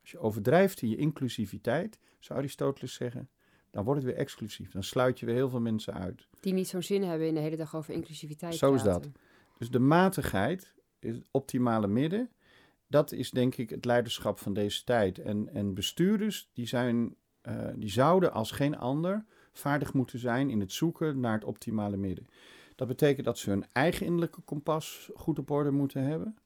Als 0.00 0.10
je 0.10 0.18
overdrijft 0.18 0.82
in 0.82 0.88
je 0.88 0.96
inclusiviteit, 0.96 1.98
zou 2.18 2.38
Aristoteles 2.38 2.94
zeggen, 2.94 3.28
dan 3.70 3.84
wordt 3.84 4.02
het 4.02 4.10
weer 4.10 4.20
exclusief. 4.20 4.70
Dan 4.70 4.82
sluit 4.82 5.20
je 5.20 5.26
weer 5.26 5.34
heel 5.34 5.48
veel 5.48 5.60
mensen 5.60 5.94
uit. 5.94 6.26
Die 6.40 6.52
niet 6.52 6.68
zo'n 6.68 6.82
zin 6.82 7.02
hebben 7.02 7.26
in 7.26 7.34
de 7.34 7.40
hele 7.40 7.56
dag 7.56 7.76
over 7.76 7.94
inclusiviteit. 7.94 8.54
Zo 8.54 8.74
is 8.74 8.82
dat. 8.82 9.08
Dus 9.58 9.70
de 9.70 9.78
matigheid, 9.78 10.74
het 11.00 11.28
optimale 11.30 11.86
midden, 11.86 12.30
dat 12.86 13.12
is 13.12 13.30
denk 13.30 13.56
ik 13.56 13.70
het 13.70 13.84
leiderschap 13.84 14.38
van 14.38 14.52
deze 14.52 14.84
tijd. 14.84 15.18
En, 15.18 15.48
en 15.48 15.74
bestuurders, 15.74 16.50
die, 16.52 16.66
zijn, 16.66 17.14
eh, 17.40 17.68
die 17.76 17.90
zouden 17.90 18.32
als 18.32 18.50
geen 18.50 18.76
ander 18.76 19.24
vaardig 19.58 19.92
moeten 19.92 20.18
zijn 20.18 20.50
in 20.50 20.60
het 20.60 20.72
zoeken 20.72 21.20
naar 21.20 21.34
het 21.34 21.44
optimale 21.44 21.96
midden. 21.96 22.28
Dat 22.74 22.88
betekent 22.88 23.26
dat 23.26 23.38
ze 23.38 23.50
hun 23.50 23.64
eigen 23.72 24.06
innerlijke 24.06 24.40
kompas 24.40 25.10
goed 25.14 25.38
op 25.38 25.50
orde 25.50 25.70
moeten 25.70 26.02
hebben. 26.02 26.36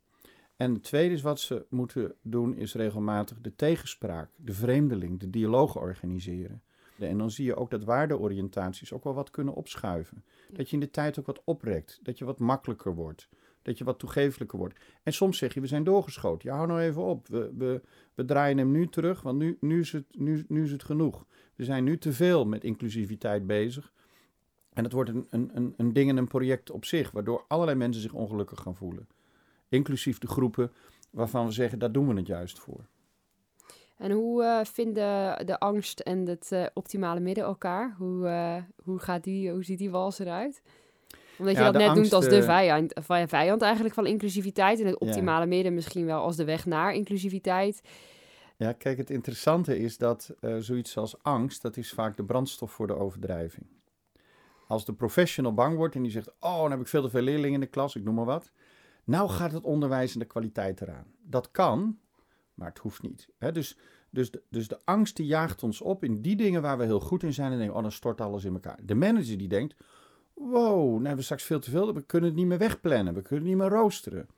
En 0.56 0.72
het 0.72 0.82
tweede 0.82 1.14
is 1.14 1.22
wat 1.22 1.40
ze 1.40 1.66
moeten 1.68 2.14
doen, 2.22 2.56
is 2.56 2.74
regelmatig 2.74 3.40
de 3.40 3.56
tegenspraak, 3.56 4.30
de 4.36 4.52
vreemdeling, 4.52 5.20
de 5.20 5.30
dialoog 5.30 5.76
organiseren. 5.76 6.62
En 6.98 7.18
dan 7.18 7.30
zie 7.30 7.44
je 7.44 7.56
ook 7.56 7.70
dat 7.70 7.84
waardeoriëntaties 7.84 8.92
ook 8.92 9.04
wel 9.04 9.14
wat 9.14 9.30
kunnen 9.30 9.54
opschuiven. 9.54 10.24
Dat 10.50 10.68
je 10.68 10.74
in 10.74 10.80
de 10.80 10.90
tijd 10.90 11.18
ook 11.18 11.26
wat 11.26 11.42
oprekt, 11.44 11.98
dat 12.02 12.18
je 12.18 12.24
wat 12.24 12.38
makkelijker 12.38 12.94
wordt, 12.94 13.28
dat 13.62 13.78
je 13.78 13.84
wat 13.84 13.98
toegefelijker 13.98 14.58
wordt. 14.58 14.80
En 15.02 15.12
soms 15.12 15.38
zeg 15.38 15.54
je, 15.54 15.60
we 15.60 15.66
zijn 15.66 15.84
doorgeschoten. 15.84 16.48
Ja, 16.48 16.56
hou 16.56 16.68
nou 16.68 16.80
even 16.80 17.02
op. 17.02 17.28
We, 17.28 17.52
we, 17.56 17.80
we 18.14 18.24
draaien 18.24 18.58
hem 18.58 18.70
nu 18.70 18.88
terug, 18.88 19.22
want 19.22 19.38
nu, 19.38 19.56
nu, 19.60 19.80
is 19.80 19.92
het, 19.92 20.04
nu, 20.10 20.44
nu 20.48 20.64
is 20.64 20.72
het 20.72 20.84
genoeg. 20.84 21.26
We 21.54 21.64
zijn 21.64 21.84
nu 21.84 21.98
te 21.98 22.12
veel 22.12 22.44
met 22.44 22.64
inclusiviteit 22.64 23.46
bezig. 23.46 23.92
En 24.72 24.84
het 24.84 24.92
wordt 24.92 25.10
een, 25.10 25.26
een, 25.30 25.74
een, 25.76 25.92
ding 25.92 26.10
en 26.10 26.16
een 26.16 26.26
project 26.26 26.70
op 26.70 26.84
zich, 26.84 27.10
waardoor 27.10 27.44
allerlei 27.48 27.78
mensen 27.78 28.02
zich 28.02 28.12
ongelukkig 28.12 28.60
gaan 28.60 28.76
voelen. 28.76 29.08
Inclusief 29.68 30.18
de 30.18 30.26
groepen 30.26 30.72
waarvan 31.10 31.46
we 31.46 31.52
zeggen, 31.52 31.78
daar 31.78 31.92
doen 31.92 32.08
we 32.08 32.14
het 32.14 32.26
juist 32.26 32.58
voor. 32.58 32.86
En 33.96 34.10
hoe 34.10 34.42
uh, 34.42 34.64
vinden 34.64 35.46
de 35.46 35.58
angst 35.58 36.00
en 36.00 36.26
het 36.26 36.50
uh, 36.52 36.66
optimale 36.74 37.20
midden 37.20 37.44
elkaar? 37.44 37.94
Hoe, 37.98 38.24
uh, 38.26 38.56
hoe, 38.84 38.98
gaat 38.98 39.24
die, 39.24 39.50
hoe 39.50 39.64
ziet 39.64 39.78
die 39.78 39.90
wals 39.90 40.18
eruit? 40.18 40.62
Omdat 41.40 41.56
je 41.56 41.62
dat 41.62 41.72
net 41.72 41.82
angst, 41.82 41.96
noemt 41.96 42.12
als 42.12 42.28
de 42.28 42.42
vijand, 42.42 42.92
vijand 43.26 43.62
eigenlijk 43.62 43.94
van 43.94 44.06
inclusiviteit. 44.06 44.80
En 44.80 44.86
het 44.86 44.98
optimale 44.98 45.40
ja. 45.40 45.46
midden 45.46 45.74
misschien 45.74 46.06
wel 46.06 46.22
als 46.22 46.36
de 46.36 46.44
weg 46.44 46.66
naar 46.66 46.94
inclusiviteit. 46.94 47.82
Ja, 48.56 48.72
kijk, 48.72 48.98
het 48.98 49.10
interessante 49.10 49.78
is 49.78 49.98
dat 49.98 50.34
zoiets 50.58 50.96
als 50.96 51.22
angst, 51.22 51.62
dat 51.62 51.76
is 51.76 51.92
vaak 51.92 52.16
de 52.16 52.24
brandstof 52.24 52.70
voor 52.70 52.86
de 52.86 52.96
overdrijving. 52.96 53.66
Als 54.66 54.84
de 54.84 54.92
professional 54.92 55.54
bang 55.54 55.76
wordt 55.76 55.94
en 55.94 56.02
die 56.02 56.10
zegt, 56.10 56.30
oh, 56.40 56.60
dan 56.60 56.70
heb 56.70 56.80
ik 56.80 56.86
veel 56.86 57.02
te 57.02 57.10
veel 57.10 57.22
leerlingen 57.22 57.54
in 57.54 57.60
de 57.60 57.66
klas, 57.66 57.96
ik 57.96 58.04
noem 58.04 58.14
maar 58.14 58.24
wat. 58.24 58.52
Nou 59.04 59.28
gaat 59.28 59.52
het 59.52 59.64
onderwijs 59.64 60.12
en 60.12 60.18
de 60.18 60.24
kwaliteit 60.24 60.80
eraan. 60.80 61.06
Dat 61.22 61.50
kan, 61.50 61.98
maar 62.54 62.68
het 62.68 62.78
hoeft 62.78 63.02
niet. 63.02 63.28
Hè? 63.38 63.52
Dus, 63.52 63.76
dus, 64.10 64.30
de, 64.30 64.42
dus 64.50 64.68
de 64.68 64.78
angst 64.84 65.16
die 65.16 65.26
jaagt 65.26 65.62
ons 65.62 65.80
op 65.80 66.04
in 66.04 66.22
die 66.22 66.36
dingen 66.36 66.62
waar 66.62 66.78
we 66.78 66.84
heel 66.84 67.00
goed 67.00 67.22
in 67.22 67.32
zijn 67.32 67.52
en 67.52 67.58
denken, 67.58 67.76
oh 67.76 67.82
dan 67.82 67.92
stort 67.92 68.20
alles 68.20 68.44
in 68.44 68.52
elkaar. 68.52 68.78
De 68.82 68.94
manager 68.94 69.38
die 69.38 69.48
denkt, 69.48 69.74
wow, 70.40 70.84
nou 70.84 70.94
hebben 70.94 71.16
we 71.16 71.22
straks 71.22 71.44
veel 71.44 71.60
te 71.60 71.70
veel, 71.70 71.94
we 71.94 72.02
kunnen 72.02 72.28
het 72.30 72.38
niet 72.38 72.48
meer 72.48 72.58
wegplannen, 72.58 73.14
we 73.14 73.22
kunnen 73.22 73.48
het 73.48 73.54
niet 73.54 73.62
meer 73.62 73.78
roosteren. 73.78 74.28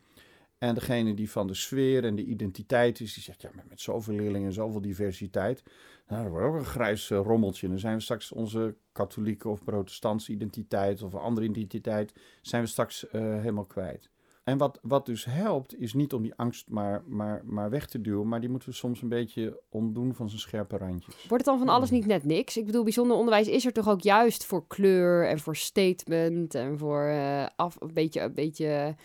En 0.59 0.75
degene 0.75 1.15
die 1.15 1.31
van 1.31 1.47
de 1.47 1.55
sfeer 1.55 2.05
en 2.05 2.17
de 2.17 2.25
identiteit 2.25 3.01
is, 3.01 3.15
die 3.15 3.23
zegt, 3.23 3.43
ja, 3.43 3.51
met 3.69 3.81
zoveel 3.81 4.15
leerlingen 4.15 4.47
en 4.47 4.53
zoveel 4.53 4.81
diversiteit, 4.81 5.63
nou, 6.07 6.23
dat 6.23 6.33
wordt 6.33 6.47
ook 6.47 6.55
een 6.55 6.65
grijs 6.65 7.11
uh, 7.11 7.19
rommeltje. 7.19 7.69
Dan 7.69 7.79
zijn 7.79 7.95
we 7.95 8.03
straks 8.03 8.33
onze 8.33 8.75
katholieke 8.93 9.49
of 9.49 9.65
protestantse 9.65 10.33
identiteit 10.33 11.03
of 11.03 11.13
een 11.13 11.21
andere 11.21 11.47
identiteit, 11.47 12.13
zijn 12.43 12.63
we 12.63 12.69
straks 12.69 13.05
uh, 13.05 13.11
helemaal 13.13 13.65
kwijt. 13.65 14.11
En 14.45 14.59
wat, 14.59 14.79
wat 14.83 15.07
dus 15.07 15.25
helpt, 15.25 15.81
is 15.81 15.95
niet 15.95 16.13
om 16.13 16.23
die 16.23 16.35
angst 16.37 16.69
maar, 16.69 17.03
maar, 17.07 17.43
maar 17.45 17.71
weg 17.71 17.87
te 17.87 18.01
duwen, 18.01 18.29
maar 18.29 18.41
die 18.41 18.49
moeten 18.49 18.69
we 18.69 18.75
soms 18.75 19.03
een 19.03 19.09
beetje 19.09 19.61
ontdoen 19.69 20.15
van 20.15 20.29
zijn 20.29 20.41
scherpe 20.41 20.77
randjes. 20.77 21.15
Wordt 21.15 21.45
het 21.45 21.45
dan 21.45 21.59
van 21.59 21.75
alles 21.75 21.91
niet 21.91 22.07
net 22.07 22.25
niks? 22.25 22.57
Ik 22.57 22.67
bedoel, 22.67 22.83
bijzonder 22.83 23.17
onderwijs 23.17 23.49
is 23.49 23.67
er 23.67 23.73
toch 23.73 23.89
ook 23.89 24.01
juist 24.01 24.45
voor 24.45 24.67
kleur 24.67 25.29
en 25.29 25.39
voor 25.39 25.57
statement 25.57 26.55
en 26.55 26.79
voor 26.79 27.05
uh, 27.05 27.47
af, 27.57 27.77
een 27.81 27.95
beetje, 27.95 28.21
een 28.21 28.35
beetje, 28.35 28.97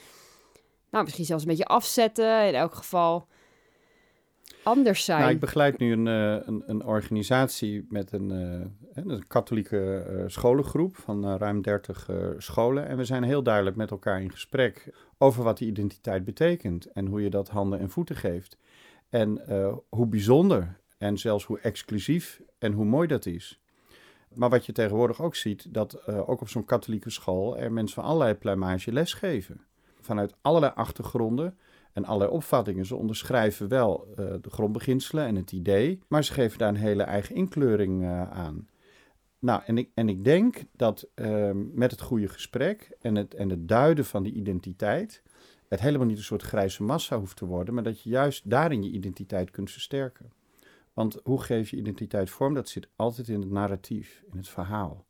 nou 0.89 1.03
misschien 1.03 1.25
zelfs 1.25 1.43
een 1.43 1.49
beetje 1.49 1.65
afzetten. 1.65 2.47
In 2.47 2.55
elk 2.55 2.73
geval 2.73 3.27
anders 4.67 5.05
zijn. 5.05 5.19
Nou, 5.19 5.31
ik 5.31 5.39
begeleid 5.39 5.77
nu 5.77 5.91
een, 5.91 6.05
uh, 6.05 6.47
een, 6.47 6.63
een, 6.65 6.85
organisatie 6.85 7.85
met 7.89 8.11
een, 8.11 8.31
uh, 8.31 9.05
een 9.05 9.27
katholieke 9.27 10.05
uh, 10.09 10.23
scholengroep 10.27 10.97
van 10.97 11.37
ruim 11.37 11.61
30 11.61 12.09
scholen. 12.37 12.87
En 12.87 12.97
we 12.97 13.05
zijn 13.05 13.23
heel 13.23 13.43
duidelijk 13.43 13.75
met 13.75 13.91
elkaar 13.91 14.21
in 14.21 14.31
gesprek 14.31 14.93
over 15.17 15.43
wat 15.43 15.57
die 15.57 15.67
identiteit 15.67 16.23
betekent 16.23 16.91
en 16.91 17.05
hoe 17.05 17.21
je 17.21 17.29
dat 17.29 17.49
handen 17.49 17.79
en 17.79 17.89
voeten 17.89 18.15
geeft. 18.15 18.57
En 19.09 19.41
hoe 19.89 20.07
bijzonder 20.07 20.77
en 20.97 21.17
zelfs 21.17 21.45
hoe 21.45 21.59
exclusief 21.59 22.41
en 22.59 22.73
hoe 22.73 22.85
mooi 22.85 23.07
dat 23.07 23.25
is. 23.25 23.59
Maar 24.33 24.49
wat 24.49 24.65
je 24.65 24.71
tegenwoordig 24.71 25.21
ook 25.21 25.35
ziet, 25.35 25.73
dat 25.73 26.07
ook 26.07 26.41
op 26.41 26.49
zo'n 26.49 26.65
katholieke 26.65 27.09
school 27.09 27.57
er 27.57 27.71
mensen 27.71 27.95
van 27.95 28.09
allerlei 28.09 28.33
pluimage 28.33 28.91
lesgeven. 28.91 29.61
Vanuit 30.01 30.33
allerlei 30.41 30.71
achtergronden 30.75 31.57
en 31.97 32.05
allerlei 32.05 32.31
opvattingen. 32.31 32.85
Ze 32.85 32.95
onderschrijven 32.95 33.67
wel 33.67 34.07
uh, 34.09 34.15
de 34.15 34.49
grondbeginselen 34.49 35.25
en 35.25 35.35
het 35.35 35.51
idee, 35.51 35.99
maar 36.07 36.23
ze 36.23 36.33
geven 36.33 36.57
daar 36.57 36.69
een 36.69 36.75
hele 36.75 37.03
eigen 37.03 37.35
inkleuring 37.35 38.01
uh, 38.01 38.31
aan. 38.31 38.67
Nou, 39.39 39.61
en 39.65 39.77
ik, 39.77 39.89
en 39.93 40.09
ik 40.09 40.23
denk 40.23 40.63
dat 40.75 41.09
uh, 41.15 41.51
met 41.53 41.91
het 41.91 42.01
goede 42.01 42.27
gesprek 42.27 42.97
en 43.01 43.15
het, 43.15 43.33
en 43.33 43.49
het 43.49 43.67
duiden 43.67 44.05
van 44.05 44.23
die 44.23 44.33
identiteit, 44.33 45.23
het 45.69 45.79
helemaal 45.79 46.07
niet 46.07 46.17
een 46.17 46.23
soort 46.23 46.41
grijze 46.41 46.83
massa 46.83 47.17
hoeft 47.17 47.37
te 47.37 47.45
worden, 47.45 47.73
maar 47.73 47.83
dat 47.83 48.01
je 48.01 48.09
juist 48.09 48.49
daarin 48.49 48.83
je 48.83 48.91
identiteit 48.91 49.51
kunt 49.51 49.71
versterken. 49.71 50.31
Want 50.93 51.19
hoe 51.23 51.41
geef 51.41 51.69
je 51.69 51.77
identiteit 51.77 52.29
vorm? 52.29 52.53
Dat 52.53 52.69
zit 52.69 52.87
altijd 52.95 53.27
in 53.27 53.41
het 53.41 53.51
narratief, 53.51 54.23
in 54.31 54.37
het 54.37 54.49
verhaal. 54.49 55.05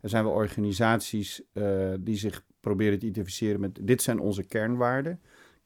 Er 0.00 0.08
zijn 0.08 0.24
wel 0.24 0.32
organisaties 0.32 1.42
uh, 1.52 1.94
die 2.00 2.16
zich 2.16 2.44
proberen 2.60 2.98
te 2.98 3.06
identificeren 3.06 3.60
met 3.60 3.78
dit 3.82 4.02
zijn 4.02 4.20
onze 4.20 4.42
kernwaarden 4.42 5.20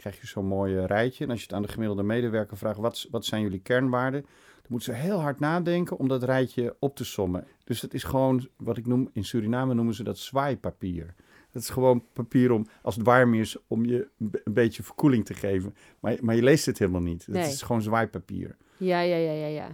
krijg 0.04 0.20
je 0.20 0.26
zo'n 0.26 0.46
mooi 0.46 0.76
eh, 0.76 0.84
rijtje. 0.84 1.24
En 1.24 1.30
als 1.30 1.38
je 1.38 1.46
het 1.46 1.54
aan 1.54 1.62
de 1.62 1.68
gemiddelde 1.68 2.02
medewerker 2.02 2.56
vraagt, 2.56 2.78
wat, 2.78 3.06
wat 3.10 3.24
zijn 3.24 3.42
jullie 3.42 3.58
kernwaarden? 3.58 4.20
Dan 4.20 4.68
moeten 4.68 4.94
ze 4.94 5.00
heel 5.00 5.20
hard 5.20 5.40
nadenken 5.40 5.96
om 5.96 6.08
dat 6.08 6.22
rijtje 6.22 6.76
op 6.78 6.96
te 6.96 7.04
sommen. 7.04 7.46
Dus 7.64 7.80
het 7.80 7.94
is 7.94 8.02
gewoon, 8.02 8.48
wat 8.56 8.76
ik 8.76 8.86
noem, 8.86 9.10
in 9.12 9.24
Suriname 9.24 9.74
noemen 9.74 9.94
ze 9.94 10.02
dat 10.02 10.18
zwaaipapier. 10.18 11.14
Dat 11.52 11.62
is 11.62 11.68
gewoon 11.68 12.04
papier 12.12 12.50
om, 12.52 12.66
als 12.82 12.94
het 12.94 13.04
warm 13.04 13.34
is, 13.34 13.56
om 13.66 13.84
je 13.84 14.08
een 14.18 14.52
beetje 14.52 14.82
verkoeling 14.82 15.24
te 15.24 15.34
geven. 15.34 15.74
Maar, 16.00 16.16
maar 16.20 16.34
je 16.34 16.42
leest 16.42 16.66
het 16.66 16.78
helemaal 16.78 17.00
niet. 17.00 17.26
Het 17.26 17.36
is 17.36 17.62
gewoon 17.62 17.82
zwaaipapier. 17.82 18.56
Ja, 18.76 19.00
ja, 19.00 19.16
ja, 19.16 19.32
ja. 19.32 19.46
ja. 19.46 19.68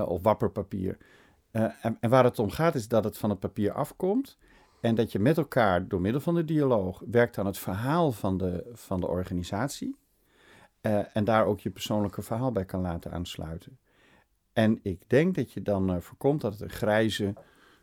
Uh, 0.00 0.08
of 0.08 0.22
wapperpapier. 0.22 0.96
Uh, 1.52 1.62
en, 1.82 1.96
en, 2.00 2.10
waar 2.10 2.24
het 2.24 2.38
om 2.38 2.50
gaat 2.50 2.74
is 2.74 2.88
dat 2.88 3.04
het 3.04 3.18
van 3.18 3.30
het 3.30 3.38
papier 3.38 3.72
afkomt. 3.72 4.38
En 4.80 4.94
dat 4.94 5.12
je 5.12 5.18
met 5.18 5.36
elkaar 5.36 5.88
door 5.88 6.00
middel 6.00 6.20
van 6.20 6.34
de 6.34 6.44
dialoog 6.44 7.02
werkt 7.10 7.38
aan 7.38 7.46
het 7.46 7.58
verhaal 7.58 8.12
van 8.12 8.36
de, 8.38 8.70
van 8.72 9.00
de 9.00 9.06
organisatie. 9.06 9.96
Uh, 10.82 11.16
en 11.16 11.24
daar 11.24 11.46
ook 11.46 11.60
je 11.60 11.70
persoonlijke 11.70 12.22
verhaal 12.22 12.52
bij 12.52 12.64
kan 12.64 12.80
laten 12.80 13.12
aansluiten. 13.12 13.78
En 14.52 14.80
ik 14.82 15.02
denk 15.06 15.34
dat 15.34 15.52
je 15.52 15.62
dan 15.62 15.94
uh, 15.94 16.00
voorkomt 16.00 16.40
dat 16.40 16.52
het 16.52 16.60
een 16.60 16.70
grijze, 16.70 17.34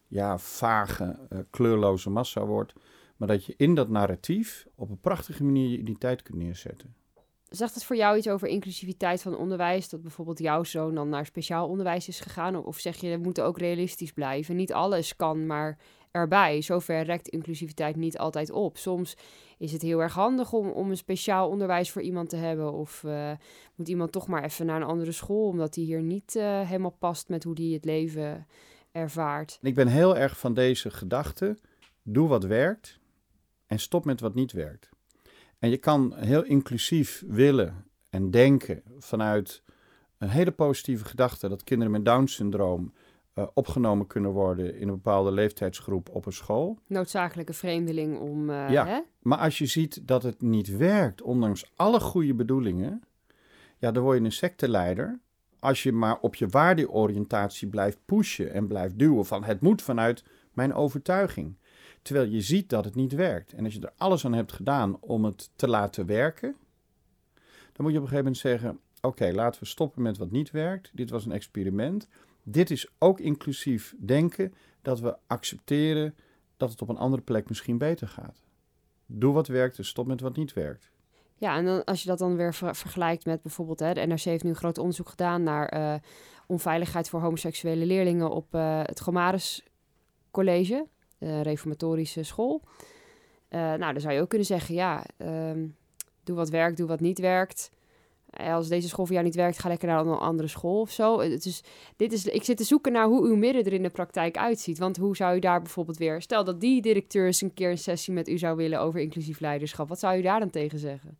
ja, 0.07 0.38
vage, 0.38 1.19
uh, 1.29 1.39
kleurloze 1.49 2.10
massa 2.10 2.45
wordt. 2.45 2.73
Maar 3.17 3.27
dat 3.27 3.45
je 3.45 3.53
in 3.57 3.75
dat 3.75 3.89
narratief 3.89 4.67
op 4.75 4.89
een 4.89 4.99
prachtige 4.99 5.43
manier 5.43 5.69
je 5.69 5.77
identiteit 5.77 6.21
kunt 6.21 6.38
neerzetten. 6.38 6.95
Zegt 7.49 7.73
het 7.73 7.83
voor 7.83 7.95
jou 7.95 8.17
iets 8.17 8.29
over 8.29 8.47
inclusiviteit 8.47 9.21
van 9.21 9.38
onderwijs? 9.38 9.89
Dat 9.89 10.01
bijvoorbeeld 10.01 10.39
jouw 10.39 10.63
zoon 10.63 10.95
dan 10.95 11.10
naar 11.10 11.25
speciaal 11.25 11.67
onderwijs 11.67 12.08
is 12.08 12.19
gegaan? 12.19 12.65
Of 12.65 12.77
zeg 12.79 12.95
je, 12.95 13.10
we 13.10 13.23
moeten 13.23 13.45
ook 13.45 13.58
realistisch 13.58 14.13
blijven? 14.13 14.56
Niet 14.56 14.73
alles 14.73 15.15
kan, 15.15 15.45
maar 15.45 15.77
erbij. 16.17 16.61
Zover 16.61 17.03
rekt 17.03 17.27
inclusiviteit 17.27 17.95
niet 17.95 18.17
altijd 18.17 18.51
op. 18.51 18.77
Soms 18.77 19.17
is 19.57 19.71
het 19.71 19.81
heel 19.81 19.99
erg 19.99 20.13
handig 20.13 20.53
om, 20.53 20.69
om 20.69 20.89
een 20.89 20.97
speciaal 20.97 21.49
onderwijs 21.49 21.91
voor 21.91 22.01
iemand 22.01 22.29
te 22.29 22.35
hebben. 22.35 22.73
Of 22.73 23.03
uh, 23.05 23.31
moet 23.75 23.87
iemand 23.87 24.11
toch 24.11 24.27
maar 24.27 24.43
even 24.43 24.65
naar 24.65 24.81
een 24.81 24.87
andere 24.87 25.11
school, 25.11 25.47
omdat 25.47 25.75
hij 25.75 25.83
hier 25.83 26.01
niet 26.01 26.35
uh, 26.35 26.61
helemaal 26.61 26.95
past 26.99 27.29
met 27.29 27.43
hoe 27.43 27.53
hij 27.61 27.65
het 27.65 27.85
leven 27.85 28.47
ervaart. 28.91 29.59
Ik 29.61 29.75
ben 29.75 29.87
heel 29.87 30.17
erg 30.17 30.39
van 30.39 30.53
deze 30.53 30.89
gedachte. 30.89 31.57
Doe 32.03 32.27
wat 32.27 32.43
werkt 32.43 32.99
en 33.65 33.79
stop 33.79 34.05
met 34.05 34.19
wat 34.19 34.35
niet 34.35 34.51
werkt. 34.51 34.89
En 35.59 35.69
je 35.69 35.77
kan 35.77 36.13
heel 36.15 36.43
inclusief 36.43 37.23
willen 37.27 37.85
en 38.09 38.31
denken 38.31 38.83
vanuit 38.97 39.63
een 40.17 40.29
hele 40.29 40.51
positieve 40.51 41.05
gedachte 41.05 41.49
dat 41.49 41.63
kinderen 41.63 41.91
met 41.91 42.05
Down-syndroom 42.05 42.93
uh, 43.38 43.48
opgenomen 43.54 44.08
kunnen 44.08 44.31
worden 44.31 44.75
in 44.75 44.88
een 44.88 44.94
bepaalde 44.94 45.31
leeftijdsgroep 45.31 46.10
op 46.10 46.25
een 46.25 46.33
school. 46.33 46.79
Noodzakelijke 46.88 47.54
vreemdeling 47.54 48.19
om. 48.19 48.50
Uh, 48.50 48.69
ja, 48.69 48.85
hè? 48.85 49.00
maar 49.21 49.38
als 49.38 49.58
je 49.58 49.65
ziet 49.65 50.08
dat 50.08 50.23
het 50.23 50.42
niet 50.42 50.77
werkt, 50.77 51.21
ondanks 51.21 51.71
alle 51.75 52.00
goede 52.00 52.33
bedoelingen, 52.33 53.04
ja, 53.77 53.92
dan 53.92 54.04
word 54.04 54.17
je 54.17 54.25
een 54.25 54.31
secteleider 54.31 55.19
als 55.60 55.83
je 55.83 55.92
maar 55.92 56.19
op 56.19 56.35
je 56.35 56.48
waardeoriëntatie 56.48 57.67
blijft 57.67 57.98
pushen 58.06 58.54
en 58.54 58.67
blijft 58.67 59.00
duwen 59.00 59.25
van 59.25 59.44
het 59.44 59.62
moet 59.62 59.81
vanuit 59.81 60.23
mijn 60.54 60.73
overtuiging. 60.73 61.58
Terwijl 62.02 62.29
je 62.29 62.42
ziet 62.42 62.69
dat 62.69 62.85
het 62.85 62.96
niet 62.96 63.13
werkt. 63.13 63.54
En 63.54 63.63
als 63.63 63.73
je 63.73 63.81
er 63.81 63.94
alles 63.98 64.25
aan 64.25 64.33
hebt 64.33 64.52
gedaan 64.52 65.00
om 65.00 65.25
het 65.25 65.50
te 65.56 65.67
laten 65.67 66.06
werken, 66.06 66.56
dan 67.73 67.85
moet 67.85 67.92
je 67.92 67.98
op 67.98 68.04
een 68.04 68.10
gegeven 68.10 68.17
moment 68.17 68.38
zeggen: 68.38 68.79
Oké, 69.02 69.31
laten 69.31 69.62
we 69.62 69.67
stoppen 69.67 70.02
met 70.02 70.17
wat 70.17 70.31
niet 70.31 70.52
werkt. 70.52 70.92
Dit 70.94 71.10
was 71.10 71.25
een 71.25 71.31
experiment. 71.31 72.08
Dit 72.50 72.71
is 72.71 72.87
ook 72.98 73.19
inclusief 73.19 73.95
denken 74.00 74.54
dat 74.81 75.00
we 75.00 75.17
accepteren 75.27 76.15
dat 76.58 76.69
het 76.69 76.81
op 76.81 76.89
een 76.89 76.98
andere 76.98 77.21
plek 77.21 77.50
misschien 77.50 77.77
beter 77.77 78.08
gaat. 78.08 78.43
Doe 79.06 79.33
wat 79.33 79.48
werkt 79.48 79.77
en 79.77 79.85
stop 79.85 80.08
met 80.08 80.21
wat 80.21 80.35
niet 80.35 80.54
werkt. 80.54 80.91
Ja, 81.35 81.58
en 81.58 81.65
dan, 81.65 81.83
als 81.83 82.02
je 82.02 82.10
dat 82.10 82.17
dan 82.17 82.35
weer 82.35 82.54
vergelijkt 82.54 83.25
met 83.25 83.41
bijvoorbeeld, 83.41 83.79
hè, 83.79 83.93
de 83.93 84.06
NRC 84.06 84.21
heeft 84.21 84.43
nu 84.43 84.50
een 84.50 84.56
groot 84.56 84.77
onderzoek 84.77 85.10
gedaan 85.10 85.43
naar 85.43 85.77
uh, 85.77 85.95
onveiligheid 86.48 87.10
voor 87.10 87.21
homoseksuele 87.21 87.85
leerlingen 87.85 88.31
op 88.31 88.56
uh, 88.56 88.81
het 88.83 89.02
Gomarus 89.02 89.65
College, 90.31 90.87
de 91.17 91.41
reformatorische 91.41 92.23
school. 92.23 92.63
Nou, 93.50 93.79
dan 93.79 94.02
zou 94.02 94.13
je 94.13 94.21
ook 94.21 94.29
kunnen 94.29 94.48
zeggen, 94.48 94.75
ja, 94.75 95.06
um, 95.17 95.75
doe 96.23 96.35
wat 96.35 96.50
werkt, 96.50 96.77
doe 96.77 96.87
wat 96.87 97.00
niet 97.00 97.19
werkt. 97.19 97.71
Eh, 98.38 98.54
als 98.54 98.67
deze 98.67 98.88
school 98.88 99.06
voor 99.06 99.13
jou 99.13 99.25
niet 99.25 99.35
werkt, 99.35 99.60
ga 99.60 99.69
lekker 99.69 99.88
naar 99.88 100.06
een 100.06 100.17
andere 100.17 100.48
school 100.48 100.81
of 100.81 100.92
zo. 100.92 101.19
Het 101.19 101.46
is, 101.46 101.63
dit 101.96 102.13
is, 102.13 102.25
ik 102.25 102.44
zit 102.44 102.58
te 102.58 102.63
zoeken 102.63 102.92
naar 102.92 103.06
hoe 103.06 103.27
uw 103.27 103.35
midden 103.35 103.63
er 103.63 103.73
in 103.73 103.83
de 103.83 103.90
praktijk 103.90 104.38
uitziet. 104.38 104.77
Want 104.77 104.98
hoe 104.98 105.15
zou 105.15 105.35
u 105.35 105.40
daar 105.40 105.62
bijvoorbeeld 105.62 105.98
weer... 105.98 106.21
Stel 106.21 106.44
dat 106.44 106.62
die 106.62 106.81
directeur 106.81 107.25
eens 107.25 107.42
een 107.42 107.54
keer 107.54 107.69
een 107.69 107.77
sessie 107.77 108.13
met 108.13 108.27
u 108.27 108.38
zou 108.38 108.56
willen 108.56 108.79
over 108.79 109.00
inclusief 109.00 109.40
leiderschap. 109.40 109.90
Wat 109.90 110.00
zou 110.00 110.17
u 110.17 110.21
daar 110.21 110.40
dan 110.40 110.50
tegen 110.50 110.79
zeggen? 110.79 111.17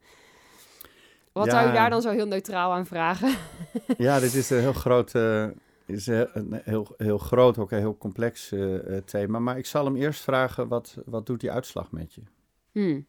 Wat 1.32 1.50
zou 1.50 1.70
u 1.70 1.74
daar 1.74 1.90
dan 1.90 2.02
zo 2.02 2.12
heel 2.12 2.28
neutraal 2.28 2.74
aan 2.74 2.86
vragen? 2.86 3.36
Ja, 3.98 4.20
dit 4.20 4.34
is 4.34 4.50
een 4.50 4.60
heel 4.60 4.74
groot, 4.74 5.14
uh, 5.14 5.48
is 5.86 6.08
een 6.08 6.62
heel, 6.64 6.88
heel 6.98 7.18
groot, 7.18 7.58
ook 7.58 7.72
een 7.72 7.78
heel 7.78 7.98
complex 7.98 8.52
uh, 8.52 8.98
thema. 8.98 9.40
Maar 9.40 9.58
ik 9.58 9.66
zal 9.66 9.86
hem 9.86 9.96
eerst 9.96 10.22
vragen, 10.22 10.68
wat, 10.68 10.98
wat 11.06 11.26
doet 11.26 11.40
die 11.40 11.52
uitslag 11.52 11.92
met 11.92 12.14
je? 12.14 12.22
Hmm. 12.72 13.06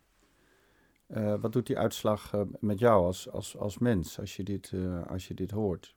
Uh, 1.17 1.35
wat 1.41 1.53
doet 1.53 1.67
die 1.67 1.79
uitslag 1.79 2.33
uh, 2.35 2.41
met 2.61 2.79
jou 2.79 3.05
als, 3.05 3.31
als, 3.31 3.57
als 3.57 3.79
mens 3.79 4.21
als 4.21 4.37
je 4.37 4.43
dit, 4.43 4.71
uh, 4.75 5.07
als 5.07 5.29
je 5.29 5.35
dit 5.35 5.51
hoort? 5.51 5.97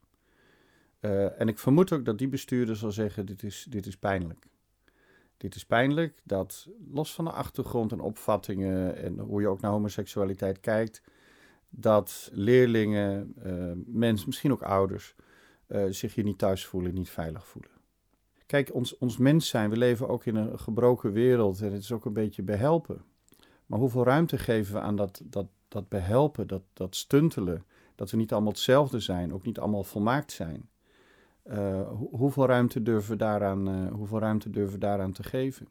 en 1.36 1.48
ik 1.48 1.58
vermoed 1.58 1.92
ook 1.92 2.04
dat 2.04 2.18
die 2.18 2.28
bestuurder 2.28 2.76
zal 2.76 2.92
zeggen: 2.92 3.26
dit 3.26 3.42
is, 3.42 3.66
dit 3.68 3.86
is 3.86 3.96
pijnlijk. 3.96 4.46
Dit 5.36 5.54
is 5.54 5.66
pijnlijk 5.66 6.20
dat, 6.24 6.68
los 6.90 7.14
van 7.14 7.24
de 7.24 7.30
achtergrond 7.30 7.92
en 7.92 8.00
opvattingen 8.00 8.96
en 8.96 9.18
hoe 9.18 9.40
je 9.40 9.48
ook 9.48 9.60
naar 9.60 9.70
homoseksualiteit 9.70 10.60
kijkt, 10.60 11.02
dat 11.68 12.30
leerlingen, 12.32 13.34
mensen, 13.86 14.26
misschien 14.26 14.52
ook 14.52 14.62
ouders, 14.62 15.14
zich 15.88 16.14
hier 16.14 16.24
niet 16.24 16.38
thuis 16.38 16.66
voelen, 16.66 16.94
niet 16.94 17.10
veilig 17.10 17.46
voelen. 17.46 17.70
Kijk, 18.46 18.74
ons, 18.74 18.98
ons 18.98 19.16
mens 19.16 19.48
zijn, 19.48 19.70
we 19.70 19.76
leven 19.76 20.08
ook 20.08 20.24
in 20.24 20.36
een 20.36 20.58
gebroken 20.58 21.12
wereld 21.12 21.60
en 21.60 21.72
het 21.72 21.82
is 21.82 21.92
ook 21.92 22.04
een 22.04 22.12
beetje 22.12 22.42
behelpen. 22.42 23.04
Maar 23.72 23.80
hoeveel 23.80 24.04
ruimte 24.04 24.38
geven 24.38 24.74
we 24.74 24.80
aan 24.80 24.96
dat, 24.96 25.20
dat, 25.24 25.46
dat 25.68 25.88
behelpen, 25.88 26.46
dat, 26.46 26.62
dat 26.72 26.96
stuntelen? 26.96 27.64
Dat 27.94 28.10
we 28.10 28.16
niet 28.16 28.32
allemaal 28.32 28.50
hetzelfde 28.52 29.00
zijn, 29.00 29.34
ook 29.34 29.44
niet 29.44 29.58
allemaal 29.58 29.84
volmaakt 29.84 30.32
zijn. 30.32 30.68
Uh, 31.44 31.80
hoeveel, 32.10 32.46
ruimte 32.46 32.82
durven 32.82 33.10
we 33.10 33.16
daaraan, 33.16 33.68
uh, 33.68 33.92
hoeveel 33.92 34.18
ruimte 34.18 34.50
durven 34.50 34.72
we 34.72 34.78
daaraan 34.78 35.12
te 35.12 35.22
geven? 35.22 35.68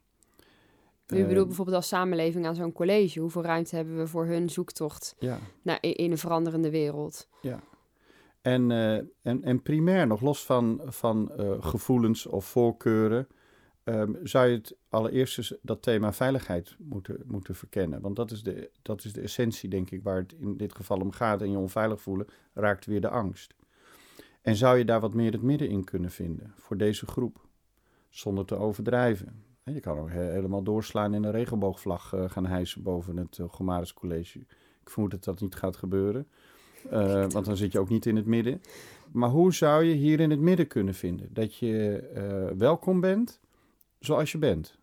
U 1.08 1.16
bedoelt 1.16 1.38
eh, 1.38 1.45
bijvoorbeeld 1.45 1.78
als 1.78 1.88
samenleving 1.88 2.45
aan 2.45 2.56
zo'n 2.56 2.72
college. 2.72 3.20
Hoeveel 3.20 3.43
ruimte 3.43 3.76
hebben 3.76 3.97
we 3.97 4.08
voor 4.08 4.26
hun 4.26 4.49
zoektocht 4.49 5.16
ja. 5.20 5.39
naar, 5.62 5.78
in 5.82 6.12
een 6.12 6.18
veranderende 6.18 6.70
wereld? 6.70 7.28
Ja. 7.41 7.60
En, 8.41 8.72
en, 9.22 9.43
en 9.43 9.62
primair, 9.62 10.08
nog 10.08 10.22
los 10.22 10.45
van, 10.45 10.82
van 10.86 11.32
gevoelens 11.60 12.26
of 12.26 12.45
voorkeuren, 12.45 13.28
um, 13.84 14.20
zou 14.24 14.48
je 14.48 14.56
het 14.56 14.76
allereerst 14.90 15.58
dat 15.62 15.82
thema 15.82 16.14
veiligheid 16.14 16.76
moeten, 16.80 17.24
moeten 17.26 17.56
verkennen. 17.56 18.02
Want 18.02 18.16
dat 18.16 18.32
is, 18.32 18.44
de, 18.44 18.72
dat 18.82 19.04
is 19.04 19.14
de 19.14 19.22
essentie, 19.22 19.70
denk 19.70 19.92
ik, 19.92 20.04
waar 20.04 20.18
het 20.18 20.34
in 20.40 20.58
dit 20.58 20.76
geval 20.76 21.00
om 21.00 21.12
gaat. 21.12 21.42
En 21.42 21.52
je 21.52 21.58
onveilig 21.58 22.02
voelen 22.02 22.28
raakt 22.54 22.86
weer 22.86 23.02
de 23.02 23.10
angst. 23.10 23.56
En 24.42 24.56
zou 24.56 24.78
je 24.78 24.86
daar 24.86 25.00
wat 25.00 25.14
meer 25.14 25.32
het 25.32 25.42
midden 25.42 25.70
in 25.70 25.84
kunnen 25.84 26.12
vinden 26.12 26.54
voor 26.58 26.78
deze 26.78 27.06
groep, 27.06 27.48
zonder 28.10 28.46
te 28.46 28.56
overdrijven? 28.56 29.50
je 29.64 29.80
kan 29.80 29.98
ook 29.98 30.10
helemaal 30.10 30.64
doorslaan 30.64 31.14
in 31.14 31.24
een 31.24 31.32
regenboogvlag 31.32 32.14
uh, 32.14 32.30
gaan 32.30 32.46
hijsen 32.46 32.84
boven 32.84 33.18
het 33.18 33.38
uh, 33.38 33.50
Gomaris 33.50 33.94
College. 33.94 34.40
Ik 34.82 34.90
vermoed 34.90 35.12
dat 35.12 35.24
dat 35.24 35.42
niet 35.42 35.56
gaat 35.56 35.76
gebeuren, 35.76 36.28
uh, 36.92 37.26
want 37.30 37.46
dan 37.46 37.58
zit 37.58 37.72
je 37.72 37.80
ook 37.80 37.90
niet 37.90 38.06
in 38.06 38.16
het 38.16 38.26
midden. 38.26 38.62
Maar 39.12 39.30
hoe 39.30 39.54
zou 39.54 39.84
je 39.84 39.94
hier 39.94 40.20
in 40.20 40.30
het 40.30 40.40
midden 40.40 40.68
kunnen 40.68 40.94
vinden? 40.94 41.30
Dat 41.34 41.56
je 41.56 42.54
welkom 42.58 43.00
bent, 43.00 43.41
zoals 44.02 44.32
je 44.32 44.38
bent. 44.38 44.80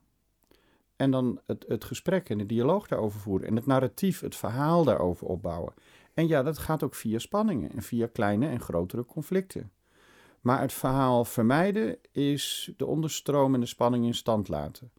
En 0.96 1.10
dan 1.10 1.40
het, 1.46 1.64
het 1.68 1.84
gesprek 1.84 2.28
en 2.28 2.38
de 2.38 2.46
dialoog 2.46 2.86
daarover 2.88 3.20
voeren. 3.20 3.48
En 3.48 3.56
het 3.56 3.66
narratief, 3.66 4.20
het 4.20 4.36
verhaal 4.36 4.84
daarover 4.84 5.26
opbouwen. 5.26 5.74
En 6.14 6.26
ja, 6.26 6.42
dat 6.42 6.58
gaat 6.58 6.82
ook 6.82 6.94
via 6.94 7.18
spanningen 7.18 7.72
en 7.72 7.82
via 7.82 8.06
kleine 8.06 8.48
en 8.48 8.60
grotere 8.60 9.04
conflicten. 9.04 9.70
Maar 10.40 10.60
het 10.60 10.72
verhaal 10.72 11.24
vermijden 11.24 11.98
is 12.12 12.72
de 12.76 12.86
onderstroom 12.86 13.54
en 13.54 13.60
de 13.60 13.66
spanning 13.66 14.04
in 14.04 14.14
stand 14.14 14.48
laten. 14.48 14.90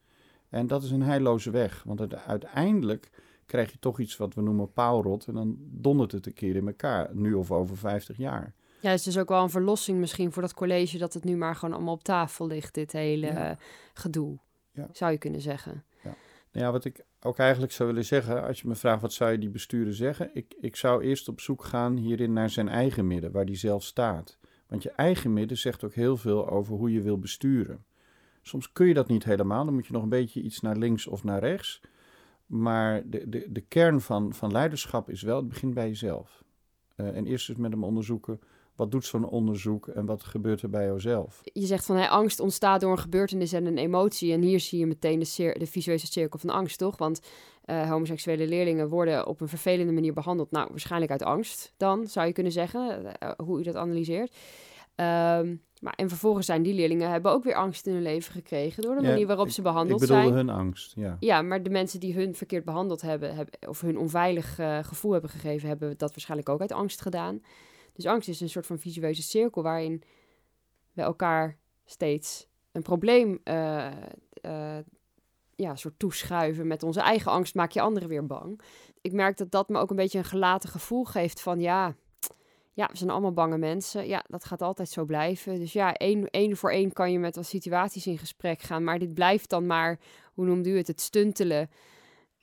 En 0.50 0.68
dat 0.68 0.84
is 0.84 0.92
een 0.92 1.02
heilloze 1.02 1.52
weg, 1.52 1.84
want 1.84 2.14
uiteindelijk 2.14 3.10
krijg 3.46 3.72
je 3.72 3.80
toch 3.80 4.00
iets 4.00 4.18
wat 4.18 4.34
we 4.34 4.42
noemen 4.42 4.74
paalrot 4.74 5.28
en 5.28 5.34
dan 5.34 5.58
dondert 5.60 6.12
het 6.12 6.26
een 6.26 6.34
keer 6.34 6.56
in 6.56 6.68
elkaar, 6.68 7.10
nu 7.16 7.34
of 7.34 7.52
over 7.52 7.78
50 7.78 8.18
jaar. 8.18 8.54
Ja, 8.80 8.90
het 8.90 9.00
is 9.00 9.06
dus 9.06 9.18
ook 9.18 9.30
wel 9.30 9.44
een 9.44 9.50
verlossing 9.50 10.00
misschien 10.00 10.32
voor 10.32 10.42
dat 10.42 10.54
college 10.54 10.98
dat 10.98 11.14
het 11.14 11.24
nu 11.24 11.36
maar 11.36 11.56
gewoon 11.56 11.76
allemaal 11.76 11.94
op 11.94 12.04
tafel 12.04 12.48
ligt, 12.48 12.74
dit 12.74 12.92
hele 12.92 13.58
gedoe. 13.94 14.38
Ja. 14.72 14.88
Zou 14.92 15.12
je 15.12 15.18
kunnen 15.18 15.42
zeggen. 15.42 15.84
Ja. 16.04 16.16
Nou 16.52 16.66
ja, 16.66 16.72
wat 16.72 16.86
ik 16.86 17.06
ook 17.22 17.38
eigenlijk 17.38 17.72
zou 17.72 17.90
willen 17.90 18.06
zeggen, 18.06 18.44
als 18.44 18.62
je 18.62 18.68
me 18.68 18.76
vraagt 18.76 19.02
wat 19.02 19.14
zou 19.14 19.32
je 19.32 19.38
die 19.38 19.50
bestuurder 19.50 19.96
zeggen, 19.96 20.30
ik, 20.34 20.56
ik 20.60 20.76
zou 20.76 21.04
eerst 21.04 21.28
op 21.28 21.42
zoek 21.42 21.64
gaan 21.64 21.98
hierin 21.98 22.34
naar 22.34 22.50
zijn 22.50 22.68
eigen 22.68 23.08
midden, 23.08 23.32
waar 23.32 23.46
die 23.46 23.56
zelf 23.56 23.84
staat. 23.84 24.38
Want 24.68 24.84
je 24.84 24.92
eigen 24.92 25.34
midden 25.34 25.58
zegt 25.58 25.84
ook 25.84 25.94
heel 25.94 26.18
veel 26.18 26.50
over 26.50 26.76
hoe 26.76 26.92
je 26.92 27.02
wil 27.02 27.20
besturen. 27.20 27.84
Soms 28.42 28.72
kun 28.72 28.88
je 28.88 28.94
dat 28.94 29.08
niet 29.08 29.24
helemaal, 29.24 29.66
dan 29.66 29.74
moet 29.74 29.88
je 29.88 29.94
nog 29.94 30.04
een 30.04 30.10
beetje 30.10 30.42
iets 30.42 30.60
naar 30.60 30.76
links 30.76 31.08
of 31.08 31.24
naar 31.24 31.40
rechts. 31.40 31.82
Maar 32.46 33.10
de, 33.10 33.30
de, 33.30 33.52
de 33.52 33.62
kern 33.62 34.02
van, 34.02 34.34
van 34.34 34.52
leiderschap 34.52 35.10
is 35.10 35.22
wel, 35.22 35.38
het 35.38 35.48
begint 35.48 35.74
bij 35.74 35.88
jezelf. 35.88 36.44
Uh, 36.96 37.18
en 37.18 37.26
eerst 37.26 37.50
eens 37.50 37.58
met 37.58 37.72
hem 37.72 37.84
onderzoeken, 37.84 38.40
wat 38.80 38.92
doet 38.92 39.06
zo'n 39.06 39.30
onderzoek 39.30 39.88
en 39.88 40.06
wat 40.06 40.24
gebeurt 40.24 40.62
er 40.62 40.70
bij 40.70 40.86
jouzelf? 40.86 41.42
Je 41.44 41.66
zegt 41.66 41.86
van 41.86 41.96
hey, 41.96 42.10
angst 42.10 42.40
ontstaat 42.40 42.82
door 42.82 42.92
een 42.92 42.98
gebeurtenis 42.98 43.54
en 43.54 43.66
een 43.66 43.78
emotie. 43.78 44.34
En 44.34 44.42
hier 44.42 44.60
zie 44.60 44.80
je 44.80 44.86
meteen 44.86 45.20
de, 45.20 45.56
de 45.58 45.68
visuele 45.68 46.00
cirkel 46.00 46.40
van 46.40 46.50
angst, 46.50 46.78
toch? 46.78 46.98
Want 46.98 47.22
uh, 47.66 47.90
homoseksuele 47.90 48.48
leerlingen 48.48 48.90
worden 48.90 49.28
op 49.28 49.42
een 49.42 49.48
vervelende 49.48 49.92
manier 49.92 50.14
behandeld. 50.14 50.52
Nou, 50.52 50.68
waarschijnlijk 50.70 51.12
uit 51.12 51.24
angst 51.24 51.74
dan, 51.78 52.08
zou 52.08 52.28
je 52.28 52.34
kunnen 52.34 52.52
zeggen, 52.52 53.02
uh, 53.24 53.32
hoe 53.38 53.60
u 53.60 53.64
dat 53.64 53.76
analyseert. 53.76 54.36
Um, 54.96 55.62
maar 55.80 55.94
en 55.96 56.10
vervolgens 56.10 56.46
zijn 56.46 56.62
die 56.64 56.74
leerlingen 56.74 57.10
hebben 57.10 57.32
ook 57.32 57.44
weer 57.44 57.56
angst 57.56 57.88
in 57.88 57.94
hun 57.94 58.02
leven 58.02 58.34
gekregen 58.34 58.84
door 58.84 58.96
de 58.96 59.02
manier 59.02 59.28
waarop 59.28 59.50
ze 59.50 59.62
behandeld 59.62 60.02
zijn. 60.02 60.20
Ik 60.20 60.26
bedoel 60.26 60.38
hun 60.38 60.50
angst, 60.50 60.96
ja. 60.96 61.18
Ja, 61.20 61.42
maar 61.42 61.64
de 61.64 61.70
mensen 61.70 62.00
die 62.00 62.14
hun 62.14 62.36
verkeerd 62.36 62.66
behandeld 62.66 63.02
hebben, 63.02 63.36
hebben 63.36 63.54
of 63.68 63.82
hun 63.82 63.98
onveilig 63.98 64.60
uh, 64.60 64.80
gevoel 64.82 65.12
hebben 65.12 65.30
gegeven, 65.30 65.68
hebben 65.68 65.98
dat 65.98 66.10
waarschijnlijk 66.10 66.50
ook 66.50 66.62
uit 66.62 66.72
angst 66.72 67.02
gedaan. 67.02 67.42
Dus 68.00 68.12
angst 68.12 68.30
is 68.30 68.42
een 68.42 68.50
soort 68.50 68.66
van 68.66 68.80
visueuze 68.80 69.22
cirkel 69.22 69.64
waarin 69.64 70.04
we 70.94 71.02
elkaar 71.02 71.58
steeds 71.86 72.48
een 72.72 72.82
probleem 72.82 73.40
uh, 73.44 73.92
uh, 74.42 74.78
ja, 75.56 75.76
soort 75.76 76.00
toeschuiven. 76.00 76.68
Met 76.68 76.84
onze 76.84 77.02
eigen 77.02 77.32
angst 77.32 77.56
maak 77.56 77.72
je 77.72 77.82
anderen 77.82 78.10
weer 78.10 78.26
bang. 78.26 78.62
Ik 79.02 79.12
merk 79.12 79.38
dat 79.38 79.52
dat 79.52 79.70
me 79.70 79.80
ook 79.80 79.90
een 79.90 79.96
beetje 79.96 80.18
een 80.18 80.24
gelaten 80.24 80.70
gevoel 80.70 81.04
geeft 81.04 81.42
van 81.42 81.60
ja, 81.60 81.96
ja, 82.74 82.88
we 82.92 82.98
zijn 82.98 83.10
allemaal 83.10 83.34
bange 83.34 83.58
mensen. 83.58 84.08
Ja, 84.08 84.24
dat 84.28 84.46
gaat 84.46 84.62
altijd 84.62 84.90
zo 84.90 85.06
blijven. 85.06 85.60
Dus 85.60 85.74
ja, 85.74 85.94
één, 85.94 86.30
één 86.30 86.58
voor 86.58 86.72
één 86.72 86.94
kan 86.94 87.12
je 87.12 87.20
met 87.20 87.36
wat 87.36 87.46
situaties 87.46 88.08
in 88.08 88.18
gesprek 88.18 88.62
gaan. 88.62 88.84
Maar 88.84 89.00
dit 89.00 89.14
blijft 89.14 89.50
dan 89.50 89.66
maar, 89.66 90.00
hoe 90.34 90.46
noemde 90.46 90.70
u 90.70 90.78
het, 90.78 90.88
het 90.88 91.02
stuntelen. 91.02 91.70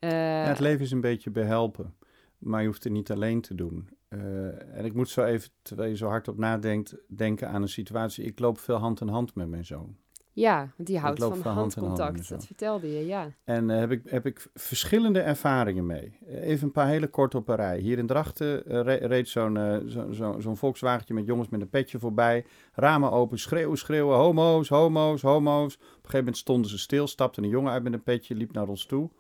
Uh, 0.00 0.10
ja, 0.10 0.48
het 0.48 0.60
leven 0.60 0.84
is 0.84 0.90
een 0.90 1.00
beetje 1.00 1.30
behelpen. 1.30 1.94
Maar 2.38 2.60
je 2.60 2.66
hoeft 2.66 2.84
het 2.84 2.92
niet 2.92 3.10
alleen 3.10 3.40
te 3.40 3.54
doen. 3.54 3.95
Uh, 4.08 4.76
en 4.76 4.84
ik 4.84 4.94
moet 4.94 5.08
zo 5.08 5.24
even, 5.24 5.50
terwijl 5.62 5.88
je 5.88 5.96
zo 5.96 6.08
hard 6.08 6.28
op 6.28 6.38
nadenkt, 6.38 6.96
denken 7.16 7.48
aan 7.48 7.62
een 7.62 7.68
situatie. 7.68 8.24
Ik 8.24 8.38
loop 8.38 8.58
veel 8.58 8.76
hand 8.76 9.00
in 9.00 9.08
hand 9.08 9.34
met 9.34 9.48
mijn 9.48 9.64
zoon. 9.64 9.96
Ja, 10.32 10.72
want 10.76 10.88
die 10.88 10.98
houdt 10.98 11.24
van 11.24 11.40
handcontact. 11.40 12.16
Hand 12.16 12.28
dat 12.28 12.46
vertelde 12.46 12.92
je, 12.92 13.06
ja. 13.06 13.32
En 13.44 13.68
uh, 13.68 13.78
heb, 13.78 13.90
ik, 13.90 14.02
heb 14.04 14.26
ik 14.26 14.46
verschillende 14.54 15.20
ervaringen 15.20 15.86
mee. 15.86 16.18
Even 16.26 16.66
een 16.66 16.72
paar 16.72 16.88
hele 16.88 17.08
kort 17.08 17.34
op 17.34 17.48
een 17.48 17.56
rij. 17.56 17.78
Hier 17.78 17.98
in 17.98 18.06
Drachten 18.06 18.72
uh, 18.72 18.96
reed 18.96 19.28
zo'n 19.28 19.82
zo, 19.88 20.12
zo, 20.12 20.36
zo'n 20.40 20.56
Volkswagentje 20.56 21.14
met 21.14 21.26
jongens 21.26 21.48
met 21.48 21.60
een 21.60 21.68
petje 21.68 21.98
voorbij. 21.98 22.44
Ramen 22.72 23.10
open, 23.10 23.38
schreeuwen, 23.38 23.78
schreeuwen. 23.78 24.16
Homo's, 24.16 24.68
homo's, 24.68 25.22
homo's. 25.22 25.74
Op 25.74 25.80
een 25.82 25.94
gegeven 25.94 26.18
moment 26.18 26.36
stonden 26.36 26.70
ze 26.70 26.78
stil, 26.78 27.06
stapte 27.06 27.42
een 27.42 27.48
jongen 27.48 27.72
uit 27.72 27.82
met 27.82 27.92
een 27.92 28.02
petje, 28.02 28.34
liep 28.34 28.52
naar 28.52 28.68
ons 28.68 28.86
toe. 28.86 29.10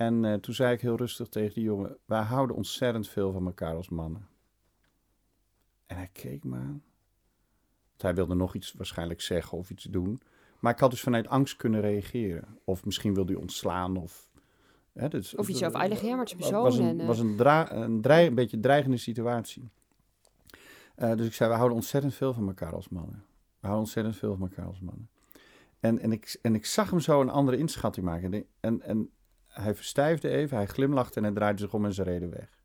En 0.00 0.24
uh, 0.24 0.34
toen 0.34 0.54
zei 0.54 0.72
ik 0.74 0.80
heel 0.80 0.96
rustig 0.96 1.28
tegen 1.28 1.54
die 1.54 1.64
jongen: 1.64 1.96
Wij 2.04 2.22
houden 2.22 2.56
ontzettend 2.56 3.08
veel 3.08 3.32
van 3.32 3.46
elkaar 3.46 3.74
als 3.74 3.88
mannen. 3.88 4.28
En 5.86 5.96
hij 5.96 6.08
keek 6.12 6.44
me 6.44 6.56
aan. 6.56 6.82
hij 7.96 8.14
wilde 8.14 8.34
nog 8.34 8.54
iets 8.54 8.72
waarschijnlijk 8.72 9.20
zeggen 9.20 9.58
of 9.58 9.70
iets 9.70 9.84
doen. 9.84 10.22
Maar 10.58 10.72
ik 10.72 10.78
had 10.78 10.90
dus 10.90 11.00
vanuit 11.00 11.28
angst 11.28 11.56
kunnen 11.56 11.80
reageren. 11.80 12.58
Of 12.64 12.84
misschien 12.84 13.14
wilde 13.14 13.32
hij 13.32 13.40
ontslaan 13.40 13.96
of... 13.96 14.28
Hè, 14.92 15.08
dus, 15.08 15.34
of 15.34 15.48
iets 15.48 15.62
over 15.62 15.78
maar 15.78 15.88
het 15.88 16.34
is 16.38 16.50
was 16.50 16.78
een, 16.78 17.00
en, 17.00 17.06
was 17.06 17.18
een, 17.18 17.36
dra 17.36 17.72
een, 17.72 18.00
dreig, 18.00 18.28
een 18.28 18.34
beetje 18.34 18.60
dreigende 18.60 18.96
situatie. 18.96 19.68
Uh, 20.96 21.14
dus 21.14 21.26
ik 21.26 21.34
zei, 21.34 21.50
we 21.50 21.56
houden 21.56 21.76
ontzettend 21.76 22.14
veel 22.14 22.32
van 22.32 22.46
elkaar 22.46 22.74
als 22.74 22.88
mannen. 22.88 23.24
We 23.34 23.66
houden 23.66 23.80
ontzettend 23.80 24.16
veel 24.16 24.36
van 24.36 24.48
elkaar 24.48 24.66
als 24.66 24.80
mannen. 24.80 25.08
En, 25.80 25.98
en, 25.98 26.12
ik, 26.12 26.38
en 26.42 26.54
ik 26.54 26.66
zag 26.66 26.90
hem 26.90 27.00
zo 27.00 27.20
een 27.20 27.30
andere 27.30 27.56
inschatting 27.56 28.06
maken. 28.06 28.44
En, 28.60 28.82
en 28.82 29.10
hij 29.50 29.74
verstijfde 29.74 30.28
even, 30.28 30.56
hij 30.56 30.66
glimlachte 30.66 31.18
en 31.18 31.24
hij 31.24 31.34
draaide 31.34 31.58
zich 31.58 31.74
om 31.74 31.84
en 31.84 31.92
ze 31.92 32.02
reden 32.02 32.30
weg. 32.30 32.58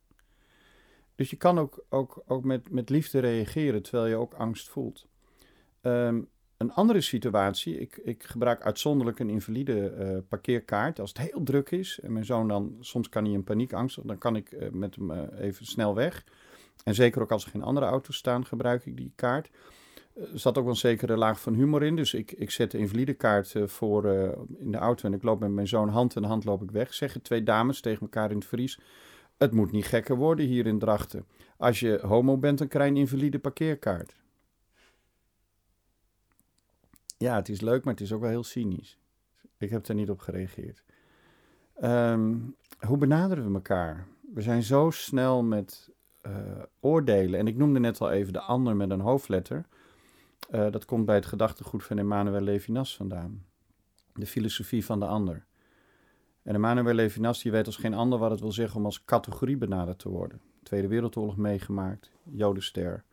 Dus 1.16 1.30
je 1.30 1.36
kan 1.36 1.60
ook, 1.60 1.86
ook, 1.90 2.24
ook 2.26 2.44
met, 2.44 2.72
met 2.72 2.90
liefde 2.90 3.20
reageren 3.20 3.82
terwijl 3.82 4.08
je 4.08 4.16
ook 4.16 4.34
angst 4.34 4.70
voelt. 4.70 5.08
Um, 5.82 6.30
een 6.58 6.72
andere 6.72 7.02
situatie, 7.02 7.80
ik, 7.80 7.98
ik 7.98 8.24
gebruik 8.24 8.64
uitzonderlijk 8.64 9.20
een 9.20 9.30
invalide 9.30 9.96
uh, 10.00 10.18
parkeerkaart. 10.28 11.00
Als 11.00 11.10
het 11.10 11.32
heel 11.32 11.44
druk 11.44 11.72
is 11.72 12.00
en 12.00 12.14
mijn 12.14 12.26
zoon 12.26 12.48
dan, 12.48 12.78
soms 12.80 13.10
kan 13.10 13.24
hij 13.24 13.34
in 13.34 13.44
paniekangst, 13.44 14.08
dan 14.08 14.18
kan 14.18 14.36
ik 14.36 14.52
uh, 14.52 14.70
met 14.70 14.96
hem 14.96 15.12
uh, 15.12 15.22
even 15.38 15.66
snel 15.66 15.96
weg. 15.96 16.24
En 16.84 16.96
zeker 16.96 17.22
ook 17.22 17.32
als 17.32 17.46
er 17.46 17.52
geen 17.52 17.64
andere 17.64 17.86
auto's 17.86 18.16
staan, 18.16 18.46
gebruik 18.46 18.86
ik 18.86 18.98
die 18.98 19.12
kaart. 19.16 19.50
Er 20.16 20.40
zat 20.40 20.58
ook 20.58 20.64
wel 20.64 20.74
een 20.74 20.80
zekere 20.80 21.18
laag 21.18 21.42
van 21.42 21.54
humor 21.54 21.84
in. 21.84 21.96
Dus 21.96 22.14
ik, 22.14 22.32
ik 22.32 22.52
zet 22.52 22.72
de 22.72 22.78
invalide 22.78 23.14
kaart 23.14 23.54
voor 23.66 24.06
in 24.60 24.72
de 24.72 24.78
auto 24.78 25.08
en 25.08 25.14
ik 25.14 25.24
loop 25.24 25.40
met 25.40 25.52
mijn 25.52 25.68
zoon 25.68 25.90
hand 25.90 26.16
in 26.16 26.24
hand 26.24 26.46
loop 26.46 26.64
ik 26.64 26.72
weg. 26.72 26.94
Zeggen 26.94 27.22
twee 27.22 27.44
dames 27.44 27.82
tegen 27.82 28.02
elkaar 28.02 28.30
in 28.32 28.38
het 28.38 28.46
Fries. 28.46 28.80
Het 29.38 29.52
moet 29.52 29.72
niet 29.72 29.86
gekker 29.86 30.16
worden 30.16 30.46
hier 30.46 30.66
in 30.66 30.80
Drachten. 30.80 31.26
Als 31.58 31.80
je 31.80 32.00
homo 32.02 32.38
bent, 32.38 32.58
dan 32.58 32.68
krijg 32.68 32.90
je 32.90 32.96
een 32.96 33.02
invalide 33.02 33.40
parkeerkaart. 33.40 34.16
Ja, 37.18 37.36
het 37.36 37.50
is 37.50 37.62
leuk, 37.62 37.84
maar 37.84 37.94
het 37.94 38.04
is 38.04 38.14
ook 38.14 38.22
wel 38.22 38.30
heel 38.30 38.44
cynisch. 38.44 39.00
Ik 39.58 39.70
heb 39.70 39.88
er 39.88 39.96
niet 39.96 40.10
op 40.10 40.20
gereageerd. 40.20 40.84
Ehm, 41.76 42.36
hoe 42.80 42.98
benaderen 42.98 43.48
we 43.48 43.54
elkaar? 43.54 44.08
We 44.34 44.42
zijn 44.42 44.64
zo 44.64 44.90
snel 44.90 45.44
met 45.44 45.90
oordelen. 46.80 47.40
En 47.40 47.48
ik 47.48 47.58
noemde 47.58 47.80
net 47.80 48.02
al 48.02 48.12
even 48.12 48.34
de 48.34 48.42
ander 48.42 48.76
met 48.76 48.90
een 48.90 49.00
hoofdletter. 49.00 49.66
Uh, 50.52 50.72
dat 50.72 50.86
komt 50.86 51.06
bij 51.06 51.16
het 51.16 51.26
gedachtegoed 51.26 51.84
van 51.84 51.98
Emmanuel 51.98 52.42
Levinas 52.42 52.96
vandaan. 52.96 53.46
De 54.14 54.26
filosofie 54.26 54.86
van 54.86 55.00
de 55.00 55.06
ander. 55.06 55.46
En 56.44 56.56
Emmanuel 56.56 56.94
Levinas 56.94 57.42
die 57.42 57.52
weet 57.52 57.66
als 57.66 57.78
geen 57.78 57.94
ander 57.94 58.20
wat 58.20 58.32
het 58.32 58.40
wil 58.40 58.52
zeggen 58.52 58.78
om 58.78 58.86
als 58.86 59.06
categorie 59.06 59.58
benaderd 59.58 60.00
te 60.00 60.10
worden. 60.10 60.42
Tweede 60.64 60.88
Wereldoorlog 60.88 61.38
meegemaakt, 61.38 62.12
Jodenster. 62.24 63.04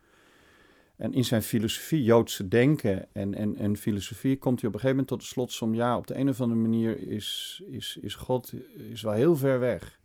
En 0.96 1.12
in 1.12 1.24
zijn 1.24 1.42
filosofie, 1.42 2.02
Joodse 2.02 2.48
denken 2.48 3.08
en, 3.12 3.34
en, 3.34 3.56
en 3.56 3.76
filosofie, 3.76 4.38
komt 4.38 4.60
hij 4.60 4.68
op 4.68 4.74
een 4.74 4.80
gegeven 4.80 5.04
moment 5.04 5.08
tot 5.08 5.20
de 5.20 5.26
slotsom: 5.26 5.74
ja, 5.74 5.96
op 5.96 6.06
de 6.06 6.14
een 6.14 6.28
of 6.28 6.40
andere 6.40 6.60
manier 6.60 7.08
is, 7.08 7.62
is, 7.66 7.98
is 8.00 8.14
God 8.14 8.52
is 8.74 9.02
wel 9.02 9.12
heel 9.12 9.36
ver 9.36 9.60
weg. 9.60 10.00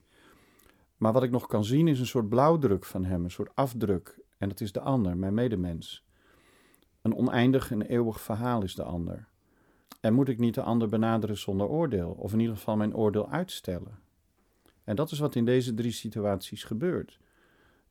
Maar 0.98 1.14
wat 1.14 1.24
ik 1.24 1.32
nog 1.32 1.48
kan 1.48 1.66
zien 1.66 1.88
is 1.88 2.00
een 2.00 2.06
soort 2.06 2.30
blauwdruk 2.30 2.86
van 2.86 3.06
hem, 3.06 3.24
een 3.24 3.32
soort 3.32 3.56
afdruk. 3.56 4.20
En 4.38 4.50
dat 4.50 4.62
is 4.62 4.72
de 4.72 4.80
ander, 4.80 5.18
mijn 5.18 5.34
medemens. 5.34 6.07
Een 7.08 7.16
oneindig 7.16 7.72
en 7.72 7.82
eeuwig 7.82 8.22
verhaal 8.22 8.64
is 8.64 8.76
de 8.76 8.84
ander. 8.84 9.28
En 10.00 10.14
moet 10.14 10.28
ik 10.28 10.38
niet 10.38 10.54
de 10.54 10.62
ander 10.62 10.90
benaderen 10.90 11.38
zonder 11.38 11.68
oordeel, 11.68 12.10
of 12.10 12.34
in 12.34 12.40
ieder 12.40 12.56
geval 12.56 12.78
mijn 12.78 12.96
oordeel 12.96 13.30
uitstellen? 13.30 14.00
En 14.84 14.96
dat 14.96 15.12
is 15.12 15.20
wat 15.20 15.36
in 15.36 15.46
deze 15.46 15.74
drie 15.74 15.92
situaties 15.92 16.64
gebeurt. 16.64 17.20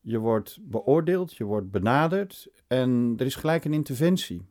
Je 0.01 0.17
wordt 0.17 0.57
beoordeeld, 0.61 1.35
je 1.35 1.43
wordt 1.43 1.71
benaderd 1.71 2.47
en 2.67 3.13
er 3.17 3.25
is 3.25 3.35
gelijk 3.35 3.65
een 3.65 3.73
interventie. 3.73 4.45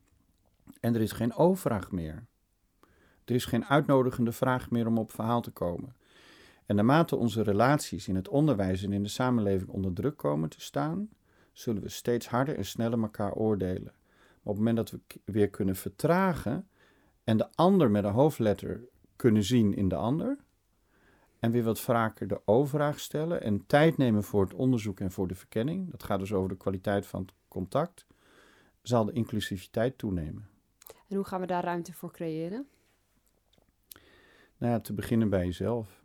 En 0.79 0.95
er 0.95 1.01
is 1.01 1.11
geen 1.11 1.35
overvraag 1.35 1.91
meer. 1.91 2.25
Er 3.25 3.35
is 3.35 3.45
geen 3.45 3.65
uitnodigende 3.65 4.31
vraag 4.31 4.69
meer 4.71 4.87
om 4.87 4.97
op 4.97 5.11
verhaal 5.11 5.41
te 5.41 5.51
komen. 5.51 5.95
En 6.65 6.75
naarmate 6.75 7.15
onze 7.15 7.41
relaties 7.41 8.07
in 8.07 8.15
het 8.15 8.27
onderwijs 8.27 8.83
en 8.83 8.93
in 8.93 9.03
de 9.03 9.09
samenleving 9.09 9.69
onder 9.69 9.93
druk 9.93 10.17
komen 10.17 10.49
te 10.49 10.61
staan, 10.61 11.09
zullen 11.53 11.81
we 11.81 11.89
steeds 11.89 12.27
harder 12.27 12.55
en 12.55 12.65
sneller 12.65 13.01
elkaar 13.01 13.33
oordelen. 13.33 13.96
Op 14.47 14.55
het 14.55 14.65
moment 14.65 14.77
dat 14.77 14.91
we 14.91 15.19
weer 15.25 15.49
kunnen 15.49 15.75
vertragen 15.75 16.67
en 17.23 17.37
de 17.37 17.47
ander 17.55 17.91
met 17.91 18.03
een 18.03 18.11
hoofdletter 18.11 18.83
kunnen 19.15 19.43
zien 19.43 19.73
in 19.73 19.87
de 19.87 19.95
ander, 19.95 20.37
en 21.39 21.51
weer 21.51 21.63
wat 21.63 21.79
vaker 21.79 22.27
de 22.27 22.41
overvraag 22.45 22.99
stellen 22.99 23.41
en 23.41 23.65
tijd 23.65 23.97
nemen 23.97 24.23
voor 24.23 24.43
het 24.43 24.53
onderzoek 24.53 24.99
en 24.99 25.11
voor 25.11 25.27
de 25.27 25.35
verkenning, 25.35 25.91
dat 25.91 26.03
gaat 26.03 26.19
dus 26.19 26.33
over 26.33 26.49
de 26.49 26.57
kwaliteit 26.57 27.05
van 27.05 27.21
het 27.21 27.33
contact, 27.47 28.05
zal 28.81 29.05
de 29.05 29.11
inclusiviteit 29.11 29.97
toenemen. 29.97 30.49
En 31.07 31.15
hoe 31.15 31.25
gaan 31.25 31.41
we 31.41 31.47
daar 31.47 31.63
ruimte 31.63 31.93
voor 31.93 32.11
creëren? 32.11 32.67
Nou 34.57 34.73
ja, 34.73 34.79
te 34.79 34.93
beginnen 34.93 35.29
bij 35.29 35.45
jezelf. 35.45 36.03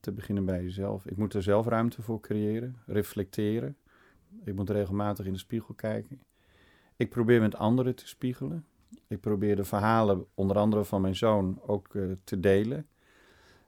Te 0.00 0.12
beginnen 0.12 0.44
bij 0.44 0.62
jezelf. 0.62 1.06
Ik 1.06 1.16
moet 1.16 1.34
er 1.34 1.42
zelf 1.42 1.66
ruimte 1.66 2.02
voor 2.02 2.20
creëren, 2.20 2.76
reflecteren. 2.86 3.76
Ik 4.44 4.54
moet 4.54 4.70
regelmatig 4.70 5.26
in 5.26 5.32
de 5.32 5.38
spiegel 5.38 5.74
kijken. 5.74 6.20
Ik 7.00 7.10
probeer 7.10 7.40
met 7.40 7.56
anderen 7.56 7.94
te 7.94 8.08
spiegelen. 8.08 8.64
Ik 9.06 9.20
probeer 9.20 9.56
de 9.56 9.64
verhalen, 9.64 10.26
onder 10.34 10.56
andere 10.56 10.84
van 10.84 11.00
mijn 11.00 11.16
zoon, 11.16 11.60
ook 11.66 11.94
uh, 11.94 12.12
te 12.24 12.40
delen. 12.40 12.86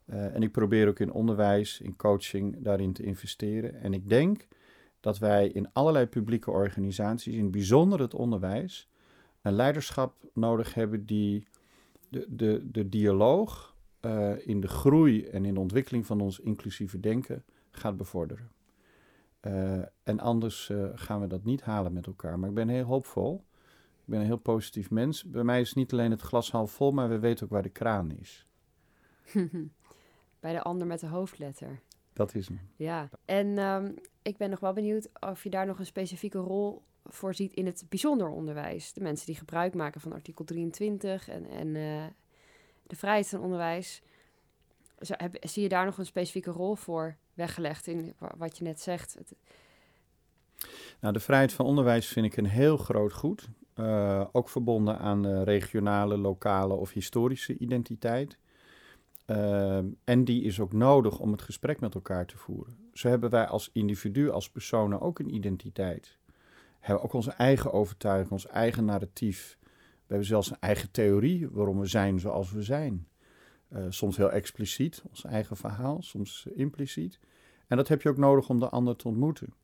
Uh, 0.06 0.34
en 0.34 0.42
ik 0.42 0.52
probeer 0.52 0.88
ook 0.88 0.98
in 0.98 1.12
onderwijs, 1.12 1.80
in 1.80 1.96
coaching, 1.96 2.56
daarin 2.58 2.92
te 2.92 3.02
investeren. 3.02 3.80
En 3.80 3.94
ik 3.94 4.08
denk 4.08 4.46
dat 5.00 5.18
wij 5.18 5.48
in 5.48 5.72
allerlei 5.72 6.06
publieke 6.06 6.50
organisaties, 6.50 7.34
in 7.34 7.50
bijzonder 7.50 8.00
het 8.00 8.14
onderwijs, 8.14 8.88
een 9.42 9.54
leiderschap 9.54 10.14
nodig 10.34 10.74
hebben 10.74 11.06
die 11.06 11.46
de, 12.08 12.26
de, 12.28 12.70
de 12.70 12.88
dialoog 12.88 13.76
uh, 14.00 14.46
in 14.46 14.60
de 14.60 14.68
groei 14.68 15.24
en 15.24 15.44
in 15.44 15.54
de 15.54 15.60
ontwikkeling 15.60 16.06
van 16.06 16.20
ons 16.20 16.40
inclusieve 16.40 17.00
denken 17.00 17.44
gaat 17.70 17.96
bevorderen. 17.96 18.50
Uh, 19.46 19.82
en 20.02 20.20
anders 20.20 20.70
gaan 20.94 21.20
we 21.20 21.26
dat 21.26 21.44
niet 21.44 21.62
halen 21.62 21.92
met 21.92 22.06
elkaar. 22.06 22.38
Maar 22.38 22.48
ik 22.48 22.54
ben 22.54 22.68
heel 22.68 22.84
hoopvol. 22.84 23.44
Ik 24.02 24.08
ben 24.08 24.20
een 24.20 24.26
heel 24.26 24.36
positief 24.36 24.90
mens. 24.90 25.24
Bij 25.24 25.44
mij 25.44 25.60
is 25.60 25.74
niet 25.74 25.92
alleen 25.92 26.10
het 26.10 26.20
glas 26.20 26.50
half 26.50 26.72
vol, 26.72 26.92
maar 26.92 27.08
we 27.08 27.18
weten 27.18 27.44
ook 27.44 27.50
waar 27.50 27.62
de 27.62 27.68
kraan 27.68 28.10
is. 28.10 28.46
bij 30.40 30.52
de 30.52 30.62
ander 30.62 30.86
met 30.86 31.00
de 31.00 31.06
hoofdletter. 31.06 31.80
Dat 32.12 32.34
is 32.34 32.48
hem. 32.48 32.60
Ja, 32.76 33.08
en 33.24 33.58
um, 33.58 33.94
ik 34.22 34.36
ben 34.36 34.50
nog 34.50 34.60
wel 34.60 34.72
benieuwd 34.72 35.08
of 35.20 35.42
je 35.42 35.50
daar 35.50 35.66
nog 35.66 35.78
een 35.78 35.86
specifieke 35.86 36.38
rol 36.38 36.82
voor 37.04 37.34
ziet 37.34 37.54
in 37.54 37.66
het 37.66 37.84
bijzonder 37.88 38.28
onderwijs. 38.28 38.92
De 38.92 39.00
mensen 39.00 39.26
die 39.26 39.34
gebruik 39.34 39.74
maken 39.74 40.00
van 40.00 40.12
artikel 40.12 40.44
23 40.44 41.28
en, 41.28 41.46
en 41.46 41.66
uh, 41.66 42.04
de 42.86 42.96
vrijheid 42.96 43.28
van 43.28 43.40
onderwijs. 43.40 44.02
Zo, 44.98 45.14
heb, 45.16 45.36
zie 45.40 45.62
je 45.62 45.68
daar 45.68 45.84
nog 45.84 45.98
een 45.98 46.06
specifieke 46.06 46.50
rol 46.50 46.74
voor 46.74 47.16
weggelegd 47.42 47.86
in 47.86 48.14
wat 48.36 48.58
je 48.58 48.64
net 48.64 48.80
zegt? 48.80 49.16
Nou, 51.00 51.12
de 51.12 51.20
vrijheid 51.20 51.52
van 51.52 51.66
onderwijs 51.66 52.06
vind 52.06 52.26
ik 52.26 52.36
een 52.36 52.46
heel 52.46 52.76
groot 52.76 53.12
goed. 53.12 53.48
Uh, 53.76 54.24
ook 54.32 54.48
verbonden 54.48 54.98
aan 54.98 55.42
regionale, 55.42 56.16
lokale 56.16 56.74
of 56.74 56.92
historische 56.92 57.58
identiteit. 57.58 58.38
Uh, 59.26 59.78
en 60.04 60.24
die 60.24 60.42
is 60.42 60.60
ook 60.60 60.72
nodig 60.72 61.18
om 61.18 61.32
het 61.32 61.42
gesprek 61.42 61.80
met 61.80 61.94
elkaar 61.94 62.26
te 62.26 62.36
voeren. 62.36 62.76
Zo 62.92 63.08
hebben 63.08 63.30
wij 63.30 63.46
als 63.46 63.70
individu, 63.72 64.30
als 64.30 64.50
personen 64.50 65.00
ook 65.00 65.18
een 65.18 65.34
identiteit. 65.34 66.18
We 66.26 66.88
hebben 66.88 67.04
ook 67.04 67.12
onze 67.12 67.30
eigen 67.30 67.72
overtuiging, 67.72 68.30
ons 68.30 68.46
eigen 68.46 68.84
narratief. 68.84 69.58
We 69.60 70.08
hebben 70.08 70.26
zelfs 70.26 70.50
een 70.50 70.60
eigen 70.60 70.90
theorie 70.90 71.48
waarom 71.50 71.80
we 71.80 71.86
zijn 71.86 72.20
zoals 72.20 72.52
we 72.52 72.62
zijn. 72.62 73.06
Uh, 73.72 73.84
soms 73.88 74.16
heel 74.16 74.30
expliciet, 74.30 75.02
ons 75.08 75.24
eigen 75.24 75.56
verhaal, 75.56 76.02
soms 76.02 76.46
impliciet. 76.54 77.18
En 77.72 77.78
dat 77.78 77.88
heb 77.88 78.02
je 78.02 78.08
ook 78.08 78.16
nodig 78.16 78.48
om 78.48 78.60
de 78.60 78.68
ander 78.68 78.96
te 78.96 79.08
ontmoeten. 79.08 79.54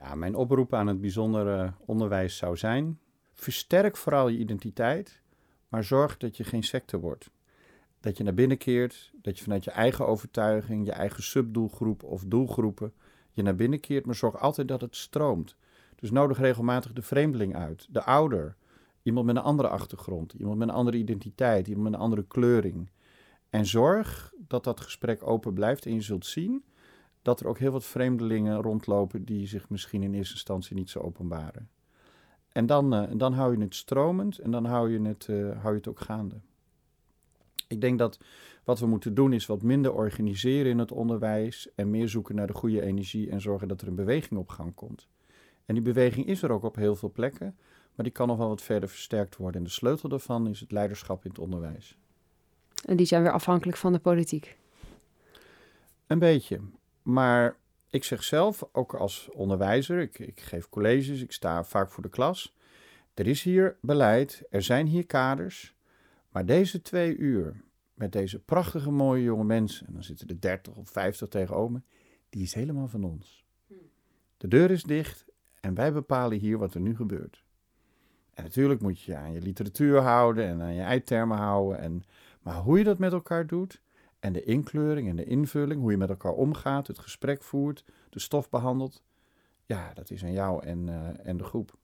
Ja, 0.00 0.14
mijn 0.14 0.34
oproep 0.34 0.74
aan 0.74 0.86
het 0.86 1.00
bijzondere 1.00 1.72
onderwijs 1.86 2.36
zou 2.36 2.56
zijn: 2.56 2.98
versterk 3.32 3.96
vooral 3.96 4.28
je 4.28 4.38
identiteit, 4.38 5.22
maar 5.68 5.84
zorg 5.84 6.16
dat 6.16 6.36
je 6.36 6.44
geen 6.44 6.62
secte 6.62 6.98
wordt 6.98 7.30
dat 8.00 8.16
je 8.16 8.24
naar 8.24 8.34
binnen 8.34 8.58
keert, 8.58 9.12
dat 9.22 9.38
je 9.38 9.44
vanuit 9.44 9.64
je 9.64 9.70
eigen 9.70 10.06
overtuiging, 10.06 10.86
je 10.86 10.92
eigen 10.92 11.22
subdoelgroep 11.22 12.02
of 12.02 12.24
doelgroepen 12.26 12.92
je 13.32 13.42
naar 13.42 13.56
binnen 13.56 13.80
keert, 13.80 14.06
maar 14.06 14.14
zorg 14.14 14.40
altijd 14.40 14.68
dat 14.68 14.80
het 14.80 14.96
stroomt. 14.96 15.56
Dus 15.94 16.10
nodig 16.10 16.38
regelmatig 16.38 16.92
de 16.92 17.02
vreemdeling 17.02 17.56
uit, 17.56 17.86
de 17.90 18.02
ouder, 18.02 18.56
iemand 19.02 19.26
met 19.26 19.36
een 19.36 19.42
andere 19.42 19.68
achtergrond, 19.68 20.32
iemand 20.32 20.58
met 20.58 20.68
een 20.68 20.74
andere 20.74 20.96
identiteit, 20.96 21.66
iemand 21.66 21.84
met 21.84 21.94
een 21.94 22.00
andere 22.00 22.24
kleuring. 22.26 22.90
En 23.50 23.66
zorg 23.66 24.32
dat 24.38 24.64
dat 24.64 24.80
gesprek 24.80 25.26
open 25.26 25.54
blijft 25.54 25.86
en 25.86 25.94
je 25.94 26.00
zult 26.00 26.26
zien 26.26 26.64
dat 27.26 27.40
er 27.40 27.46
ook 27.46 27.58
heel 27.58 27.70
wat 27.70 27.84
vreemdelingen 27.84 28.62
rondlopen 28.62 29.24
die 29.24 29.46
zich 29.46 29.68
misschien 29.68 30.02
in 30.02 30.14
eerste 30.14 30.34
instantie 30.34 30.76
niet 30.76 30.90
zo 30.90 30.98
openbaren. 30.98 31.68
En 32.52 32.66
dan, 32.66 32.94
uh, 32.94 33.10
dan 33.18 33.32
hou 33.32 33.56
je 33.56 33.62
het 33.62 33.74
stromend 33.74 34.38
en 34.38 34.50
dan 34.50 34.64
hou 34.64 34.92
je 34.92 35.00
het, 35.00 35.26
uh, 35.30 35.60
hou 35.60 35.70
je 35.70 35.78
het 35.78 35.88
ook 35.88 36.00
gaande. 36.00 36.34
Ik 37.68 37.80
denk 37.80 37.98
dat 37.98 38.18
wat 38.64 38.78
we 38.78 38.86
moeten 38.86 39.14
doen 39.14 39.32
is 39.32 39.46
wat 39.46 39.62
minder 39.62 39.94
organiseren 39.94 40.70
in 40.70 40.78
het 40.78 40.92
onderwijs 40.92 41.68
en 41.74 41.90
meer 41.90 42.08
zoeken 42.08 42.34
naar 42.34 42.46
de 42.46 42.52
goede 42.52 42.82
energie 42.82 43.30
en 43.30 43.40
zorgen 43.40 43.68
dat 43.68 43.80
er 43.80 43.88
een 43.88 43.94
beweging 43.94 44.40
op 44.40 44.48
gang 44.48 44.74
komt. 44.74 45.08
En 45.64 45.74
die 45.74 45.82
beweging 45.82 46.26
is 46.26 46.42
er 46.42 46.50
ook 46.50 46.62
op 46.62 46.76
heel 46.76 46.96
veel 46.96 47.10
plekken, 47.10 47.56
maar 47.94 48.04
die 48.04 48.14
kan 48.14 48.28
nog 48.28 48.36
wel 48.36 48.48
wat 48.48 48.62
verder 48.62 48.88
versterkt 48.88 49.36
worden. 49.36 49.60
En 49.60 49.66
de 49.66 49.72
sleutel 49.72 50.08
daarvan 50.08 50.48
is 50.48 50.60
het 50.60 50.72
leiderschap 50.72 51.24
in 51.24 51.30
het 51.30 51.38
onderwijs. 51.38 51.98
En 52.84 52.96
die 52.96 53.06
zijn 53.06 53.22
weer 53.22 53.32
afhankelijk 53.32 53.76
van 53.76 53.92
de 53.92 53.98
politiek. 53.98 54.58
Een 56.06 56.18
beetje. 56.18 56.60
Maar 57.06 57.56
ik 57.90 58.04
zeg 58.04 58.22
zelf, 58.22 58.68
ook 58.72 58.94
als 58.94 59.28
onderwijzer, 59.30 60.00
ik, 60.00 60.18
ik 60.18 60.40
geef 60.40 60.68
colleges, 60.68 61.22
ik 61.22 61.32
sta 61.32 61.64
vaak 61.64 61.90
voor 61.90 62.02
de 62.02 62.08
klas. 62.08 62.54
Er 63.14 63.26
is 63.26 63.42
hier 63.42 63.76
beleid, 63.80 64.42
er 64.50 64.62
zijn 64.62 64.86
hier 64.86 65.06
kaders. 65.06 65.74
Maar 66.30 66.46
deze 66.46 66.82
twee 66.82 67.16
uur 67.16 67.62
met 67.94 68.12
deze 68.12 68.38
prachtige 68.38 68.90
mooie 68.90 69.22
jonge 69.22 69.44
mensen, 69.44 69.86
en 69.86 69.92
dan 69.92 70.02
zitten 70.02 70.28
er 70.28 70.40
30 70.40 70.76
of 70.76 70.90
50 70.90 71.28
tegenover 71.28 71.72
me, 71.72 71.80
die 72.28 72.42
is 72.42 72.54
helemaal 72.54 72.88
van 72.88 73.04
ons. 73.04 73.44
De 74.36 74.48
deur 74.48 74.70
is 74.70 74.82
dicht 74.82 75.24
en 75.60 75.74
wij 75.74 75.92
bepalen 75.92 76.38
hier 76.38 76.58
wat 76.58 76.74
er 76.74 76.80
nu 76.80 76.96
gebeurt. 76.96 77.44
En 78.34 78.42
natuurlijk 78.42 78.80
moet 78.80 79.00
je 79.00 79.12
je 79.12 79.18
aan 79.18 79.32
je 79.32 79.40
literatuur 79.40 80.00
houden 80.00 80.44
en 80.46 80.62
aan 80.62 80.74
je 80.74 80.82
eindtermen 80.82 81.38
houden. 81.38 81.78
En, 81.78 82.04
maar 82.40 82.56
hoe 82.56 82.78
je 82.78 82.84
dat 82.84 82.98
met 82.98 83.12
elkaar 83.12 83.46
doet, 83.46 83.80
en 84.18 84.32
de 84.32 84.42
inkleuring 84.42 85.08
en 85.08 85.16
de 85.16 85.24
invulling, 85.24 85.80
hoe 85.80 85.90
je 85.90 85.96
met 85.96 86.08
elkaar 86.08 86.32
omgaat, 86.32 86.86
het 86.86 86.98
gesprek 86.98 87.42
voert, 87.42 87.84
de 88.10 88.20
stof 88.20 88.48
behandelt, 88.50 89.02
ja, 89.64 89.94
dat 89.94 90.10
is 90.10 90.24
aan 90.24 90.32
jou 90.32 90.64
en, 90.64 90.86
uh, 90.86 91.26
en 91.26 91.36
de 91.36 91.44
groep. 91.44 91.76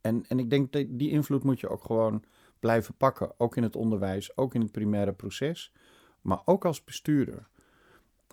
En, 0.00 0.24
en 0.28 0.38
ik 0.38 0.50
denk 0.50 0.72
dat 0.72 0.86
die 0.88 1.10
invloed 1.10 1.44
moet 1.44 1.60
je 1.60 1.68
ook 1.68 1.84
gewoon 1.84 2.24
blijven 2.60 2.94
pakken, 2.94 3.32
ook 3.36 3.56
in 3.56 3.62
het 3.62 3.76
onderwijs, 3.76 4.36
ook 4.36 4.54
in 4.54 4.60
het 4.60 4.72
primaire 4.72 5.12
proces, 5.12 5.72
maar 6.20 6.42
ook 6.44 6.64
als 6.64 6.84
bestuurder. 6.84 7.48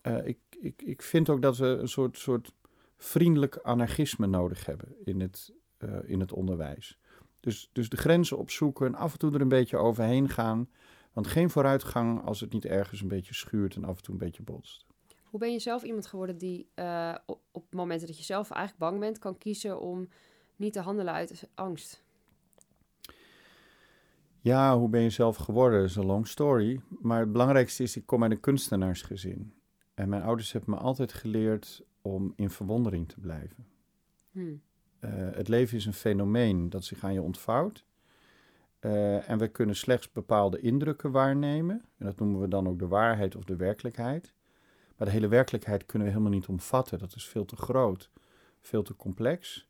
Uh, 0.08 0.28
ik, 0.28 0.40
ik, 0.60 0.82
ik 0.82 1.02
vind 1.02 1.30
ook 1.30 1.42
dat 1.42 1.58
we 1.58 1.66
een 1.66 1.88
soort, 1.88 2.18
soort 2.18 2.54
vriendelijk 2.98 3.58
anarchisme 3.58 4.28
nodig 4.28 4.66
hebben 4.66 4.96
in 5.04 5.20
het, 5.20 5.54
uh, 5.80 5.96
in 6.06 6.20
het 6.20 6.34
onderwijs. 6.34 7.00
Dus, 7.40 7.70
dus 7.72 7.90
de 7.90 7.98
grenzen 7.98 8.38
opzoeken 8.38 8.86
en 8.86 8.96
af 8.96 9.12
en 9.12 9.20
toe 9.20 9.34
er 9.34 9.42
een 9.42 9.48
beetje 9.48 9.78
overheen 9.78 10.30
gaan. 10.30 10.70
Want 11.14 11.28
geen 11.28 11.50
vooruitgang 11.50 12.24
als 12.26 12.40
het 12.40 12.54
niet 12.54 12.66
ergens 12.66 13.02
een 13.02 13.08
beetje 13.08 13.34
schuurt 13.34 13.76
en 13.76 13.84
af 13.84 13.98
en 13.98 14.04
toe 14.04 14.14
een 14.14 14.20
beetje 14.20 14.44
botst. 14.44 14.86
Hoe 15.24 15.40
ben 15.40 15.52
je 15.52 15.60
zelf 15.60 15.84
iemand 15.84 16.08
geworden 16.08 16.38
die 16.38 16.68
uh, 16.76 17.16
op, 17.26 17.40
op 17.52 17.74
momenten 17.74 18.08
dat 18.08 18.18
je 18.18 18.24
zelf 18.24 18.52
eigenlijk 18.52 18.84
bang 18.84 19.00
bent, 19.00 19.20
kan 19.20 19.38
kiezen 19.38 19.80
om 19.80 20.08
niet 20.56 20.74
te 20.74 20.80
handelen 20.80 21.14
uit 21.14 21.50
angst? 21.54 22.04
Ja, 24.42 24.78
hoe 24.78 24.90
ben 24.90 25.02
je 25.02 25.10
zelf 25.10 25.36
geworden? 25.36 25.80
Dat 25.80 25.90
is 25.90 25.96
een 25.96 26.06
long 26.06 26.28
story. 26.28 26.82
Maar 27.02 27.20
het 27.20 27.32
belangrijkste 27.32 27.84
is, 27.84 27.98
ik 27.98 28.06
kom 28.06 28.24
uit 28.24 28.32
een 28.32 28.40
kunstenaarsgezin. 28.40 29.54
En 29.94 30.10
mijn 30.10 30.24
ouders 30.24 30.52
hebben 30.52 30.70
me 30.70 30.76
altijd 30.76 31.14
geleerd 31.14 31.84
om 32.02 32.34
in 32.36 32.50
verwondering 32.50 33.10
te 33.10 33.20
blijven. 33.20 33.68
Hmm. 34.32 34.62
Uh, 35.00 35.12
het 35.14 35.48
leven 35.48 35.78
is 35.78 35.86
een 35.86 35.94
fenomeen 35.94 36.70
dat 36.70 36.84
zich 36.84 37.04
aan 37.04 37.14
je 37.14 37.22
ontvouwt. 37.22 37.86
Uh, 38.82 39.30
en 39.30 39.38
we 39.38 39.48
kunnen 39.48 39.76
slechts 39.76 40.12
bepaalde 40.12 40.60
indrukken 40.60 41.12
waarnemen. 41.12 41.86
En 41.98 42.06
dat 42.06 42.20
noemen 42.20 42.42
we 42.42 42.48
dan 42.48 42.68
ook 42.68 42.80
de 42.80 42.88
waarheid 42.88 43.36
of 43.36 43.44
de 43.44 43.56
werkelijkheid. 43.56 44.34
Maar 44.98 45.08
de 45.08 45.14
hele 45.14 45.28
werkelijkheid 45.28 45.86
kunnen 45.86 46.08
we 46.08 46.14
helemaal 46.14 46.34
niet 46.34 46.48
omvatten. 46.48 47.00
Dat 47.00 47.16
is 47.16 47.28
veel 47.28 47.46
te 47.46 47.56
groot, 47.56 48.10
veel 48.60 48.84
te 48.84 48.96
complex. 48.96 49.70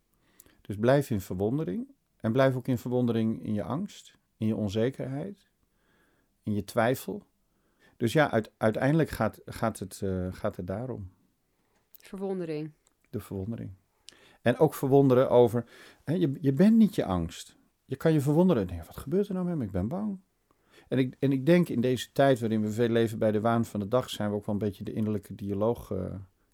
Dus 0.61 0.75
blijf 0.75 1.09
in 1.09 1.21
verwondering. 1.21 1.87
En 2.17 2.31
blijf 2.31 2.55
ook 2.55 2.67
in 2.67 2.77
verwondering 2.77 3.43
in 3.43 3.53
je 3.53 3.63
angst, 3.63 4.17
in 4.37 4.47
je 4.47 4.55
onzekerheid, 4.55 5.49
in 6.43 6.53
je 6.53 6.63
twijfel. 6.63 7.23
Dus 7.97 8.13
ja, 8.13 8.31
uit, 8.31 8.51
uiteindelijk 8.57 9.09
gaat, 9.09 9.41
gaat, 9.45 9.79
het, 9.79 10.01
uh, 10.03 10.27
gaat 10.33 10.55
het 10.55 10.67
daarom. 10.67 11.11
Verwondering. 11.97 12.71
De 13.09 13.19
verwondering. 13.19 13.71
En 14.41 14.57
ook 14.57 14.73
verwonderen 14.73 15.29
over, 15.29 15.65
hè, 16.03 16.13
je, 16.13 16.37
je 16.41 16.53
bent 16.53 16.77
niet 16.77 16.95
je 16.95 17.05
angst. 17.05 17.59
Je 17.91 17.97
kan 17.97 18.13
je 18.13 18.21
verwonderen. 18.21 18.67
Wat 18.85 18.97
gebeurt 18.97 19.27
er 19.27 19.33
nou 19.33 19.45
met 19.45 19.55
me? 19.55 19.63
Ik 19.63 19.71
ben 19.71 19.87
bang. 19.87 20.19
En 20.87 20.97
ik, 20.97 21.15
en 21.19 21.31
ik 21.31 21.45
denk 21.45 21.69
in 21.69 21.81
deze 21.81 22.11
tijd 22.11 22.39
waarin 22.39 22.61
we 22.61 22.71
veel 22.71 22.87
leven 22.87 23.19
bij 23.19 23.31
de 23.31 23.41
waan 23.41 23.65
van 23.65 23.79
de 23.79 23.87
dag, 23.87 24.09
zijn 24.09 24.29
we 24.29 24.35
ook 24.35 24.45
wel 24.45 24.55
een 24.55 24.61
beetje 24.61 24.83
de 24.83 24.93
innerlijke 24.93 25.35
dialoog 25.35 25.89
uh, 25.89 26.05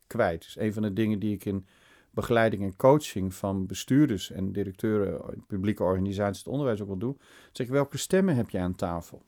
kwijt. 0.07 0.41
Dus 0.41 0.57
een 0.57 0.73
van 0.73 0.81
de 0.81 0.93
dingen 0.93 1.19
die 1.19 1.33
ik 1.33 1.45
in 1.45 1.65
begeleiding 2.11 2.63
en 2.63 2.75
coaching 2.75 3.33
van 3.33 3.65
bestuurders 3.65 4.31
en 4.31 4.51
directeuren 4.51 5.33
in 5.33 5.45
publieke 5.47 5.83
organisaties 5.83 6.43
het 6.43 6.51
onderwijs 6.51 6.81
ook 6.81 6.87
wel 6.87 6.97
doe. 6.97 7.15
Zeg 7.51 7.67
welke 7.67 7.97
stemmen 7.97 8.35
heb 8.35 8.49
je 8.49 8.59
aan 8.59 8.75
tafel? 8.75 9.21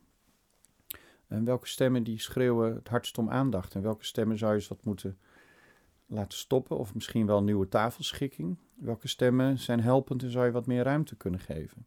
En 1.27 1.43
welke 1.43 1.67
stemmen 1.67 2.03
die 2.03 2.19
schreeuwen 2.19 2.75
het 2.75 2.87
hardst 2.87 3.17
om 3.17 3.29
aandacht? 3.29 3.75
En 3.75 3.81
welke 3.81 4.05
stemmen 4.05 4.37
zou 4.37 4.51
je 4.51 4.57
eens 4.57 4.67
wat 4.67 4.83
moeten 4.83 5.17
laten 6.05 6.37
stoppen? 6.37 6.77
Of 6.77 6.93
misschien 6.93 7.25
wel 7.25 7.43
nieuwe 7.43 7.67
tafelschikking? 7.67 8.57
Welke 8.75 9.07
stemmen 9.07 9.59
zijn 9.59 9.79
helpend 9.79 10.23
en 10.23 10.31
zou 10.31 10.45
je 10.45 10.51
wat 10.51 10.67
meer 10.67 10.83
ruimte 10.83 11.15
kunnen 11.15 11.39
geven? 11.39 11.85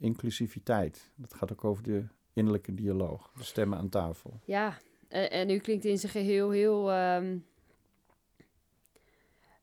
Inclusiviteit. 0.00 1.10
Dat 1.16 1.34
gaat 1.34 1.52
ook 1.52 1.64
over 1.64 1.82
de 1.82 2.04
innerlijke 2.32 2.74
dialoog, 2.74 3.32
de 3.36 3.44
stemmen 3.44 3.78
aan 3.78 3.88
tafel. 3.88 4.40
Ja, 4.44 4.76
en, 5.08 5.30
en 5.30 5.50
u 5.50 5.58
klinkt 5.58 5.84
in 5.84 5.98
zijn 5.98 6.12
geheel 6.12 6.50
heel, 6.50 6.94
um, 6.94 7.46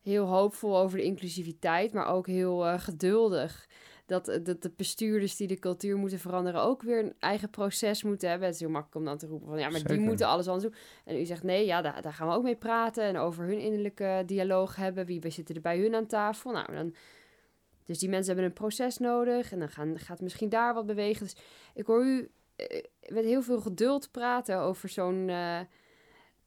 heel 0.01 0.25
hoopvol 0.25 0.77
over 0.77 0.97
de 0.97 1.03
inclusiviteit, 1.03 1.93
maar 1.93 2.07
ook 2.07 2.27
heel 2.27 2.65
uh, 2.65 2.79
geduldig. 2.79 3.67
Dat, 4.05 4.39
dat 4.43 4.61
de 4.61 4.71
bestuurders 4.75 5.35
die 5.35 5.47
de 5.47 5.59
cultuur 5.59 5.97
moeten 5.97 6.19
veranderen 6.19 6.61
ook 6.61 6.81
weer 6.81 7.03
een 7.03 7.13
eigen 7.19 7.49
proces 7.49 8.03
moeten 8.03 8.29
hebben. 8.29 8.47
Het 8.47 8.55
is 8.55 8.61
heel 8.61 8.71
makkelijk 8.71 8.95
om 8.95 9.05
dan 9.05 9.17
te 9.17 9.27
roepen 9.27 9.47
van 9.47 9.59
ja, 9.59 9.69
maar 9.69 9.83
die 9.83 9.99
moeten 9.99 10.27
alles 10.27 10.47
anders 10.47 10.71
doen. 10.71 10.81
En 11.05 11.19
u 11.19 11.25
zegt 11.25 11.43
nee, 11.43 11.65
ja, 11.65 11.81
daar, 11.81 12.01
daar 12.01 12.13
gaan 12.13 12.27
we 12.27 12.33
ook 12.33 12.43
mee 12.43 12.55
praten 12.55 13.03
en 13.03 13.17
over 13.17 13.45
hun 13.45 13.59
innerlijke 13.59 14.23
dialoog 14.25 14.75
hebben. 14.75 15.05
Wie 15.05 15.29
zitten 15.29 15.55
er 15.55 15.61
bij 15.61 15.79
hun 15.79 15.95
aan 15.95 16.05
tafel? 16.05 16.51
Nou, 16.51 16.73
dan 16.73 16.95
dus 17.87 17.99
die 17.99 18.09
mensen 18.09 18.27
hebben 18.27 18.45
een 18.45 18.57
proces 18.57 18.97
nodig 18.97 19.51
en 19.51 19.59
dan 19.59 19.69
gaan, 19.69 19.99
gaat 19.99 20.21
misschien 20.21 20.49
daar 20.49 20.73
wat 20.73 20.85
bewegen. 20.85 21.23
Dus 21.23 21.35
ik 21.73 21.85
hoor 21.85 22.05
u 22.05 22.31
eh, 22.55 22.83
met 23.07 23.23
heel 23.23 23.41
veel 23.41 23.59
geduld 23.59 24.11
praten 24.11 24.59
over 24.59 24.89
zo'n 24.89 25.27
uh, 25.27 25.59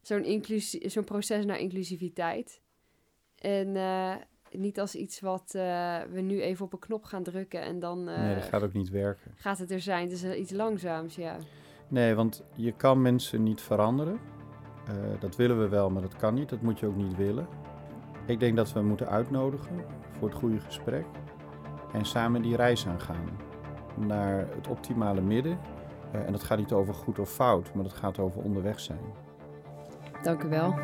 zo'n 0.01 0.43
zo'n 0.87 1.05
proces 1.05 1.45
naar 1.45 1.59
inclusiviteit. 1.59 2.61
En 3.35 3.69
uh, 3.69 4.15
niet 4.51 4.81
als 4.81 4.95
iets 4.95 5.21
wat 5.21 5.51
we 6.11 6.21
nu 6.23 6.41
even 6.41 6.65
op 6.65 6.73
een 6.73 6.79
knop 6.79 7.05
gaan 7.05 7.23
drukken 7.23 7.63
en 7.63 7.79
dan... 7.79 8.05
nee, 8.05 8.35
dat 8.35 8.45
gaat 8.45 8.63
ook 8.63 8.73
niet 8.73 8.91
werken. 8.91 9.33
Gaat 9.37 9.59
het 9.59 9.71
er 9.71 9.81
zijn. 9.81 10.03
Het 10.03 10.13
is 10.13 10.25
iets 10.35 10.51
langzaams, 10.51 11.15
ja. 11.15 11.37
Nee, 11.89 12.15
want 12.15 12.45
je 12.55 12.73
kan 12.73 13.03
mensen 13.03 13.43
niet 13.43 13.61
veranderen. 13.61 14.21
dat 15.21 15.37
willen 15.37 15.61
we 15.61 15.69
wel, 15.69 15.91
maar 15.91 16.03
dat 16.03 16.17
kan 16.17 16.35
niet. 16.35 16.49
Dat 16.49 16.63
moet 16.63 16.81
je 16.81 16.87
ook 16.87 16.97
niet 16.97 17.17
willen. 17.17 17.49
Ik 18.27 18.41
denk 18.41 18.57
dat 18.57 18.73
we 18.73 18.83
moeten 18.83 19.09
uitnodigen 19.09 19.85
voor 20.19 20.29
het 20.29 20.39
goede 20.39 20.61
gesprek 20.61 21.07
en 21.93 22.05
samen 22.05 22.43
die 22.43 22.57
reis 22.57 22.87
aangaan 22.87 23.29
naar 23.95 24.39
het 24.39 24.69
optimale 24.69 25.21
midden. 25.21 25.59
Uh, 26.15 26.27
en 26.27 26.33
dat 26.33 26.43
gaat 26.43 26.59
niet 26.59 26.73
over 26.73 26.95
goed 26.95 27.19
of 27.19 27.31
fout, 27.31 27.75
maar 27.75 27.85
dat 27.85 27.93
gaat 27.93 28.19
over 28.19 28.43
onderweg 28.43 28.81
zijn. 28.81 29.01
Dank 30.23 30.43
u 30.43 30.49
wel. 30.49 30.75